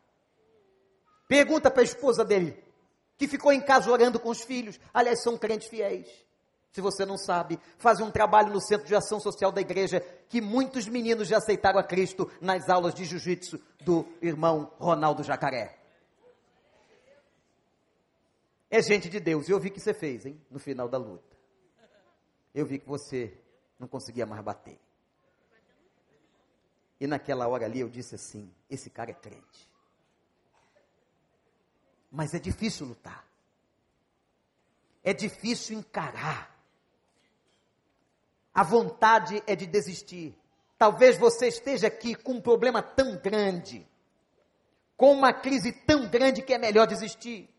Pergunta 1.28 1.70
para 1.70 1.82
a 1.82 1.84
esposa 1.84 2.24
dele, 2.24 2.62
que 3.16 3.28
ficou 3.28 3.52
em 3.52 3.60
casa 3.60 3.90
orando 3.90 4.18
com 4.18 4.30
os 4.30 4.42
filhos. 4.42 4.80
Aliás, 4.92 5.22
são 5.22 5.36
crentes 5.36 5.68
fiéis. 5.68 6.08
Se 6.70 6.80
você 6.80 7.04
não 7.04 7.18
sabe, 7.18 7.60
fazem 7.76 8.04
um 8.04 8.10
trabalho 8.10 8.50
no 8.50 8.60
Centro 8.60 8.86
de 8.86 8.94
Ação 8.94 9.20
Social 9.20 9.52
da 9.52 9.60
Igreja 9.60 10.00
que 10.30 10.40
muitos 10.40 10.88
meninos 10.88 11.28
já 11.28 11.36
aceitaram 11.36 11.78
a 11.78 11.84
Cristo 11.84 12.30
nas 12.40 12.70
aulas 12.70 12.94
de 12.94 13.04
jiu-jitsu 13.04 13.60
do 13.82 14.06
irmão 14.22 14.72
Ronaldo 14.78 15.22
Jacaré. 15.22 15.78
É 18.70 18.80
gente 18.80 19.10
de 19.10 19.20
Deus. 19.20 19.50
Eu 19.50 19.60
vi 19.60 19.68
que 19.68 19.80
você 19.80 19.92
fez, 19.92 20.24
hein? 20.24 20.40
No 20.50 20.58
final 20.58 20.88
da 20.88 20.96
luta. 20.96 21.36
Eu 22.54 22.64
vi 22.64 22.78
que 22.78 22.88
você 22.88 23.41
não 23.82 23.88
conseguia 23.88 24.24
mais 24.24 24.40
bater. 24.40 24.78
E 27.00 27.06
naquela 27.06 27.48
hora 27.48 27.66
ali 27.66 27.80
eu 27.80 27.88
disse 27.88 28.14
assim: 28.14 28.48
esse 28.70 28.88
cara 28.88 29.10
é 29.10 29.14
crente. 29.14 29.68
Mas 32.10 32.32
é 32.32 32.38
difícil 32.38 32.86
lutar. 32.86 33.26
É 35.02 35.12
difícil 35.12 35.76
encarar. 35.76 36.56
A 38.54 38.62
vontade 38.62 39.42
é 39.48 39.56
de 39.56 39.66
desistir. 39.66 40.38
Talvez 40.78 41.18
você 41.18 41.48
esteja 41.48 41.88
aqui 41.88 42.14
com 42.14 42.34
um 42.34 42.40
problema 42.40 42.82
tão 42.82 43.16
grande, 43.16 43.84
com 44.96 45.12
uma 45.12 45.32
crise 45.32 45.72
tão 45.72 46.08
grande 46.08 46.42
que 46.42 46.54
é 46.54 46.58
melhor 46.58 46.86
desistir. 46.86 47.52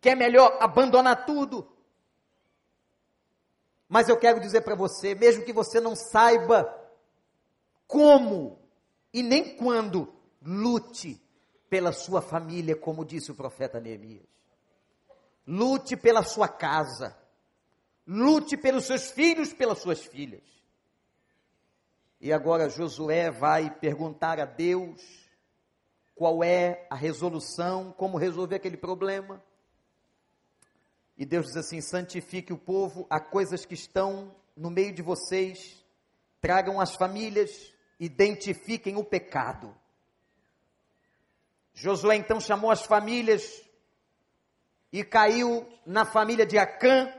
Que 0.00 0.10
é 0.10 0.16
melhor 0.16 0.58
abandonar 0.60 1.24
tudo. 1.24 1.75
Mas 3.88 4.08
eu 4.08 4.16
quero 4.16 4.40
dizer 4.40 4.62
para 4.62 4.74
você, 4.74 5.14
mesmo 5.14 5.44
que 5.44 5.52
você 5.52 5.80
não 5.80 5.94
saiba 5.94 6.72
como 7.86 8.58
e 9.12 9.22
nem 9.22 9.56
quando 9.56 10.12
lute 10.42 11.20
pela 11.68 11.92
sua 11.92 12.20
família, 12.20 12.76
como 12.76 13.04
disse 13.04 13.30
o 13.30 13.34
profeta 13.34 13.80
Neemias. 13.80 14.26
Lute 15.46 15.96
pela 15.96 16.22
sua 16.22 16.48
casa. 16.48 17.16
Lute 18.06 18.56
pelos 18.56 18.84
seus 18.84 19.10
filhos, 19.10 19.52
pelas 19.52 19.78
suas 19.78 20.04
filhas. 20.04 20.42
E 22.20 22.32
agora 22.32 22.68
Josué 22.68 23.30
vai 23.30 23.70
perguntar 23.70 24.40
a 24.40 24.44
Deus 24.44 25.26
qual 26.14 26.42
é 26.42 26.86
a 26.88 26.94
resolução, 26.94 27.92
como 27.92 28.16
resolver 28.16 28.56
aquele 28.56 28.76
problema. 28.76 29.42
E 31.16 31.24
Deus 31.24 31.46
diz 31.46 31.56
assim: 31.56 31.80
santifique 31.80 32.52
o 32.52 32.58
povo 32.58 33.06
a 33.08 33.18
coisas 33.18 33.64
que 33.64 33.74
estão 33.74 34.34
no 34.56 34.70
meio 34.70 34.92
de 34.92 35.02
vocês, 35.02 35.84
tragam 36.40 36.80
as 36.80 36.94
famílias, 36.94 37.72
identifiquem 37.98 38.96
o 38.96 39.04
pecado. 39.04 39.74
Josué 41.74 42.16
então 42.16 42.40
chamou 42.40 42.70
as 42.70 42.84
famílias 42.84 43.62
e 44.92 45.04
caiu 45.04 45.68
na 45.84 46.04
família 46.04 46.46
de 46.46 46.58
Acã, 46.58 47.12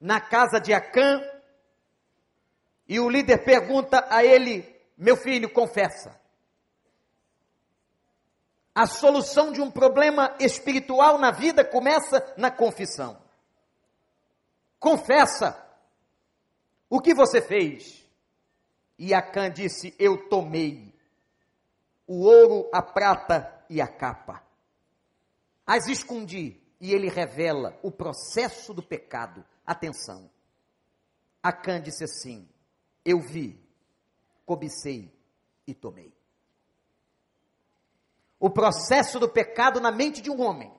na 0.00 0.20
casa 0.20 0.60
de 0.60 0.72
Acã, 0.72 1.22
e 2.88 3.00
o 3.00 3.08
líder 3.08 3.44
pergunta 3.44 4.06
a 4.08 4.24
ele: 4.24 4.64
Meu 4.96 5.16
filho, 5.16 5.50
confessa. 5.50 6.20
A 8.76 8.86
solução 8.86 9.52
de 9.52 9.62
um 9.62 9.70
problema 9.70 10.36
espiritual 10.38 11.16
na 11.16 11.30
vida 11.30 11.64
começa 11.64 12.34
na 12.36 12.50
confissão. 12.50 13.18
Confessa 14.78 15.66
o 16.90 17.00
que 17.00 17.14
você 17.14 17.40
fez. 17.40 18.06
E 18.98 19.14
Acã 19.14 19.50
disse: 19.50 19.94
Eu 19.98 20.28
tomei 20.28 20.94
o 22.06 22.20
ouro, 22.26 22.68
a 22.70 22.82
prata 22.82 23.64
e 23.70 23.80
a 23.80 23.88
capa. 23.88 24.44
As 25.66 25.88
escondi 25.88 26.60
e 26.78 26.92
ele 26.92 27.08
revela 27.08 27.78
o 27.82 27.90
processo 27.90 28.74
do 28.74 28.82
pecado. 28.82 29.42
Atenção. 29.64 30.30
Acã 31.42 31.80
disse 31.80 32.04
assim: 32.04 32.46
Eu 33.02 33.20
vi, 33.20 33.58
cobicei 34.44 35.10
e 35.66 35.72
tomei. 35.72 36.15
O 38.38 38.50
processo 38.50 39.18
do 39.18 39.28
pecado 39.28 39.80
na 39.80 39.90
mente 39.90 40.20
de 40.20 40.30
um 40.30 40.40
homem. 40.40 40.72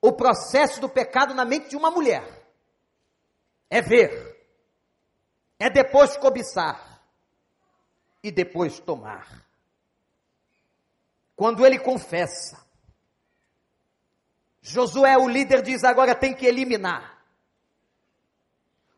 O 0.00 0.12
processo 0.12 0.80
do 0.80 0.88
pecado 0.88 1.34
na 1.34 1.44
mente 1.44 1.68
de 1.68 1.76
uma 1.76 1.90
mulher. 1.90 2.24
É 3.68 3.80
ver 3.80 4.30
é 5.60 5.68
depois 5.68 6.16
cobiçar 6.16 7.02
e 8.22 8.32
depois 8.32 8.80
tomar. 8.80 9.46
Quando 11.36 11.66
ele 11.66 11.78
confessa, 11.78 12.58
Josué, 14.62 15.18
o 15.18 15.28
líder, 15.28 15.60
diz 15.60 15.84
agora 15.84 16.14
tem 16.14 16.34
que 16.34 16.46
eliminar. 16.46 17.09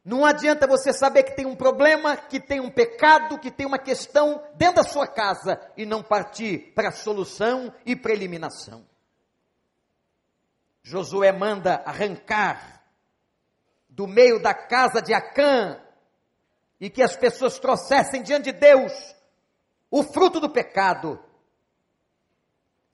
Não 0.05 0.25
adianta 0.25 0.67
você 0.67 0.93
saber 0.93 1.23
que 1.23 1.37
tem 1.37 1.47
um 1.47 1.55
problema, 1.55 2.17
que 2.17 2.41
tem 2.41 2.59
um 2.59 2.71
pecado, 2.71 3.39
que 3.39 3.53
tem 3.53 3.65
uma 3.65 3.79
questão 3.79 4.43
dentro 4.57 4.83
da 4.83 4.85
sua 4.85 5.07
casa 5.07 5.61
e 5.77 5.87
não 5.87 6.03
partir 6.03 6.73
para 6.75 6.89
a 6.89 6.93
solução 6.93 7.73
e 7.87 7.95
para 7.95 8.11
a 8.11 8.15
eliminação. 8.15 8.85
Josué 10.83 11.31
manda 11.31 11.83
arrancar 11.87 12.83
do 13.89 14.09
meio 14.09 14.43
da 14.43 14.53
casa 14.53 15.01
de 15.01 15.15
Acã 15.15 15.81
e 16.81 16.91
que 16.91 17.03
as 17.03 17.15
pessoas 17.15 17.61
trouxessem 17.61 18.23
diante 18.23 18.53
de 18.53 18.59
Deus 18.59 19.15
o 19.89 20.03
fruto 20.03 20.41
do 20.41 20.51
pecado. 20.51 21.23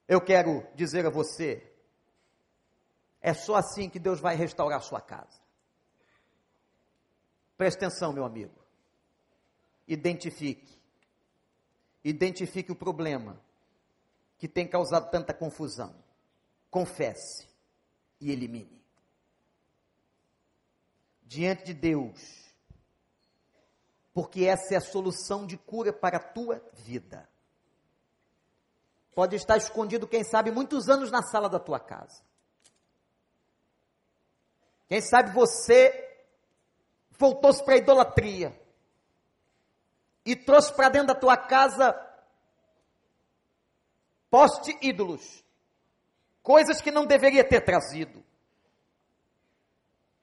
Eu 0.07 0.21
quero 0.21 0.63
dizer 0.75 1.07
a 1.07 1.09
você, 1.09 1.73
é 3.19 3.33
só 3.33 3.55
assim 3.55 3.89
que 3.89 3.97
Deus 3.97 4.19
vai 4.19 4.35
restaurar 4.35 4.81
sua 4.81 5.01
casa. 5.01 5.48
Preste 7.59 7.75
atenção, 7.75 8.13
meu 8.13 8.23
amigo. 8.23 8.55
Identifique. 9.85 10.79
Identifique 12.01 12.71
o 12.71 12.75
problema 12.75 13.37
que 14.37 14.47
tem 14.47 14.65
causado 14.65 15.11
tanta 15.11 15.33
confusão. 15.33 15.93
Confesse 16.71 17.49
e 18.21 18.31
elimine. 18.31 18.81
Diante 21.23 21.65
de 21.65 21.73
Deus, 21.73 22.49
porque 24.13 24.45
essa 24.45 24.75
é 24.75 24.77
a 24.77 24.81
solução 24.81 25.45
de 25.45 25.57
cura 25.57 25.91
para 25.91 26.15
a 26.15 26.23
tua 26.23 26.63
vida. 26.75 27.27
Pode 29.13 29.35
estar 29.35 29.57
escondido, 29.57 30.07
quem 30.07 30.23
sabe, 30.23 30.49
muitos 30.49 30.87
anos 30.87 31.11
na 31.11 31.21
sala 31.23 31.49
da 31.49 31.59
tua 31.59 31.77
casa. 31.77 32.23
Quem 34.87 35.01
sabe 35.01 35.33
você 35.33 36.08
voltou-se 37.19 37.61
para 37.63 37.73
a 37.73 37.77
idolatria 37.77 38.57
e 40.25 40.35
trouxe 40.35 40.73
para 40.73 40.87
dentro 40.87 41.09
da 41.09 41.15
tua 41.15 41.35
casa 41.35 41.93
poste 44.29 44.77
ídolos, 44.81 45.43
coisas 46.41 46.81
que 46.81 46.91
não 46.91 47.05
deveria 47.05 47.43
ter 47.43 47.61
trazido, 47.61 48.23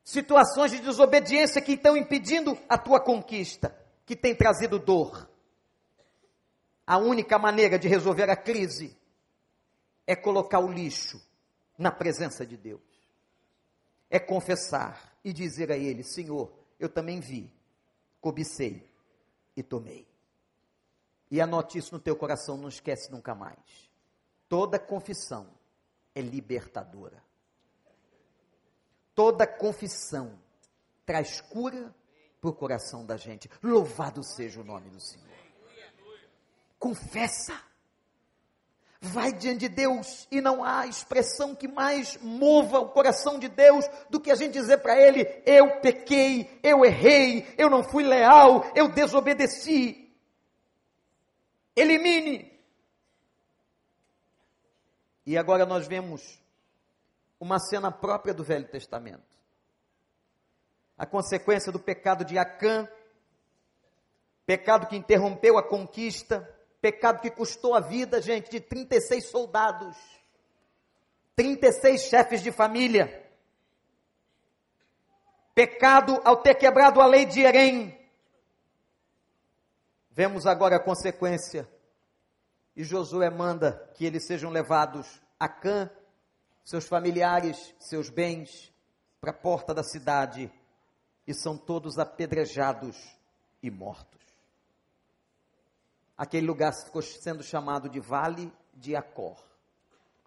situações 0.02 0.70
de 0.70 0.80
desobediência 0.80 1.60
que 1.60 1.72
estão 1.72 1.96
impedindo 1.96 2.56
a 2.68 2.78
tua 2.78 3.00
conquista, 3.00 3.76
que 4.06 4.16
tem 4.16 4.34
trazido 4.34 4.78
dor. 4.78 5.28
A 6.86 6.96
única 6.96 7.36
maneira 7.38 7.78
de 7.78 7.88
resolver 7.88 8.30
a 8.30 8.36
crise 8.36 8.96
é 10.06 10.14
colocar 10.14 10.60
o 10.60 10.70
lixo 10.70 11.20
na 11.76 11.90
presença 11.90 12.46
de 12.46 12.56
Deus. 12.56 12.80
É 14.08 14.20
confessar 14.20 15.18
e 15.24 15.32
dizer 15.32 15.72
a 15.72 15.76
Ele: 15.76 16.04
Senhor, 16.04 16.65
eu 16.78 16.88
também 16.88 17.20
vi, 17.20 17.52
cobicei 18.20 18.88
e 19.56 19.62
tomei. 19.62 20.06
E 21.30 21.40
anote 21.40 21.78
isso 21.78 21.94
no 21.94 22.00
teu 22.00 22.14
coração, 22.16 22.56
não 22.56 22.68
esquece 22.68 23.10
nunca 23.10 23.34
mais. 23.34 23.90
Toda 24.48 24.78
confissão 24.78 25.48
é 26.14 26.20
libertadora. 26.20 27.22
Toda 29.14 29.46
confissão 29.46 30.38
traz 31.04 31.40
cura 31.40 31.94
para 32.40 32.50
o 32.50 32.52
coração 32.52 33.04
da 33.04 33.16
gente. 33.16 33.50
Louvado 33.62 34.22
seja 34.22 34.60
o 34.60 34.64
nome 34.64 34.90
do 34.90 35.00
Senhor. 35.00 35.26
Confessa. 36.78 37.65
Vai 39.06 39.32
diante 39.32 39.60
de 39.60 39.68
Deus 39.68 40.26
e 40.30 40.40
não 40.40 40.64
há 40.64 40.86
expressão 40.86 41.54
que 41.54 41.68
mais 41.68 42.18
mova 42.20 42.80
o 42.80 42.88
coração 42.88 43.38
de 43.38 43.48
Deus 43.48 43.84
do 44.10 44.20
que 44.20 44.30
a 44.30 44.34
gente 44.34 44.52
dizer 44.52 44.78
para 44.78 45.00
Ele: 45.00 45.24
Eu 45.46 45.80
pequei, 45.80 46.58
eu 46.62 46.84
errei, 46.84 47.46
eu 47.56 47.70
não 47.70 47.82
fui 47.82 48.04
leal, 48.04 48.64
eu 48.74 48.88
desobedeci. 48.88 50.12
Elimine. 51.74 52.52
E 55.26 55.36
agora 55.36 55.66
nós 55.66 55.86
vemos 55.86 56.40
uma 57.38 57.58
cena 57.58 57.90
própria 57.92 58.32
do 58.32 58.44
Velho 58.44 58.68
Testamento. 58.68 59.36
A 60.96 61.04
consequência 61.04 61.70
do 61.70 61.78
pecado 61.78 62.24
de 62.24 62.38
Acã, 62.38 62.88
pecado 64.46 64.86
que 64.86 64.96
interrompeu 64.96 65.58
a 65.58 65.68
conquista, 65.68 66.48
Pecado 66.86 67.20
que 67.20 67.32
custou 67.32 67.74
a 67.74 67.80
vida, 67.80 68.22
gente, 68.22 68.48
de 68.48 68.60
36 68.60 69.28
soldados, 69.28 69.96
36 71.34 72.02
chefes 72.02 72.40
de 72.40 72.52
família. 72.52 73.28
Pecado 75.52 76.20
ao 76.24 76.36
ter 76.36 76.54
quebrado 76.54 77.00
a 77.00 77.06
lei 77.06 77.26
de 77.26 77.40
Erém. 77.40 77.98
Vemos 80.12 80.46
agora 80.46 80.76
a 80.76 80.80
consequência. 80.80 81.68
E 82.76 82.84
Josué 82.84 83.28
manda 83.28 83.90
que 83.96 84.04
eles 84.04 84.24
sejam 84.24 84.52
levados 84.52 85.20
a 85.40 85.48
Cã, 85.48 85.90
seus 86.64 86.86
familiares, 86.86 87.74
seus 87.80 88.08
bens, 88.08 88.72
para 89.20 89.32
a 89.32 89.36
porta 89.36 89.74
da 89.74 89.82
cidade, 89.82 90.52
e 91.26 91.34
são 91.34 91.58
todos 91.58 91.98
apedrejados 91.98 92.96
e 93.60 93.72
mortos 93.72 94.25
aquele 96.16 96.46
lugar 96.46 96.72
ficou 96.72 97.02
sendo 97.02 97.42
chamado 97.42 97.88
de 97.88 98.00
Vale 98.00 98.52
de 98.74 98.96
Acor. 98.96 99.42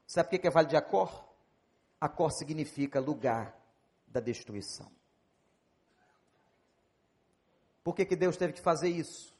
Sabe 0.06 0.28
o 0.36 0.40
que 0.40 0.48
é 0.48 0.52
Vale 0.52 0.68
de 0.68 0.76
Acor? 0.76 1.26
Acor 2.00 2.32
significa 2.32 3.00
lugar 3.00 3.56
da 4.08 4.20
destruição. 4.20 4.92
Por 7.84 7.96
que, 7.96 8.06
que 8.06 8.16
Deus 8.16 8.38
teve 8.38 8.54
que 8.54 8.62
fazer 8.62 8.90
isso? 8.90 9.34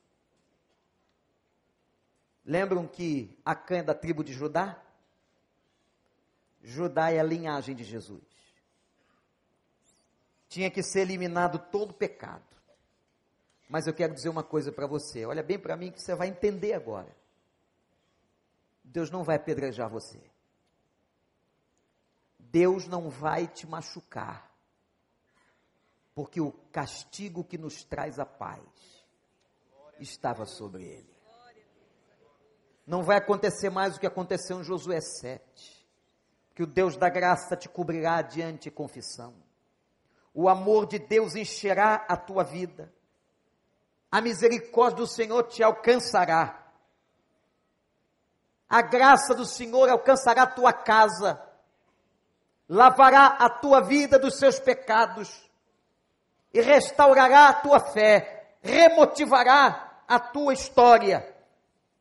Lembram 2.44 2.88
que 2.88 3.38
Acã 3.46 3.78
é 3.78 3.84
da 3.84 3.94
tribo 3.94 4.24
de 4.24 4.34
Judá? 4.34 4.82
Judá 6.64 7.12
é 7.12 7.20
a 7.20 7.24
linhagem 7.24 7.76
de 7.76 7.84
Jesus. 7.84 8.24
Tinha 10.48 10.72
que 10.72 10.82
ser 10.82 11.02
eliminado 11.02 11.60
todo 11.72 11.94
pecado. 11.94 12.49
Mas 13.70 13.86
eu 13.86 13.94
quero 13.94 14.16
dizer 14.16 14.30
uma 14.30 14.44
coisa 14.44 14.72
para 14.72 14.88
você. 14.88 15.24
Olha 15.28 15.44
bem 15.44 15.60
para 15.60 15.78
mim 15.78 15.92
que 15.92 16.02
você 16.02 16.16
vai 16.16 16.28
entender 16.28 16.74
agora. 16.74 17.16
Deus 18.84 19.12
não 19.12 19.24
vai 19.24 19.36
apedrejar 19.36 19.88
você. 19.88 20.20
Deus 22.40 22.88
não 22.88 23.12
vai 23.12 23.48
te 23.48 23.68
machucar. 23.68 24.52
Porque 26.16 26.42
o 26.42 26.52
castigo 26.72 27.44
que 27.44 27.60
nos 27.60 27.84
traz 27.84 28.18
a 28.18 28.26
paz 28.26 28.60
estava 30.00 30.48
sobre 30.48 30.84
ele. 30.84 31.16
Não 32.88 33.04
vai 33.04 33.18
acontecer 33.18 33.70
mais 33.70 33.96
o 33.96 34.00
que 34.00 34.08
aconteceu 34.08 34.60
em 34.60 34.64
Josué 34.64 35.00
7. 35.00 35.88
Que 36.56 36.64
o 36.64 36.68
Deus 36.68 36.98
da 36.98 37.08
graça 37.08 37.56
te 37.56 37.70
cobrirá 37.70 38.24
diante 38.24 38.72
confissão. 38.72 39.36
O 40.34 40.50
amor 40.50 40.88
de 40.88 40.98
Deus 40.98 41.36
encherá 41.36 42.04
a 42.10 42.18
tua 42.18 42.44
vida 42.44 42.92
a 44.12 44.22
misericórdia 44.22 44.98
do 44.98 45.08
Senhor 45.08 45.44
te 45.44 45.64
alcançará. 45.64 46.58
A 48.68 48.82
graça 48.82 49.34
do 49.34 49.46
Senhor 49.46 49.90
alcançará 49.90 50.44
a 50.44 50.48
tua 50.48 50.74
casa, 50.74 51.42
lavará 52.68 53.26
a 53.40 53.50
tua 53.50 53.82
vida 53.82 54.18
dos 54.20 54.38
seus 54.38 54.60
pecados. 54.60 55.48
E 56.54 56.62
restaurará 56.62 57.50
a 57.50 57.54
tua 57.54 57.80
fé, 57.80 58.56
remotivará 58.62 60.02
a 60.08 60.20
tua 60.20 60.54
história, 60.54 61.36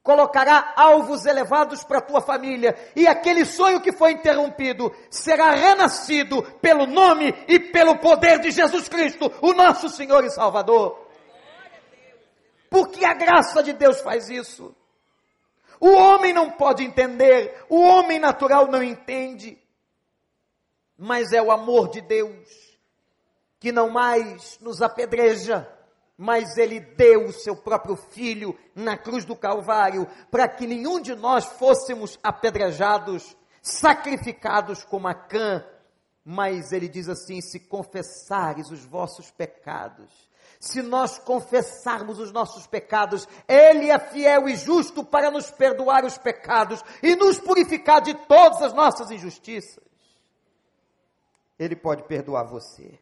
colocará 0.02 0.72
alvos 0.74 1.26
elevados 1.26 1.84
para 1.84 1.98
a 1.98 2.02
tua 2.02 2.22
família. 2.22 2.74
E 2.96 3.06
aquele 3.06 3.44
sonho 3.44 3.80
que 3.80 3.92
foi 3.92 4.12
interrompido 4.12 4.90
será 5.10 5.50
renascido 5.50 6.42
pelo 6.62 6.86
nome 6.86 7.34
e 7.46 7.60
pelo 7.60 7.98
poder 7.98 8.38
de 8.38 8.50
Jesus 8.50 8.88
Cristo, 8.88 9.30
o 9.42 9.52
nosso 9.52 9.90
Senhor 9.90 10.24
e 10.24 10.30
Salvador. 10.30 11.07
Porque 12.70 13.04
a 13.04 13.14
graça 13.14 13.62
de 13.62 13.72
Deus 13.72 14.00
faz 14.00 14.28
isso. 14.28 14.74
O 15.80 15.90
homem 15.90 16.32
não 16.32 16.50
pode 16.50 16.84
entender, 16.84 17.64
o 17.68 17.80
homem 17.80 18.18
natural 18.18 18.66
não 18.66 18.82
entende. 18.82 19.58
Mas 20.96 21.32
é 21.32 21.40
o 21.40 21.52
amor 21.52 21.88
de 21.90 22.00
Deus 22.00 22.68
que 23.60 23.72
não 23.72 23.90
mais 23.90 24.58
nos 24.60 24.82
apedreja, 24.82 25.68
mas 26.16 26.56
ele 26.56 26.80
deu 26.80 27.26
o 27.26 27.32
seu 27.32 27.56
próprio 27.56 27.96
filho 27.96 28.58
na 28.74 28.96
cruz 28.96 29.24
do 29.24 29.36
Calvário 29.36 30.06
para 30.30 30.48
que 30.48 30.66
nenhum 30.66 31.00
de 31.00 31.14
nós 31.14 31.44
fôssemos 31.44 32.18
apedrejados, 32.22 33.36
sacrificados 33.62 34.84
como 34.84 35.06
a 35.06 35.14
cã. 35.14 35.64
Mas 36.24 36.72
ele 36.72 36.88
diz 36.88 37.08
assim: 37.08 37.40
se 37.40 37.60
confessares 37.60 38.70
os 38.70 38.84
vossos 38.84 39.30
pecados, 39.30 40.27
se 40.58 40.82
nós 40.82 41.18
confessarmos 41.18 42.18
os 42.18 42.32
nossos 42.32 42.66
pecados, 42.66 43.28
Ele 43.46 43.90
é 43.90 43.98
fiel 43.98 44.48
e 44.48 44.56
justo 44.56 45.04
para 45.04 45.30
nos 45.30 45.50
perdoar 45.50 46.04
os 46.04 46.18
pecados 46.18 46.82
e 47.02 47.14
nos 47.14 47.38
purificar 47.38 48.00
de 48.00 48.14
todas 48.26 48.62
as 48.62 48.72
nossas 48.72 49.10
injustiças. 49.10 49.84
Ele 51.58 51.76
pode 51.76 52.04
perdoar 52.04 52.44
você. 52.44 52.98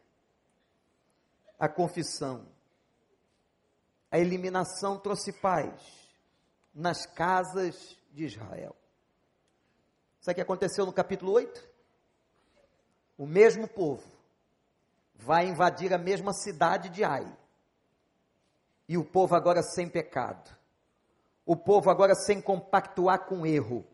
A 1.59 1.67
confissão, 1.67 2.45
a 4.11 4.19
eliminação 4.19 4.99
trouxe 4.99 5.33
paz 5.33 5.73
nas 6.73 7.07
casas 7.07 7.97
de 8.11 8.25
Israel. 8.25 8.75
Sabe 10.21 10.33
o 10.33 10.35
que 10.35 10.41
aconteceu 10.41 10.85
no 10.85 10.93
capítulo 10.93 11.31
8? 11.31 11.67
O 13.17 13.25
mesmo 13.25 13.67
povo 13.67 14.03
vai 15.15 15.47
invadir 15.47 15.91
a 15.93 15.97
mesma 15.97 16.33
cidade 16.33 16.89
de 16.89 17.03
Ai. 17.03 17.25
E 18.87 18.97
o 18.97 19.03
povo 19.03 19.35
agora 19.35 19.61
sem 19.61 19.89
pecado. 19.89 20.55
O 21.45 21.55
povo 21.55 21.89
agora 21.89 22.15
sem 22.15 22.41
compactuar 22.41 23.25
com 23.25 23.45
erro. 23.45 23.85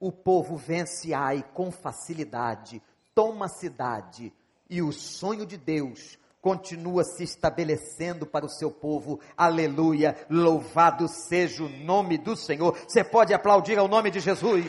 O 0.00 0.12
povo 0.12 0.56
vence 0.56 1.12
Ai 1.12 1.44
com 1.52 1.70
facilidade, 1.70 2.82
toma 3.14 3.46
a 3.46 3.48
cidade 3.48 4.32
e 4.70 4.80
o 4.80 4.92
sonho 4.92 5.44
de 5.44 5.56
Deus 5.56 6.18
continua 6.40 7.02
se 7.02 7.24
estabelecendo 7.24 8.24
para 8.24 8.46
o 8.46 8.48
seu 8.48 8.70
povo. 8.70 9.20
Aleluia! 9.36 10.16
Louvado 10.30 11.08
seja 11.08 11.64
o 11.64 11.68
nome 11.68 12.16
do 12.16 12.36
Senhor. 12.36 12.78
Você 12.86 13.02
pode 13.02 13.34
aplaudir 13.34 13.78
ao 13.78 13.88
nome 13.88 14.10
de 14.10 14.20
Jesus. 14.20 14.66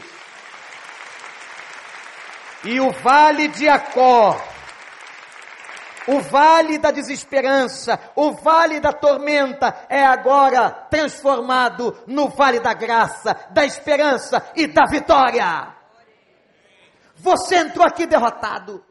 E 2.64 2.80
o 2.80 2.91
vale 2.91 3.47
de 3.47 3.70
Acó, 3.70 4.36
o 6.08 6.20
vale 6.22 6.78
da 6.78 6.91
desesperança, 6.91 8.00
o 8.16 8.32
vale 8.32 8.80
da 8.80 8.91
tormenta 8.91 9.86
é 9.89 10.04
agora 10.04 10.70
transformado 10.70 11.97
no 12.08 12.30
vale 12.30 12.60
da 12.60 12.74
graça, 12.74 13.36
da 13.52 13.66
esperança 13.66 14.52
e 14.56 14.68
da 14.68 14.86
vitória. 14.86 15.76
Você 17.16 17.58
entrou 17.58 17.86
aqui 17.86 18.06
derrotado. 18.06 18.84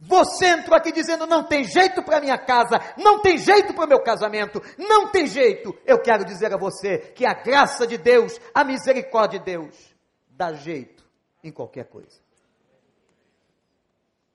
Você 0.00 0.46
entrou 0.46 0.76
aqui 0.76 0.92
dizendo: 0.92 1.26
não 1.26 1.44
tem 1.44 1.64
jeito 1.64 2.02
para 2.02 2.20
minha 2.20 2.38
casa, 2.38 2.80
não 2.96 3.20
tem 3.20 3.36
jeito 3.36 3.74
para 3.74 3.84
o 3.84 3.88
meu 3.88 4.00
casamento, 4.00 4.62
não 4.78 5.08
tem 5.08 5.26
jeito. 5.26 5.76
Eu 5.84 6.00
quero 6.00 6.24
dizer 6.24 6.54
a 6.54 6.56
você 6.56 6.98
que 6.98 7.26
a 7.26 7.34
graça 7.34 7.86
de 7.86 7.98
Deus, 7.98 8.40
a 8.54 8.62
misericórdia 8.62 9.40
de 9.40 9.44
Deus, 9.44 9.94
dá 10.28 10.52
jeito 10.52 11.04
em 11.42 11.50
qualquer 11.50 11.86
coisa. 11.86 12.27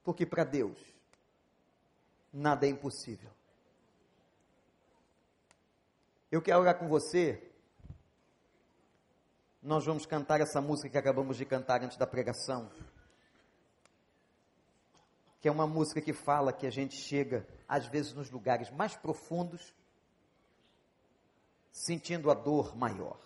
Porque 0.03 0.25
para 0.25 0.43
Deus, 0.43 0.77
nada 2.31 2.65
é 2.65 2.69
impossível. 2.69 3.29
Eu 6.31 6.41
quero 6.41 6.59
orar 6.59 6.77
com 6.77 6.87
você. 6.87 7.51
Nós 9.61 9.85
vamos 9.85 10.05
cantar 10.05 10.41
essa 10.41 10.59
música 10.59 10.89
que 10.89 10.97
acabamos 10.97 11.37
de 11.37 11.45
cantar 11.45 11.83
antes 11.83 11.97
da 11.97 12.05
pregação 12.05 12.69
que 15.43 15.49
é 15.49 15.51
uma 15.51 15.67
música 15.67 15.99
que 15.99 16.13
fala 16.13 16.53
que 16.53 16.65
a 16.65 16.69
gente 16.69 16.95
chega, 16.95 17.45
às 17.67 17.85
vezes, 17.85 18.13
nos 18.13 18.31
lugares 18.31 18.69
mais 18.69 18.95
profundos, 18.95 19.73
sentindo 21.69 22.31
a 22.31 22.33
dor 22.33 22.77
maior. 22.77 23.19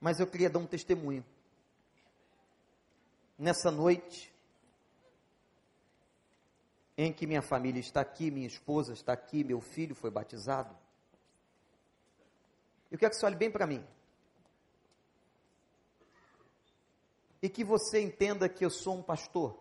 Mas 0.00 0.20
eu 0.20 0.26
queria 0.26 0.48
dar 0.48 0.58
um 0.58 0.66
testemunho. 0.66 1.22
Nessa 3.38 3.70
noite, 3.70 4.32
em 6.96 7.12
que 7.12 7.26
minha 7.26 7.42
família 7.42 7.80
está 7.80 8.00
aqui, 8.00 8.30
minha 8.30 8.46
esposa 8.46 8.92
está 8.92 9.12
aqui, 9.12 9.42
meu 9.42 9.60
filho 9.60 9.94
foi 9.94 10.10
batizado, 10.10 10.76
eu 12.90 12.98
quero 12.98 13.10
que 13.10 13.16
você 13.16 13.26
olhe 13.26 13.36
bem 13.36 13.50
para 13.50 13.66
mim. 13.66 13.84
e 17.42 17.48
que 17.48 17.64
você 17.64 18.00
entenda 18.00 18.48
que 18.48 18.64
eu 18.64 18.70
sou 18.70 18.96
um 18.96 19.02
pastor. 19.02 19.58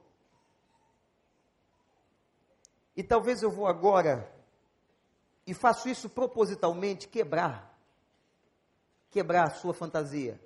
E 2.96 3.02
talvez 3.02 3.42
eu 3.42 3.50
vou 3.50 3.66
agora, 3.66 4.32
e 5.48 5.54
faço 5.54 5.90
isso 5.90 6.08
propositalmente, 6.08 7.08
quebrar, 7.08 7.76
quebrar 9.10 9.48
a 9.48 9.56
sua 9.56 9.74
fantasia. 9.74 10.40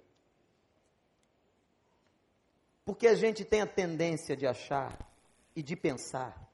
Porque 2.85 3.07
a 3.07 3.15
gente 3.15 3.43
tem 3.43 3.61
a 3.61 3.67
tendência 3.67 4.37
de 4.37 4.45
achar 4.45 5.11
e 5.55 5.63
de 5.63 5.75
pensar 5.75 6.45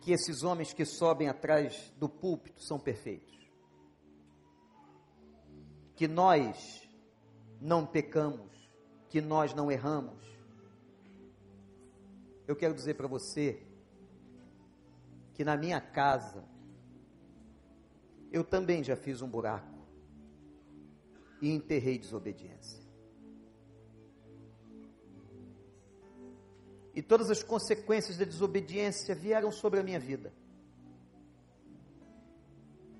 que 0.00 0.10
esses 0.10 0.42
homens 0.42 0.72
que 0.72 0.84
sobem 0.84 1.28
atrás 1.28 1.92
do 1.96 2.08
púlpito 2.08 2.60
são 2.60 2.80
perfeitos. 2.80 3.38
Que 5.94 6.08
nós 6.08 6.88
não 7.60 7.86
pecamos, 7.86 8.68
que 9.08 9.20
nós 9.20 9.54
não 9.54 9.70
erramos. 9.70 10.26
Eu 12.46 12.56
quero 12.56 12.74
dizer 12.74 12.94
para 12.94 13.06
você 13.06 13.62
que 15.34 15.44
na 15.44 15.56
minha 15.56 15.80
casa 15.80 16.44
eu 18.32 18.42
também 18.42 18.82
já 18.82 18.96
fiz 18.96 19.22
um 19.22 19.28
buraco 19.28 19.86
e 21.40 21.50
enterrei 21.50 21.98
desobediência. 21.98 22.87
E 26.98 27.02
todas 27.02 27.30
as 27.30 27.44
consequências 27.44 28.16
da 28.16 28.24
desobediência 28.24 29.14
vieram 29.14 29.52
sobre 29.52 29.78
a 29.78 29.84
minha 29.84 30.00
vida. 30.00 30.32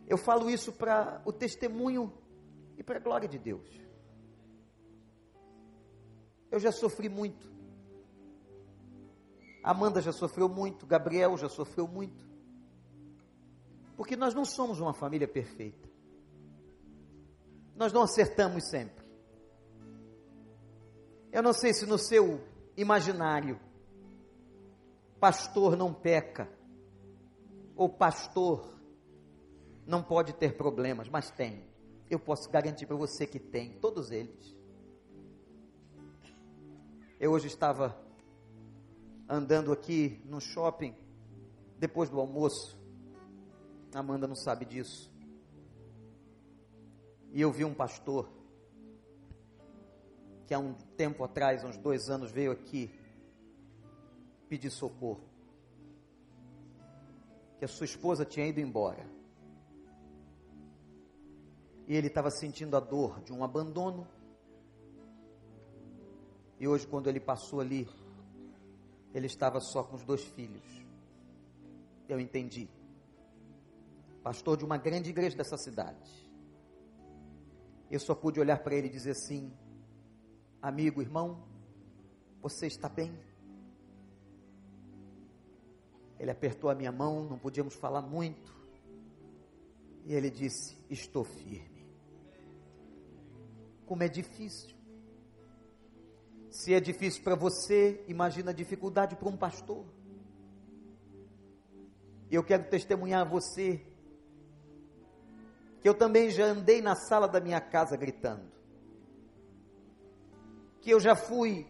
Eu 0.07 0.17
falo 0.17 0.49
isso 0.49 0.71
para 0.73 1.21
o 1.25 1.33
testemunho 1.33 2.17
e 2.77 2.83
para 2.85 2.99
a 2.99 3.03
glória 3.03 3.29
de 3.29 3.41
Deus. 3.41 3.69
Eu 6.49 6.61
já 6.61 6.71
sofri 6.71 7.09
muito. 7.09 7.51
Amanda 9.65 10.01
já 10.01 10.13
sofreu 10.13 10.49
muito, 10.49 10.87
Gabriel 10.87 11.37
já 11.37 11.49
sofreu 11.49 11.89
muito. 11.89 12.25
Porque 13.97 14.15
nós 14.15 14.33
não 14.33 14.45
somos 14.45 14.79
uma 14.79 14.95
família 14.95 15.27
perfeita. 15.27 15.89
Nós 17.75 17.93
não 17.93 18.03
acertamos 18.03 18.71
sempre. 18.71 19.05
Eu 21.33 21.43
não 21.43 21.53
sei 21.53 21.75
se 21.75 21.85
no 21.85 21.99
seu 21.99 22.41
imaginário, 22.77 23.59
pastor 25.21 25.77
não 25.77 25.93
peca, 25.93 26.49
ou 27.77 27.89
pastor 27.89 28.79
não 29.87 30.03
pode 30.03 30.33
ter 30.33 30.57
problemas, 30.57 31.09
mas 31.09 31.31
tem. 31.31 31.65
Eu 32.11 32.19
posso 32.19 32.51
garantir 32.51 32.87
para 32.87 32.97
você 32.97 33.27
que 33.27 33.39
tem, 33.39 33.73
todos 33.81 34.11
eles. 34.11 34.57
Eu 37.21 37.33
hoje 37.33 37.49
estava 37.49 37.99
andando 39.29 39.73
aqui 39.73 40.23
no 40.25 40.41
shopping, 40.41 40.95
depois 41.79 42.09
do 42.09 42.21
almoço. 42.21 42.79
Amanda 43.93 44.27
não 44.27 44.37
sabe 44.37 44.65
disso. 44.65 45.11
E 47.33 47.41
eu 47.41 47.51
vi 47.51 47.65
um 47.65 47.75
pastor 47.75 48.31
que 50.47 50.55
há 50.55 50.59
um 50.59 50.73
tempo 50.97 51.23
atrás, 51.25 51.63
uns 51.63 51.77
dois 51.77 52.09
anos, 52.09 52.31
veio 52.31 52.53
aqui 52.53 52.91
pedir 54.49 54.71
socorro. 54.71 55.25
Que 57.59 57.65
a 57.65 57.69
sua 57.69 57.85
esposa 57.85 58.25
tinha 58.25 58.47
ido 58.47 58.61
embora. 58.61 59.07
E 61.87 61.95
ele 61.95 62.09
estava 62.09 62.31
sentindo 62.31 62.77
a 62.77 62.81
dor 62.81 63.21
de 63.23 63.33
um 63.33 63.43
abandono 63.43 64.07
e 66.61 66.67
hoje, 66.67 66.87
quando 66.87 67.09
ele 67.09 67.21
passou 67.21 67.61
ali, 67.61 67.89
ele 69.15 69.27
estava 69.27 69.61
só 69.61 69.85
com 69.85 69.95
os 69.95 70.05
dois 70.05 70.25
filhos. 70.25 70.65
Eu 72.09 72.19
entendi. 72.19 72.69
Pastor 74.23 74.57
de 74.57 74.65
uma 74.65 74.77
grande 74.77 75.11
igreja 75.11 75.37
dessa 75.37 75.57
cidade. 75.57 76.11
Eu 77.91 78.01
só 78.01 78.15
pude 78.15 78.41
olhar 78.41 78.59
para 78.59 78.75
ele 78.75 78.89
e 78.89 78.91
dizer 78.91 79.13
assim: 79.13 79.53
Amigo, 80.61 81.01
irmão, 81.01 81.47
você 82.43 82.67
está 82.67 82.89
bem? 82.89 83.17
Ele 86.19 86.31
apertou 86.31 86.69
a 86.69 86.75
minha 86.75 86.91
mão, 86.91 87.25
não 87.25 87.39
podíamos 87.39 87.75
falar 87.75 88.03
muito. 88.03 88.55
E 90.05 90.15
ele 90.15 90.31
disse: 90.31 90.77
Estou 90.91 91.25
firme. 91.25 91.87
Como 93.87 94.03
é 94.03 94.09
difícil. 94.09 94.77
Se 96.51 96.75
é 96.75 96.81
difícil 96.81 97.23
para 97.23 97.37
você, 97.37 98.05
imagina 98.09 98.51
a 98.51 98.55
dificuldade 98.55 99.17
para 99.17 99.29
um 99.29 99.37
pastor. 99.37 99.85
E 102.31 102.35
eu 102.35 102.43
quero 102.43 102.69
testemunhar 102.69 103.23
a 103.23 103.31
você 103.31 103.87
que 105.81 105.89
eu 105.89 105.95
também 105.95 106.31
já 106.31 106.47
andei 106.47 106.83
na 106.83 106.95
sala 106.97 107.29
da 107.29 107.41
minha 107.41 107.61
casa 107.61 107.97
gritando. 107.97 108.51
Que 110.81 110.91
eu 110.91 111.01
já 111.01 111.15
fui 111.15 111.67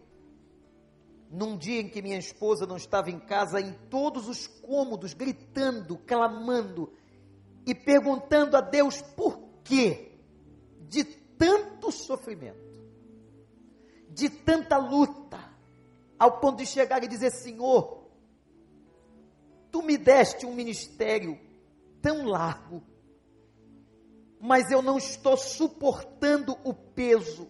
num 1.29 1.57
dia 1.57 1.81
em 1.81 1.89
que 1.89 2.01
minha 2.01 2.17
esposa 2.17 2.65
não 2.65 2.77
estava 2.77 3.11
em 3.11 3.19
casa, 3.19 3.61
em 3.61 3.73
todos 3.89 4.27
os 4.27 4.47
cômodos, 4.47 5.13
gritando, 5.13 5.97
clamando 5.97 6.91
e 7.65 7.75
perguntando 7.75 8.57
a 8.57 8.61
Deus 8.61 9.01
por 9.01 9.39
quê 9.63 10.17
de 10.87 11.03
tanto 11.03 11.91
sofrimento 11.91 12.69
de 14.19 14.29
tanta 14.29 14.77
luta, 14.77 15.39
ao 16.17 16.39
ponto 16.39 16.57
de 16.57 16.65
chegar 16.65 17.03
e 17.03 17.07
dizer: 17.07 17.31
Senhor, 17.31 18.03
tu 19.71 19.81
me 19.81 19.97
deste 19.97 20.45
um 20.45 20.53
ministério 20.53 21.39
tão 22.01 22.25
largo, 22.25 22.83
mas 24.39 24.69
eu 24.71 24.81
não 24.81 24.97
estou 24.97 25.37
suportando 25.37 26.57
o 26.63 26.73
peso. 26.73 27.47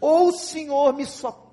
ou 0.00 0.28
o 0.28 0.32
Senhor 0.32 0.92
me 0.92 1.06
socorre, 1.06 1.45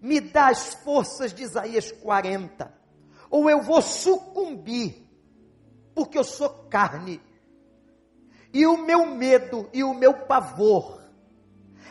me 0.00 0.20
dá 0.20 0.48
as 0.48 0.74
forças 0.74 1.32
de 1.32 1.42
Isaías 1.42 1.90
40, 1.90 2.72
ou 3.30 3.48
eu 3.50 3.62
vou 3.62 3.82
sucumbir, 3.82 5.08
porque 5.94 6.18
eu 6.18 6.24
sou 6.24 6.48
carne. 6.70 7.20
E 8.52 8.66
o 8.66 8.78
meu 8.78 9.06
medo 9.06 9.68
e 9.72 9.84
o 9.84 9.92
meu 9.92 10.14
pavor 10.26 11.02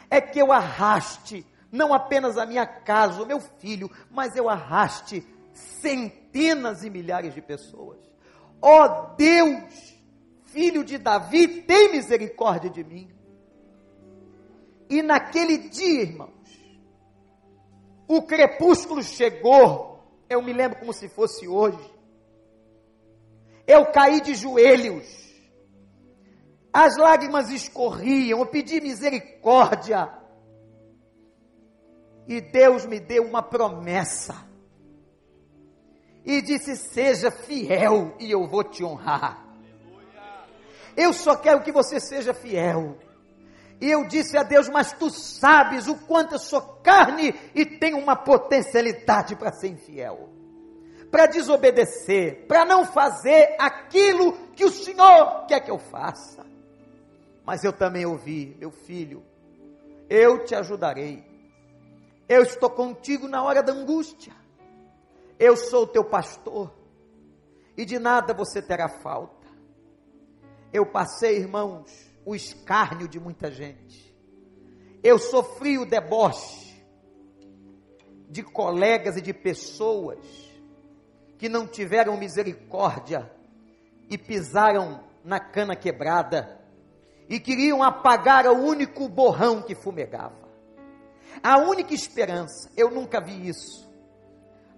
é 0.09 0.19
que 0.19 0.39
eu 0.39 0.51
arraste 0.51 1.45
não 1.71 1.93
apenas 1.93 2.37
a 2.37 2.45
minha 2.45 2.65
casa, 2.65 3.21
o 3.21 3.25
meu 3.25 3.39
filho, 3.39 3.91
mas 4.09 4.35
eu 4.35 4.49
arraste 4.49 5.25
centenas 5.53 6.83
e 6.83 6.89
milhares 6.89 7.33
de 7.33 7.41
pessoas. 7.41 7.99
Ó 8.61 8.83
oh 8.83 9.15
Deus, 9.15 9.95
filho 10.45 10.83
de 10.83 10.97
Davi, 10.97 11.61
tem 11.63 11.91
misericórdia 11.91 12.69
de 12.69 12.83
mim. 12.83 13.16
E 14.89 15.01
naquele 15.01 15.57
dia, 15.69 16.03
irmãos, 16.03 16.31
o 18.07 18.21
crepúsculo 18.21 19.03
chegou, 19.03 20.03
eu 20.29 20.41
me 20.41 20.53
lembro 20.53 20.79
como 20.79 20.93
se 20.93 21.09
fosse 21.09 21.47
hoje. 21.47 21.93
Eu 23.65 23.91
caí 23.91 24.21
de 24.21 24.33
joelhos, 24.33 25.27
as 26.71 26.95
lágrimas 26.95 27.49
escorriam, 27.49 28.39
eu 28.39 28.45
pedi 28.45 28.79
misericórdia. 28.79 30.13
E 32.27 32.39
Deus 32.39 32.85
me 32.85 32.99
deu 32.99 33.23
uma 33.23 33.41
promessa. 33.41 34.47
E 36.23 36.41
disse: 36.41 36.75
Seja 36.75 37.31
fiel 37.31 38.15
e 38.19 38.29
eu 38.29 38.45
vou 38.47 38.63
te 38.63 38.83
honrar. 38.83 39.43
Eu 40.95 41.13
só 41.13 41.35
quero 41.35 41.63
que 41.63 41.71
você 41.71 41.99
seja 41.99 42.33
fiel. 42.33 42.97
E 43.79 43.89
eu 43.89 44.07
disse 44.07 44.37
a 44.37 44.43
Deus: 44.43 44.69
Mas 44.69 44.93
tu 44.93 45.09
sabes 45.09 45.87
o 45.87 45.95
quanto 45.95 46.35
eu 46.35 46.39
sou 46.39 46.61
carne 46.83 47.33
e 47.53 47.65
tenho 47.65 47.97
uma 47.97 48.15
potencialidade 48.15 49.35
para 49.35 49.51
ser 49.51 49.67
infiel, 49.67 50.29
para 51.11 51.27
desobedecer, 51.27 52.47
para 52.47 52.65
não 52.65 52.85
fazer 52.85 53.55
aquilo 53.59 54.33
que 54.55 54.65
o 54.65 54.71
Senhor 54.71 55.45
quer 55.47 55.59
que 55.59 55.71
eu 55.71 55.77
faça. 55.77 56.45
Mas 57.45 57.63
eu 57.63 57.71
também 57.71 58.05
ouvi, 58.05 58.57
meu 58.59 58.71
filho, 58.71 59.23
eu 60.09 60.43
te 60.43 60.55
ajudarei. 60.55 61.25
Eu 62.27 62.41
estou 62.43 62.69
contigo 62.69 63.27
na 63.27 63.41
hora 63.41 63.63
da 63.63 63.71
angústia. 63.71 64.33
Eu 65.39 65.55
sou 65.55 65.83
o 65.83 65.87
teu 65.87 66.03
pastor. 66.03 66.73
E 67.77 67.85
de 67.85 67.99
nada 67.99 68.33
você 68.33 68.61
terá 68.61 68.89
falta. 68.89 69.47
Eu 70.73 70.85
passei, 70.85 71.37
irmãos, 71.37 72.06
o 72.27 72.35
escárnio 72.35 73.07
de 73.07 73.21
muita 73.21 73.49
gente. 73.49 74.13
Eu 75.01 75.17
sofri 75.17 75.77
o 75.77 75.85
deboche 75.85 76.83
de 78.29 78.43
colegas 78.43 79.15
e 79.15 79.21
de 79.21 79.33
pessoas 79.33 80.19
que 81.37 81.47
não 81.47 81.65
tiveram 81.65 82.17
misericórdia 82.17 83.31
e 84.09 84.17
pisaram 84.17 85.05
na 85.23 85.39
cana 85.39 85.73
quebrada 85.73 86.59
e 87.29 87.39
queriam 87.39 87.81
apagar 87.81 88.45
o 88.45 88.61
único 88.61 89.07
borrão 89.07 89.61
que 89.61 89.73
fumegava. 89.73 90.49
A 91.41 91.57
única 91.59 91.93
esperança, 91.93 92.69
eu 92.75 92.91
nunca 92.91 93.21
vi 93.21 93.47
isso, 93.47 93.89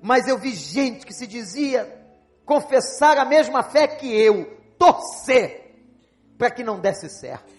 mas 0.04 0.28
eu 0.28 0.38
vi 0.38 0.52
gente 0.52 1.04
que 1.04 1.14
se 1.16 1.26
dizia 1.26 1.98
confessar 2.46 3.18
a 3.18 3.26
mesma 3.26 3.64
fé 3.64 3.88
que 3.88 4.16
eu, 4.16 4.56
torcer 4.78 5.69
para 6.40 6.50
que 6.50 6.64
não 6.64 6.80
desse 6.80 7.10
certo, 7.10 7.54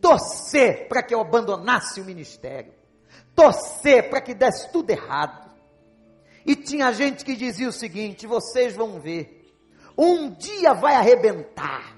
torcer 0.00 0.88
para 0.88 1.02
que 1.02 1.14
eu 1.14 1.20
abandonasse 1.20 2.00
o 2.00 2.04
ministério, 2.04 2.72
torcer 3.34 4.08
para 4.08 4.22
que 4.22 4.34
desse 4.34 4.72
tudo 4.72 4.90
errado. 4.90 5.46
E 6.46 6.56
tinha 6.56 6.90
gente 6.92 7.22
que 7.22 7.36
dizia 7.36 7.68
o 7.68 7.72
seguinte: 7.72 8.26
vocês 8.26 8.74
vão 8.74 8.98
ver, 8.98 9.52
um 9.96 10.30
dia 10.30 10.72
vai 10.72 10.94
arrebentar, 10.94 11.94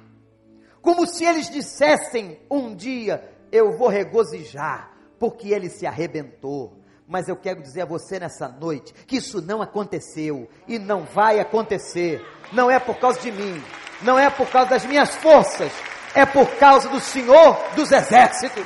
como 0.83 1.07
se 1.07 1.25
eles 1.25 1.49
dissessem: 1.49 2.41
um 2.51 2.75
dia 2.75 3.33
eu 3.53 3.79
vou 3.79 3.89
regozijar, 3.89 4.93
porque 5.17 5.51
ele 5.51 5.71
se 5.71 5.87
arrebentou. 5.87 6.77
Mas 7.07 7.27
eu 7.27 7.37
quero 7.37 7.63
dizer 7.63 7.83
a 7.83 7.87
você 7.87 8.19
nessa 8.19 8.49
noite 8.49 8.93
que 9.07 9.17
isso 9.17 9.41
não 9.41 9.63
aconteceu 9.63 10.47
e 10.67 10.79
não 10.79 11.05
vai 11.05 11.41
acontecer. 11.41 12.21
Não 12.53 12.71
é 12.71 12.79
por 12.79 12.99
causa 12.99 13.19
de 13.21 13.33
mim, 13.33 13.63
não 14.03 14.19
é 14.19 14.31
por 14.31 14.49
causa 14.49 14.71
das 14.71 14.85
minhas 14.85 15.15
forças, 15.17 15.73
é 16.15 16.25
por 16.25 16.47
causa 16.57 16.89
do 16.89 17.01
Senhor 17.01 17.57
dos 17.75 17.91
exércitos, 17.93 18.65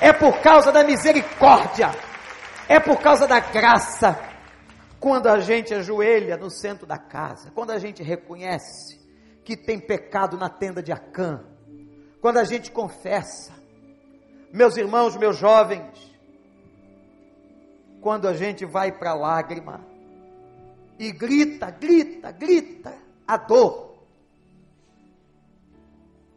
é 0.00 0.12
por 0.12 0.40
causa 0.40 0.72
da 0.72 0.84
misericórdia, 0.84 1.90
é 2.68 2.78
por 2.80 2.98
causa 3.00 3.26
da 3.26 3.40
graça. 3.40 4.18
Quando 4.98 5.28
a 5.28 5.38
gente 5.40 5.74
ajoelha 5.74 6.36
no 6.36 6.50
centro 6.50 6.86
da 6.86 6.98
casa, 6.98 7.50
quando 7.54 7.70
a 7.70 7.78
gente 7.78 8.02
reconhece 8.02 9.00
que 9.44 9.56
tem 9.56 9.78
pecado 9.78 10.36
na 10.36 10.48
tenda 10.48 10.82
de 10.82 10.90
Acã, 10.90 11.44
quando 12.20 12.38
a 12.38 12.44
gente 12.44 12.72
confessa, 12.72 13.52
meus 14.52 14.76
irmãos, 14.76 15.16
meus 15.16 15.36
jovens, 15.36 16.16
quando 18.00 18.26
a 18.26 18.34
gente 18.34 18.64
vai 18.64 18.90
para 18.90 19.10
a 19.10 19.14
lágrima 19.14 19.80
e 20.98 21.12
grita, 21.12 21.70
grita, 21.70 22.32
grita 22.32 22.94
a 23.26 23.36
dor, 23.36 23.95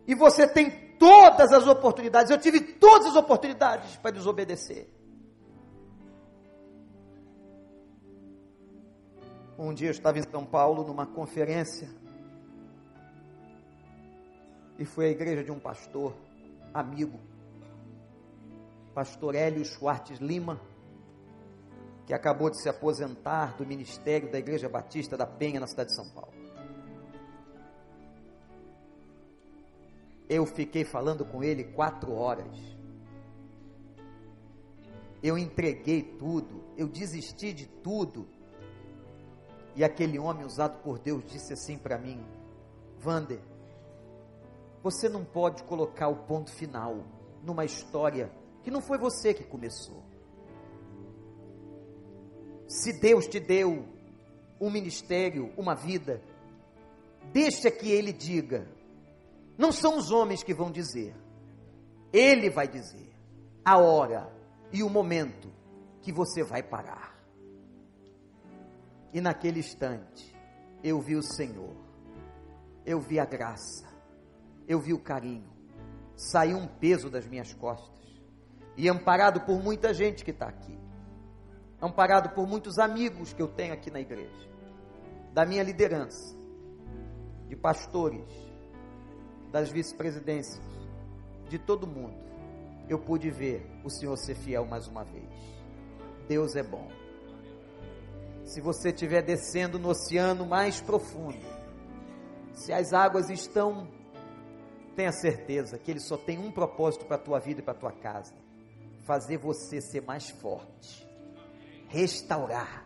e 0.09 0.15
você 0.15 0.47
tem 0.47 0.71
todas 0.97 1.53
as 1.53 1.67
oportunidades, 1.67 2.31
eu 2.31 2.39
tive 2.39 2.59
todas 2.61 3.09
as 3.09 3.15
oportunidades 3.15 3.95
para 3.97 4.09
desobedecer. 4.09 4.89
Um 9.55 9.71
dia 9.71 9.89
eu 9.89 9.91
estava 9.91 10.17
em 10.17 10.23
São 10.23 10.47
Paulo 10.47 10.83
numa 10.83 11.05
conferência 11.05 11.87
e 14.79 14.83
fui 14.83 15.05
à 15.05 15.09
igreja 15.09 15.43
de 15.43 15.51
um 15.51 15.59
pastor, 15.59 16.15
amigo, 16.73 17.19
pastor 18.95 19.35
Hélio 19.35 19.63
Schwartz 19.63 20.17
Lima, 20.19 20.59
que 22.07 22.15
acabou 22.15 22.49
de 22.49 22.59
se 22.59 22.67
aposentar 22.67 23.55
do 23.57 23.63
ministério 23.63 24.31
da 24.31 24.39
Igreja 24.39 24.67
Batista 24.67 25.15
da 25.15 25.27
Penha, 25.27 25.59
na 25.59 25.67
cidade 25.67 25.89
de 25.89 25.95
São 25.95 26.09
Paulo. 26.15 26.38
Eu 30.29 30.45
fiquei 30.45 30.85
falando 30.85 31.25
com 31.25 31.43
ele 31.43 31.63
quatro 31.63 32.13
horas. 32.13 32.55
Eu 35.21 35.37
entreguei 35.37 36.03
tudo, 36.03 36.63
eu 36.77 36.87
desisti 36.87 37.51
de 37.51 37.65
tudo. 37.65 38.27
E 39.75 39.83
aquele 39.83 40.19
homem 40.19 40.45
usado 40.45 40.81
por 40.83 40.99
Deus 40.99 41.25
disse 41.25 41.53
assim 41.53 41.77
para 41.77 41.97
mim: 41.97 42.23
Vander, 42.99 43.41
você 44.83 45.09
não 45.09 45.25
pode 45.25 45.63
colocar 45.63 46.07
o 46.07 46.23
ponto 46.25 46.51
final 46.51 47.03
numa 47.43 47.65
história 47.65 48.31
que 48.63 48.71
não 48.71 48.81
foi 48.81 48.97
você 48.97 49.33
que 49.33 49.43
começou. 49.43 50.03
Se 52.67 52.99
Deus 52.99 53.27
te 53.27 53.39
deu 53.39 53.83
um 54.61 54.69
ministério, 54.69 55.51
uma 55.57 55.73
vida, 55.73 56.21
deixa 57.33 57.71
que 57.71 57.89
Ele 57.89 58.13
diga. 58.13 58.67
Não 59.59 59.73
são 59.73 59.97
os 59.97 60.09
homens 60.09 60.41
que 60.41 60.53
vão 60.53 60.71
dizer, 60.71 61.13
Ele 62.13 62.49
vai 62.49 62.65
dizer 62.65 63.13
a 63.65 63.77
hora 63.77 64.31
e 64.71 64.81
o 64.81 64.89
momento 64.89 65.51
que 66.01 66.13
você 66.13 66.41
vai 66.41 66.63
parar. 66.63 67.21
E 69.11 69.19
naquele 69.19 69.59
instante, 69.59 70.33
eu 70.81 71.01
vi 71.01 71.17
o 71.17 71.21
Senhor, 71.21 71.75
eu 72.85 73.01
vi 73.01 73.19
a 73.19 73.25
graça, 73.25 73.85
eu 74.65 74.79
vi 74.79 74.93
o 74.93 74.99
carinho, 74.99 75.51
saiu 76.15 76.55
um 76.55 76.65
peso 76.65 77.09
das 77.09 77.27
minhas 77.27 77.53
costas. 77.53 78.07
E 78.77 78.87
amparado 78.87 79.41
por 79.41 79.61
muita 79.61 79.93
gente 79.93 80.23
que 80.23 80.31
está 80.31 80.47
aqui, 80.47 80.79
amparado 81.81 82.29
por 82.29 82.47
muitos 82.47 82.79
amigos 82.79 83.33
que 83.33 83.41
eu 83.41 83.49
tenho 83.49 83.73
aqui 83.73 83.91
na 83.91 83.99
igreja, 83.99 84.49
da 85.33 85.45
minha 85.45 85.63
liderança, 85.63 86.33
de 87.49 87.57
pastores, 87.57 88.48
das 89.51 89.69
vice-presidências, 89.69 90.61
de 91.49 91.57
todo 91.57 91.87
mundo, 91.87 92.15
eu 92.87 92.99
pude 92.99 93.29
ver 93.29 93.65
o 93.83 93.89
Senhor 93.89 94.15
ser 94.17 94.35
fiel 94.35 94.65
mais 94.65 94.87
uma 94.87 95.03
vez. 95.03 95.29
Deus 96.27 96.55
é 96.55 96.63
bom. 96.63 96.89
Se 98.45 98.61
você 98.61 98.89
estiver 98.89 99.21
descendo 99.21 99.77
no 99.77 99.89
oceano 99.89 100.45
mais 100.45 100.81
profundo, 100.81 101.45
se 102.53 102.73
as 102.73 102.93
águas 102.93 103.29
estão, 103.29 103.87
tenha 104.95 105.11
certeza 105.11 105.77
que 105.77 105.91
Ele 105.91 105.99
só 105.99 106.17
tem 106.17 106.37
um 106.37 106.51
propósito 106.51 107.05
para 107.05 107.15
a 107.15 107.19
tua 107.19 107.39
vida 107.39 107.61
e 107.61 107.63
para 107.63 107.73
a 107.73 107.77
tua 107.77 107.91
casa 107.91 108.33
fazer 109.05 109.37
você 109.37 109.81
ser 109.81 110.01
mais 110.01 110.29
forte, 110.29 111.07
restaurar, 111.87 112.85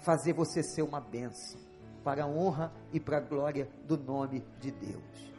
fazer 0.00 0.34
você 0.34 0.62
ser 0.62 0.82
uma 0.82 1.00
bênção, 1.00 1.58
para 2.02 2.24
a 2.24 2.26
honra 2.26 2.72
e 2.92 3.00
para 3.00 3.18
a 3.18 3.20
glória 3.20 3.68
do 3.86 3.96
nome 3.96 4.44
de 4.60 4.70
Deus. 4.70 5.32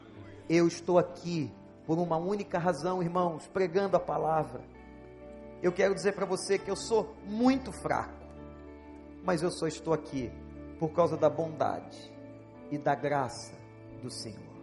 Eu 0.50 0.68
estou 0.68 0.98
aqui 0.98 1.52
por 1.86 1.98
uma 1.98 2.18
única 2.18 2.58
razão, 2.58 3.02
irmãos, 3.02 3.48
pregando 3.48 3.98
a 3.98 4.00
palavra. 4.00 4.62
Eu 5.62 5.72
quero 5.72 5.94
dizer 5.94 6.14
para 6.14 6.26
você 6.26 6.58
que 6.58 6.70
eu 6.70 6.76
sou 6.76 7.16
muito 7.26 7.72
fraco, 7.72 8.24
mas 9.24 9.42
eu 9.42 9.52
só 9.52 9.68
estou 9.68 9.94
aqui 9.94 10.32
por 10.80 10.90
causa 10.90 11.16
da 11.16 11.30
bondade 11.30 12.12
e 12.70 12.78
da 12.78 12.96
graça 12.96 13.54
do 14.02 14.10
Senhor. 14.10 14.54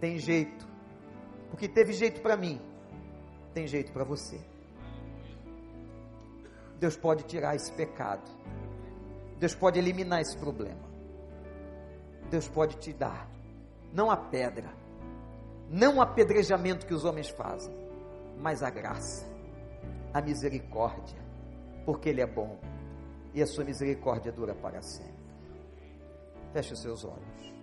Tem 0.00 0.18
jeito, 0.18 0.66
porque 1.50 1.68
teve 1.68 1.92
jeito 1.92 2.20
para 2.20 2.36
mim, 2.36 2.60
tem 3.52 3.66
jeito 3.66 3.92
para 3.92 4.04
você. 4.04 4.40
Deus 6.78 6.96
pode 6.96 7.22
tirar 7.24 7.54
esse 7.54 7.72
pecado, 7.72 8.28
Deus 9.44 9.54
pode 9.54 9.78
eliminar 9.78 10.22
esse 10.22 10.34
problema, 10.38 10.88
Deus 12.30 12.48
pode 12.48 12.78
te 12.78 12.94
dar, 12.94 13.28
não 13.92 14.10
a 14.10 14.16
pedra, 14.16 14.72
não 15.68 15.98
o 15.98 16.00
apedrejamento 16.00 16.86
que 16.86 16.94
os 16.94 17.04
homens 17.04 17.28
fazem, 17.28 17.76
mas 18.40 18.62
a 18.62 18.70
graça, 18.70 19.26
a 20.14 20.22
misericórdia, 20.22 21.18
porque 21.84 22.08
Ele 22.08 22.22
é 22.22 22.26
bom 22.26 22.58
e 23.34 23.42
a 23.42 23.46
sua 23.46 23.64
misericórdia 23.64 24.32
dura 24.32 24.54
para 24.54 24.80
sempre. 24.80 25.12
Feche 26.54 26.72
os 26.72 26.80
seus 26.80 27.04
olhos. 27.04 27.54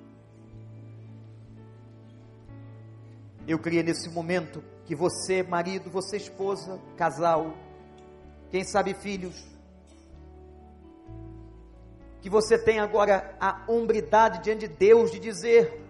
Eu 3.47 3.57
queria 3.57 3.81
nesse 3.81 4.07
momento 4.07 4.63
que 4.85 4.93
você, 4.93 5.41
marido, 5.41 5.89
você, 5.89 6.17
esposa, 6.17 6.79
casal, 6.95 7.55
quem 8.51 8.63
sabe 8.63 8.93
filhos, 8.93 9.50
que 12.21 12.29
você 12.29 12.57
tenha 12.57 12.83
agora 12.83 13.35
a 13.39 13.63
hombridade 13.67 14.43
diante 14.43 14.67
de 14.67 14.75
Deus 14.75 15.11
de 15.11 15.19
dizer: 15.19 15.83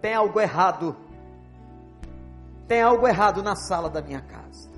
tem 0.00 0.14
algo 0.14 0.40
errado, 0.40 0.96
tem 2.66 2.82
algo 2.82 3.06
errado 3.06 3.42
na 3.42 3.54
sala 3.54 3.88
da 3.88 4.02
minha 4.02 4.20
casa. 4.20 4.70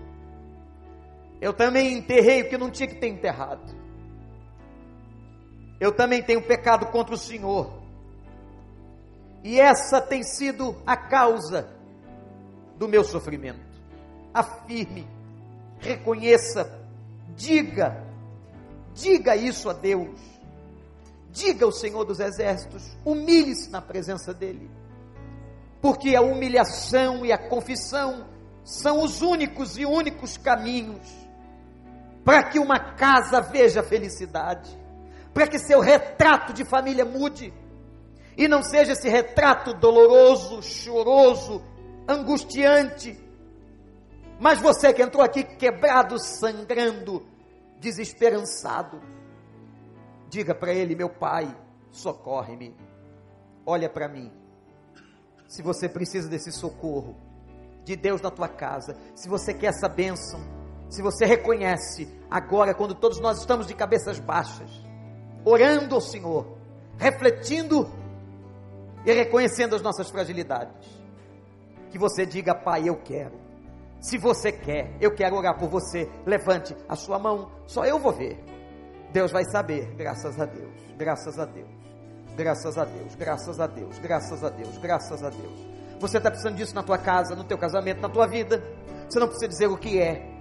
Eu 1.40 1.52
também 1.52 1.94
enterrei 1.94 2.42
o 2.42 2.48
que 2.48 2.58
não 2.58 2.70
tinha 2.70 2.88
que 2.88 2.96
ter 2.96 3.08
enterrado. 3.08 3.74
Eu 5.80 5.92
também 5.92 6.22
tenho 6.22 6.42
pecado 6.42 6.86
contra 6.86 7.14
o 7.14 7.18
Senhor. 7.18 7.82
E 9.42 9.60
essa 9.60 10.00
tem 10.00 10.22
sido 10.22 10.76
a 10.86 10.96
causa 10.96 11.68
do 12.78 12.88
meu 12.88 13.04
sofrimento. 13.04 13.60
Afirme, 14.32 15.06
reconheça, 15.78 16.80
diga, 17.36 18.02
diga 18.94 19.36
isso 19.36 19.68
a 19.68 19.72
Deus. 19.72 20.20
Diga 21.30 21.64
ao 21.66 21.72
Senhor 21.72 22.04
dos 22.04 22.20
Exércitos, 22.20 22.96
humilhe-se 23.04 23.68
na 23.68 23.82
presença 23.82 24.32
dEle. 24.32 24.70
Porque 25.82 26.14
a 26.14 26.22
humilhação 26.22 27.26
e 27.26 27.32
a 27.32 27.48
confissão 27.48 28.26
são 28.64 29.02
os 29.02 29.20
únicos 29.20 29.76
e 29.76 29.84
únicos 29.84 30.38
caminhos 30.38 31.24
para 32.24 32.42
que 32.44 32.58
uma 32.58 32.78
casa 32.78 33.40
veja 33.40 33.82
felicidade, 33.82 34.70
para 35.32 35.46
que 35.46 35.58
seu 35.58 35.80
retrato 35.80 36.52
de 36.52 36.64
família 36.64 37.04
mude, 37.04 37.52
e 38.36 38.48
não 38.48 38.62
seja 38.62 38.92
esse 38.92 39.08
retrato 39.08 39.74
doloroso, 39.74 40.62
choroso, 40.62 41.62
angustiante. 42.08 43.16
Mas 44.40 44.58
você 44.58 44.92
que 44.92 45.02
entrou 45.02 45.22
aqui 45.22 45.44
quebrado, 45.44 46.18
sangrando, 46.18 47.24
desesperançado, 47.84 49.00
diga 50.28 50.54
para 50.54 50.72
ele: 50.72 50.96
meu 50.96 51.10
pai, 51.10 51.54
socorre-me, 51.90 52.74
olha 53.66 53.88
para 53.88 54.08
mim. 54.08 54.32
Se 55.46 55.62
você 55.62 55.88
precisa 55.88 56.28
desse 56.28 56.50
socorro 56.50 57.14
de 57.84 57.94
Deus 57.94 58.22
na 58.22 58.30
tua 58.30 58.48
casa, 58.48 58.96
se 59.14 59.28
você 59.28 59.52
quer 59.52 59.66
essa 59.66 59.88
bênção, 59.88 60.40
se 60.88 61.02
você 61.02 61.26
reconhece 61.26 62.08
agora, 62.30 62.74
quando 62.74 62.94
todos 62.94 63.20
nós 63.20 63.38
estamos 63.38 63.66
de 63.66 63.74
cabeças 63.74 64.18
baixas, 64.18 64.70
orando 65.44 65.94
ao 65.94 66.00
Senhor, 66.00 66.56
refletindo 66.98 67.92
e 69.04 69.12
reconhecendo 69.12 69.76
as 69.76 69.82
nossas 69.82 70.08
fragilidades, 70.08 70.88
que 71.90 71.98
você 71.98 72.24
diga, 72.24 72.54
Pai, 72.54 72.88
eu 72.88 72.96
quero. 72.96 73.43
Se 74.04 74.18
você 74.18 74.52
quer, 74.52 74.94
eu 75.00 75.14
quero 75.14 75.34
orar 75.34 75.58
por 75.58 75.66
você. 75.66 76.06
Levante 76.26 76.76
a 76.86 76.94
sua 76.94 77.18
mão, 77.18 77.50
só 77.66 77.86
eu 77.86 77.98
vou 77.98 78.12
ver. 78.12 78.38
Deus 79.10 79.32
vai 79.32 79.44
saber, 79.46 79.94
graças 79.96 80.38
a 80.38 80.44
Deus, 80.44 80.74
graças 80.98 81.38
a 81.38 81.46
Deus, 81.46 81.70
graças 82.36 82.76
a 82.76 82.84
Deus, 82.84 83.14
graças 83.14 83.58
a 83.58 83.66
Deus, 83.66 83.98
graças 83.98 84.44
a 84.44 84.50
Deus, 84.50 84.76
graças 84.76 85.24
a 85.24 85.30
Deus. 85.30 85.66
Você 86.00 86.18
está 86.18 86.30
precisando 86.30 86.56
disso 86.56 86.74
na 86.74 86.82
tua 86.82 86.98
casa, 86.98 87.34
no 87.34 87.44
teu 87.44 87.56
casamento, 87.56 88.02
na 88.02 88.10
tua 88.10 88.26
vida. 88.26 88.62
Você 89.08 89.18
não 89.18 89.26
precisa 89.26 89.48
dizer 89.48 89.68
o 89.68 89.78
que 89.78 89.98
é, 89.98 90.33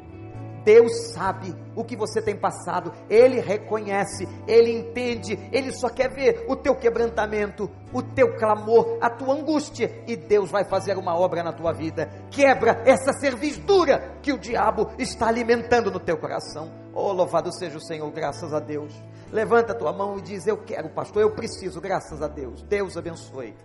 Deus 0.64 1.14
sabe 1.14 1.56
o 1.76 1.84
que 1.84 1.96
você 1.96 2.22
tem 2.22 2.36
passado, 2.36 2.94
Ele 3.10 3.40
reconhece, 3.40 4.28
Ele 4.48 4.72
entende, 4.72 5.38
Ele 5.52 5.72
só 5.72 5.90
quer 5.90 6.10
ver 6.10 6.46
o 6.48 6.56
teu 6.56 6.76
quebrantamento, 6.76 7.70
o 7.92 8.02
teu 8.02 8.36
clamor, 8.38 8.98
a 9.02 9.10
tua 9.10 9.34
angústia, 9.36 10.04
e 10.08 10.16
Deus 10.16 10.50
vai 10.50 10.64
fazer 10.64 10.98
uma 10.98 11.18
obra 11.18 11.44
na 11.44 11.52
tua 11.52 11.72
vida. 11.72 12.10
Quebra 12.32 12.82
essa 12.86 13.14
servidura 13.14 14.18
que 14.22 14.34
o 14.34 14.40
diabo 14.40 14.90
está 14.98 15.28
alimentando 15.28 15.92
no 15.92 16.00
teu 16.00 16.18
coração. 16.18 16.72
Oh, 16.94 17.12
louvado 17.12 17.52
seja 17.52 17.78
o 17.78 17.82
Senhor, 17.82 18.10
graças 18.12 18.54
a 18.54 18.60
Deus. 18.60 18.94
Levanta 19.32 19.74
a 19.74 19.76
tua 19.76 19.92
mão 19.92 20.20
e 20.20 20.22
diz: 20.22 20.46
Eu 20.46 20.58
quero, 20.58 20.90
pastor, 20.90 21.24
eu 21.24 21.32
preciso, 21.32 21.82
graças 21.82 22.22
a 22.22 22.28
Deus. 22.28 22.62
Deus 22.64 22.96
abençoe. 22.96 23.56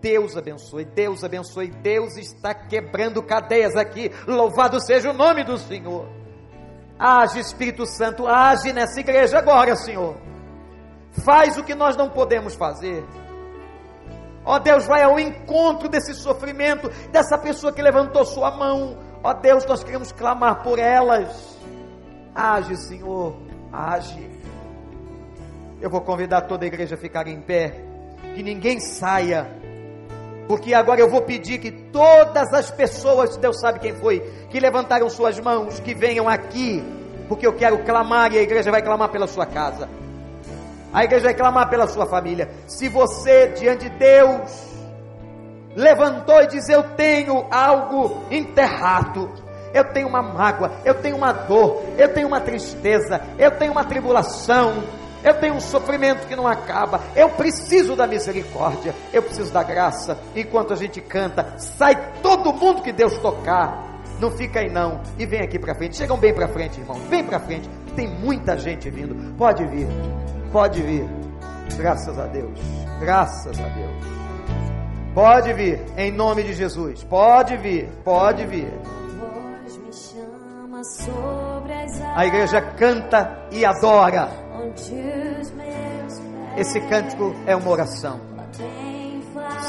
Deus 0.00 0.34
abençoe, 0.36 0.84
Deus 0.84 1.22
abençoe, 1.22 1.68
Deus 1.68 2.16
está 2.16 2.54
quebrando 2.54 3.22
cadeias 3.22 3.76
aqui. 3.76 4.10
Louvado 4.26 4.80
seja 4.80 5.10
o 5.10 5.12
nome 5.12 5.44
do 5.44 5.58
Senhor. 5.58 6.19
Age, 7.02 7.40
Espírito 7.40 7.86
Santo, 7.86 8.26
age 8.26 8.74
nessa 8.74 9.00
igreja 9.00 9.38
agora, 9.38 9.74
Senhor. 9.74 10.18
Faz 11.24 11.56
o 11.56 11.64
que 11.64 11.74
nós 11.74 11.96
não 11.96 12.10
podemos 12.10 12.54
fazer. 12.54 13.02
Ó 14.44 14.58
Deus, 14.58 14.86
vai 14.86 15.02
ao 15.02 15.18
encontro 15.18 15.88
desse 15.88 16.12
sofrimento, 16.12 16.90
dessa 17.10 17.38
pessoa 17.38 17.72
que 17.72 17.80
levantou 17.80 18.26
sua 18.26 18.50
mão. 18.50 18.98
Ó 19.24 19.32
Deus, 19.32 19.64
nós 19.64 19.82
queremos 19.82 20.12
clamar 20.12 20.62
por 20.62 20.78
elas. 20.78 21.58
Age, 22.34 22.76
Senhor, 22.76 23.34
age. 23.72 24.30
Eu 25.80 25.88
vou 25.88 26.02
convidar 26.02 26.42
toda 26.42 26.66
a 26.66 26.68
igreja 26.68 26.96
a 26.96 26.98
ficar 26.98 27.26
em 27.26 27.40
pé, 27.40 27.82
que 28.34 28.42
ninguém 28.42 28.78
saia, 28.78 29.50
porque 30.50 30.74
agora 30.74 31.00
eu 31.00 31.08
vou 31.08 31.22
pedir 31.22 31.58
que 31.58 31.70
todas 31.70 32.52
as 32.52 32.72
pessoas, 32.72 33.36
Deus 33.36 33.60
sabe 33.60 33.78
quem 33.78 33.94
foi, 33.94 34.18
que 34.50 34.58
levantaram 34.58 35.08
suas 35.08 35.38
mãos, 35.38 35.78
que 35.78 35.94
venham 35.94 36.28
aqui, 36.28 36.82
porque 37.28 37.46
eu 37.46 37.52
quero 37.52 37.84
clamar 37.84 38.32
e 38.32 38.38
a 38.38 38.42
igreja 38.42 38.68
vai 38.68 38.82
clamar 38.82 39.10
pela 39.10 39.28
sua 39.28 39.46
casa. 39.46 39.88
A 40.92 41.04
igreja 41.04 41.26
vai 41.26 41.34
clamar 41.34 41.70
pela 41.70 41.86
sua 41.86 42.04
família. 42.04 42.50
Se 42.66 42.88
você, 42.88 43.50
diante 43.50 43.88
de 43.88 43.96
Deus, 43.96 44.50
levantou 45.76 46.42
e 46.42 46.48
diz: 46.48 46.68
Eu 46.68 46.82
tenho 46.96 47.46
algo 47.48 48.24
enterrado, 48.28 49.30
eu 49.72 49.84
tenho 49.92 50.08
uma 50.08 50.20
mágoa, 50.20 50.72
eu 50.84 50.94
tenho 50.94 51.16
uma 51.16 51.30
dor, 51.30 51.80
eu 51.96 52.12
tenho 52.12 52.26
uma 52.26 52.40
tristeza, 52.40 53.20
eu 53.38 53.52
tenho 53.52 53.70
uma 53.70 53.84
tribulação, 53.84 54.82
eu 55.22 55.34
tenho 55.34 55.54
um 55.54 55.60
sofrimento 55.60 56.26
que 56.26 56.34
não 56.34 56.46
acaba, 56.46 57.00
eu 57.14 57.28
preciso 57.30 57.94
da 57.94 58.06
misericórdia, 58.06 58.94
eu 59.12 59.22
preciso 59.22 59.52
da 59.52 59.62
graça. 59.62 60.18
Enquanto 60.34 60.72
a 60.72 60.76
gente 60.76 61.00
canta, 61.00 61.54
sai 61.58 62.14
todo 62.22 62.52
mundo 62.52 62.82
que 62.82 62.92
Deus 62.92 63.16
tocar. 63.18 63.88
Não 64.18 64.30
fica 64.30 64.60
aí 64.60 64.70
não. 64.70 65.00
E 65.18 65.24
vem 65.24 65.40
aqui 65.40 65.58
para 65.58 65.74
frente. 65.74 65.96
Chegam 65.96 66.18
bem 66.18 66.34
para 66.34 66.46
frente, 66.48 66.78
irmão. 66.78 66.98
Vem 67.08 67.24
para 67.24 67.40
frente. 67.40 67.68
Tem 67.96 68.06
muita 68.06 68.56
gente 68.58 68.90
vindo. 68.90 69.34
Pode 69.36 69.64
vir. 69.64 69.88
Pode 70.52 70.82
vir. 70.82 71.08
Graças 71.76 72.18
a 72.18 72.26
Deus. 72.26 72.58
Graças 73.00 73.58
a 73.58 73.68
Deus. 73.68 74.04
Pode 75.14 75.52
vir. 75.54 75.80
Em 75.96 76.12
nome 76.12 76.42
de 76.42 76.52
Jesus. 76.52 77.02
Pode 77.04 77.56
vir. 77.56 77.88
Pode 78.04 78.44
vir. 78.46 78.70
A 82.14 82.26
igreja 82.26 82.60
canta 82.60 83.46
e 83.50 83.64
adora. 83.64 84.39
Esse 86.56 86.80
cântico 86.80 87.34
é 87.46 87.54
uma 87.56 87.70
oração. 87.70 88.20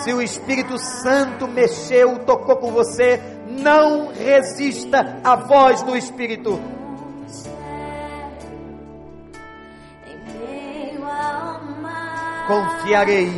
Se 0.03 0.13
o 0.13 0.21
Espírito 0.21 0.77
Santo 0.77 1.47
mexeu, 1.47 2.19
tocou 2.19 2.57
com 2.57 2.71
você, 2.71 3.19
não 3.47 4.11
resista 4.11 5.19
à 5.23 5.35
voz 5.35 5.83
do 5.83 5.95
Espírito. 5.95 6.59
Confiarei. 12.47 13.31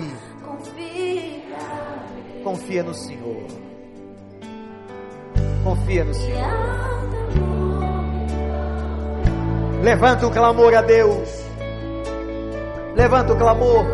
Confia 2.44 2.84
no 2.84 2.94
Senhor. 2.94 3.44
Confia 5.64 6.04
no 6.04 6.14
Senhor. 6.14 6.74
Levanta 9.84 10.28
o 10.28 10.32
clamor 10.32 10.74
a 10.74 10.82
Deus. 10.82 11.43
Levanta 12.96 13.34
o 13.34 13.38
clamor. 13.38 13.86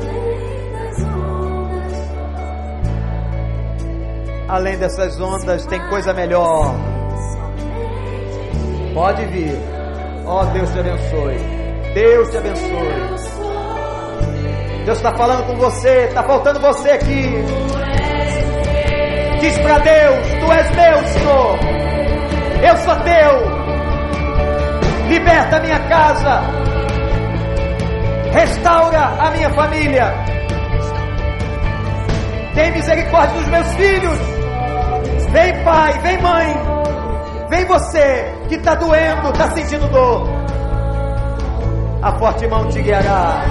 Além 4.47 4.77
dessas 4.77 5.19
ondas, 5.21 5.65
tem 5.67 5.79
coisa 5.89 6.13
melhor. 6.13 6.73
Pode 8.93 9.25
vir. 9.27 9.57
Ó 10.25 10.41
oh, 10.41 10.45
Deus 10.45 10.69
te 10.71 10.79
abençoe. 10.79 11.37
Deus 11.93 12.29
te 12.29 12.37
abençoe. 12.37 13.29
Deus 14.85 14.97
está 14.97 15.13
falando 15.13 15.45
com 15.45 15.55
você, 15.55 16.05
está 16.05 16.23
faltando 16.23 16.59
você 16.59 16.89
aqui. 16.89 17.33
Diz 19.39 19.57
para 19.59 19.77
Deus: 19.79 20.27
Tu 20.39 20.51
és 20.51 20.71
meu, 20.71 21.07
Senhor. 21.07 21.59
Eu 22.67 22.77
sou 22.77 22.95
teu. 22.97 23.59
Liberta 25.07 25.59
minha 25.61 25.79
casa. 25.87 26.68
Restaura 28.31 28.99
a 28.99 29.31
minha 29.31 29.49
família. 29.53 30.13
Tem 32.53 32.71
misericórdia 32.71 33.39
dos 33.39 33.47
meus 33.47 33.73
filhos. 33.75 34.19
Vem, 35.31 35.63
pai, 35.63 35.99
vem, 36.01 36.21
mãe. 36.21 36.55
Vem 37.49 37.65
você 37.65 38.33
que 38.47 38.55
está 38.55 38.75
doendo, 38.75 39.29
está 39.29 39.49
sentindo 39.51 39.87
dor. 39.89 40.27
A 42.01 42.17
forte 42.17 42.47
mão 42.47 42.67
te 42.69 42.81
guiará. 42.81 43.43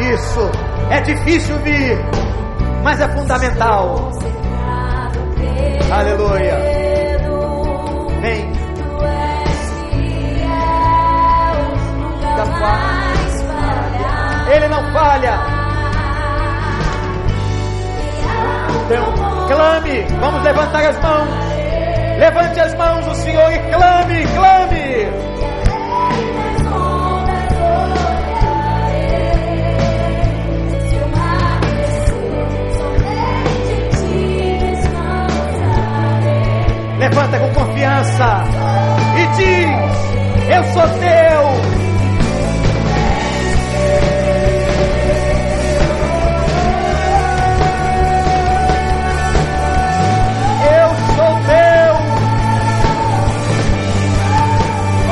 Isso 0.00 0.50
é 0.90 1.00
difícil 1.00 1.56
vir, 1.58 1.98
mas 2.82 3.00
é 3.00 3.08
fundamental. 3.08 4.10
Aleluia. 5.90 6.58
Vem. 8.20 8.58
Ele 14.50 14.68
não 14.68 14.82
falha. 14.92 15.38
Então, 18.84 19.12
clame. 19.46 20.06
Vamos 20.20 20.42
levantar 20.42 20.84
as 20.84 20.98
mãos. 21.00 21.28
Levante 22.18 22.60
as 22.60 22.74
mãos 22.74 23.06
o 23.06 23.14
Senhor 23.14 23.52
e 23.52 23.58
clame, 23.70 24.26
clame. 24.34 25.28
Levanta 36.98 37.38
com 37.38 37.54
confiança 37.54 38.44
e 39.16 39.26
diz: 39.36 40.56
Eu 40.56 40.64
sou 40.72 40.88
teu. 40.98 41.87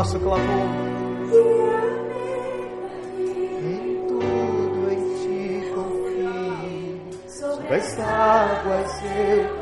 nosso 0.03 0.19
clamor. 0.19 0.67
Em 3.61 4.07
tudo 4.07 4.91
em 4.91 5.01
ti 5.19 5.71
confio, 5.75 6.99
sobre 7.29 7.75
as 7.75 7.99
águas 7.99 9.03
eu 9.03 9.52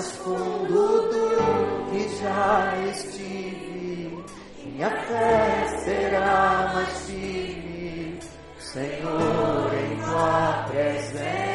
mais 0.00 0.12
fundo 0.12 1.02
do 1.10 1.90
que 1.90 2.22
já 2.22 2.74
estive, 2.90 4.24
minha 4.64 4.88
fé 4.88 5.68
será 5.84 6.72
mais 6.74 7.00
firme, 7.00 8.18
Senhor, 8.58 9.74
em 9.74 9.96
tua 10.02 10.64
presença. 10.70 11.49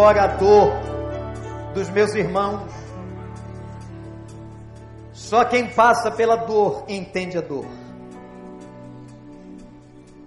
Agora 0.00 0.22
a 0.22 0.26
dor 0.28 0.72
dos 1.74 1.90
meus 1.90 2.14
irmãos. 2.14 2.72
Só 5.12 5.44
quem 5.44 5.66
passa 5.66 6.10
pela 6.10 6.36
dor 6.36 6.84
entende 6.88 7.36
a 7.36 7.42
dor. 7.42 7.66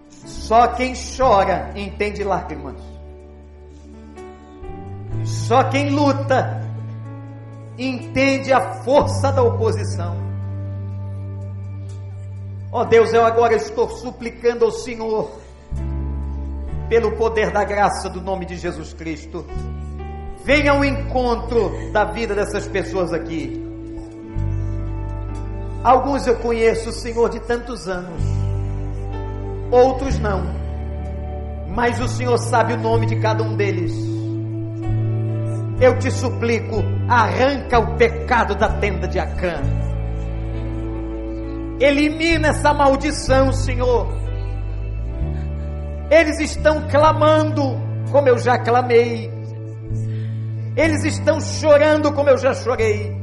Só 0.10 0.68
quem 0.68 0.94
chora 1.18 1.72
entende 1.76 2.24
lágrimas. 2.24 2.80
Só 5.26 5.64
quem 5.64 5.90
luta 5.90 6.62
entende 7.76 8.54
a 8.54 8.84
força 8.84 9.32
da 9.32 9.42
oposição. 9.42 10.16
Ó 12.72 12.82
oh 12.82 12.86
Deus, 12.86 13.12
eu 13.12 13.26
agora 13.26 13.56
estou 13.56 13.90
suplicando 13.90 14.66
ao 14.66 14.72
Senhor, 14.72 15.32
pelo 16.94 17.14
poder 17.14 17.50
da 17.50 17.64
graça 17.64 18.08
do 18.08 18.22
nome 18.22 18.46
de 18.46 18.56
Jesus 18.56 18.94
Cristo, 18.94 19.44
venha 20.46 20.74
ao 20.74 20.86
encontro 20.86 21.72
da 21.92 22.06
vida 22.06 22.36
dessas 22.36 22.68
pessoas 22.68 23.12
aqui. 23.12 23.60
Alguns 25.84 26.28
eu 26.28 26.36
conheço, 26.36 26.92
Senhor, 26.92 27.32
de 27.32 27.40
tantos 27.40 27.88
anos, 27.88 28.22
outros 29.72 30.20
não, 30.20 30.44
mas 31.70 32.00
o 32.00 32.08
Senhor 32.08 32.38
sabe 32.38 32.74
o 32.74 32.80
nome 32.80 33.08
de 33.08 33.16
cada 33.16 33.42
um 33.42 33.56
deles. 33.56 33.92
Eu 35.82 35.98
te 35.98 36.12
suplico, 36.12 36.76
arranca 37.10 37.80
o 37.80 37.98
pecado 37.98 38.54
da 38.54 38.70
tenda 38.70 39.08
de 39.08 39.18
Acã 39.18 39.64
Elimina 41.80 42.50
essa 42.50 42.74
maldição, 42.74 43.52
Senhor. 43.52 44.23
Eles 46.10 46.40
estão 46.40 46.88
clamando, 46.88 47.62
como 48.12 48.28
eu 48.28 48.38
já 48.38 48.58
clamei. 48.58 49.32
Eles 50.76 51.04
estão 51.04 51.40
chorando, 51.40 52.12
como 52.14 52.30
eu 52.30 52.38
já 52.38 52.54
chorei. 52.54 53.16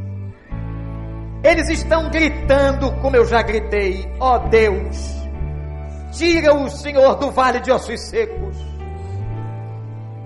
Eles 1.42 1.68
estão 1.68 2.10
gritando, 2.10 2.92
como 3.00 3.16
eu 3.16 3.24
já 3.24 3.42
gritei. 3.42 4.10
Ó 4.20 4.36
oh 4.36 4.38
Deus, 4.48 4.96
tira 6.12 6.54
o 6.54 6.68
Senhor 6.68 7.16
do 7.16 7.30
vale 7.30 7.60
de 7.60 7.70
ossos 7.70 8.00
secos 8.08 8.56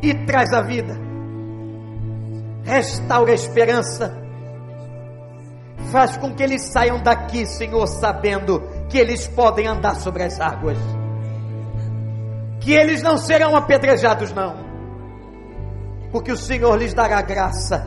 e 0.03 0.13
traz 0.13 0.53
a 0.53 0.63
vida. 0.63 0.99
Restaura 2.65 3.33
a 3.33 3.35
esperança 3.35 4.25
Faz 5.95 6.17
com 6.17 6.35
que 6.35 6.43
eles 6.43 6.63
saiam 6.63 7.01
daqui, 7.01 7.47
Senhor, 7.47 7.87
sabendo 7.87 8.63
que 8.89 8.99
eles 8.99 9.29
podem 9.29 9.69
andar 9.69 9.95
sobre 9.95 10.25
as 10.25 10.41
águas. 10.41 10.77
Que 12.65 12.73
eles 12.73 13.03
não 13.03 13.17
serão 13.17 13.55
apedrejados, 13.55 14.33
não. 14.33 14.57
Porque 16.11 16.33
o 16.33 16.37
Senhor 16.37 16.77
lhes 16.77 16.95
dará 16.95 17.21
graça. 17.23 17.87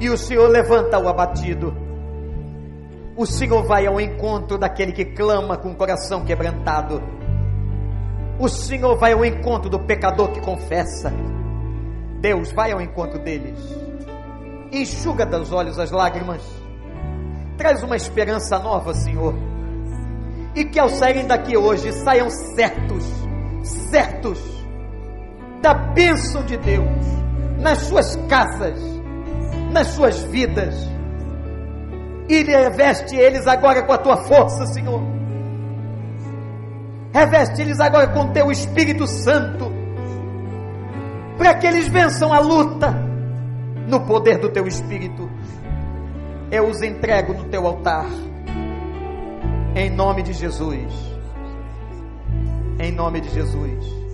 E 0.00 0.08
o 0.08 0.16
Senhor 0.16 0.48
levanta 0.48 0.98
o 0.98 1.08
abatido. 1.08 1.76
O 3.16 3.26
Senhor 3.26 3.64
vai 3.64 3.86
ao 3.86 4.00
encontro 4.00 4.56
daquele 4.56 4.92
que 4.92 5.04
clama 5.04 5.56
com 5.56 5.72
o 5.72 5.74
coração 5.74 6.24
quebrantado. 6.24 7.02
O 8.38 8.48
Senhor 8.48 8.96
vai 8.96 9.12
ao 9.12 9.24
encontro 9.24 9.68
do 9.68 9.80
pecador 9.80 10.30
que 10.30 10.40
confessa. 10.40 11.12
Deus 12.20 12.52
vai 12.52 12.70
ao 12.70 12.80
encontro 12.80 13.18
deles. 13.18 13.58
Enxuga 14.70 15.26
dos 15.26 15.52
olhos 15.52 15.78
as 15.78 15.90
lágrimas 15.90 16.42
Traz 17.58 17.82
uma 17.82 17.96
esperança 17.96 18.56
nova, 18.60 18.94
Senhor. 18.94 19.34
E 20.54 20.64
que 20.64 20.78
ao 20.78 20.88
saírem 20.88 21.26
daqui 21.26 21.56
hoje 21.56 21.92
saiam 21.92 22.30
certos, 22.30 23.04
certos 23.62 24.38
da 25.60 25.74
bênção 25.74 26.42
de 26.44 26.56
Deus 26.56 26.86
nas 27.58 27.78
suas 27.78 28.16
casas, 28.28 28.80
nas 29.72 29.88
suas 29.88 30.22
vidas. 30.24 30.74
E 32.28 32.42
reveste 32.42 33.16
eles 33.16 33.46
agora 33.46 33.82
com 33.82 33.92
a 33.92 33.98
tua 33.98 34.18
força, 34.18 34.66
Senhor. 34.66 35.02
Reveste 37.12 37.62
eles 37.62 37.80
agora 37.80 38.08
com 38.08 38.32
teu 38.32 38.50
Espírito 38.50 39.06
Santo, 39.06 39.72
para 41.38 41.54
que 41.54 41.66
eles 41.66 41.88
vençam 41.88 42.32
a 42.32 42.38
luta 42.38 42.94
no 43.88 44.00
poder 44.00 44.38
do 44.38 44.50
teu 44.50 44.66
Espírito 44.66 45.28
eu 46.50 46.66
os 46.66 46.82
entrego 46.82 47.34
no 47.34 47.44
teu 47.44 47.66
altar. 47.66 48.06
Em 49.74 49.90
nome 49.90 50.22
de 50.22 50.32
Jesus. 50.32 51.17
Em 52.80 52.92
nome 52.92 53.20
de 53.20 53.28
Jesus. 53.30 54.07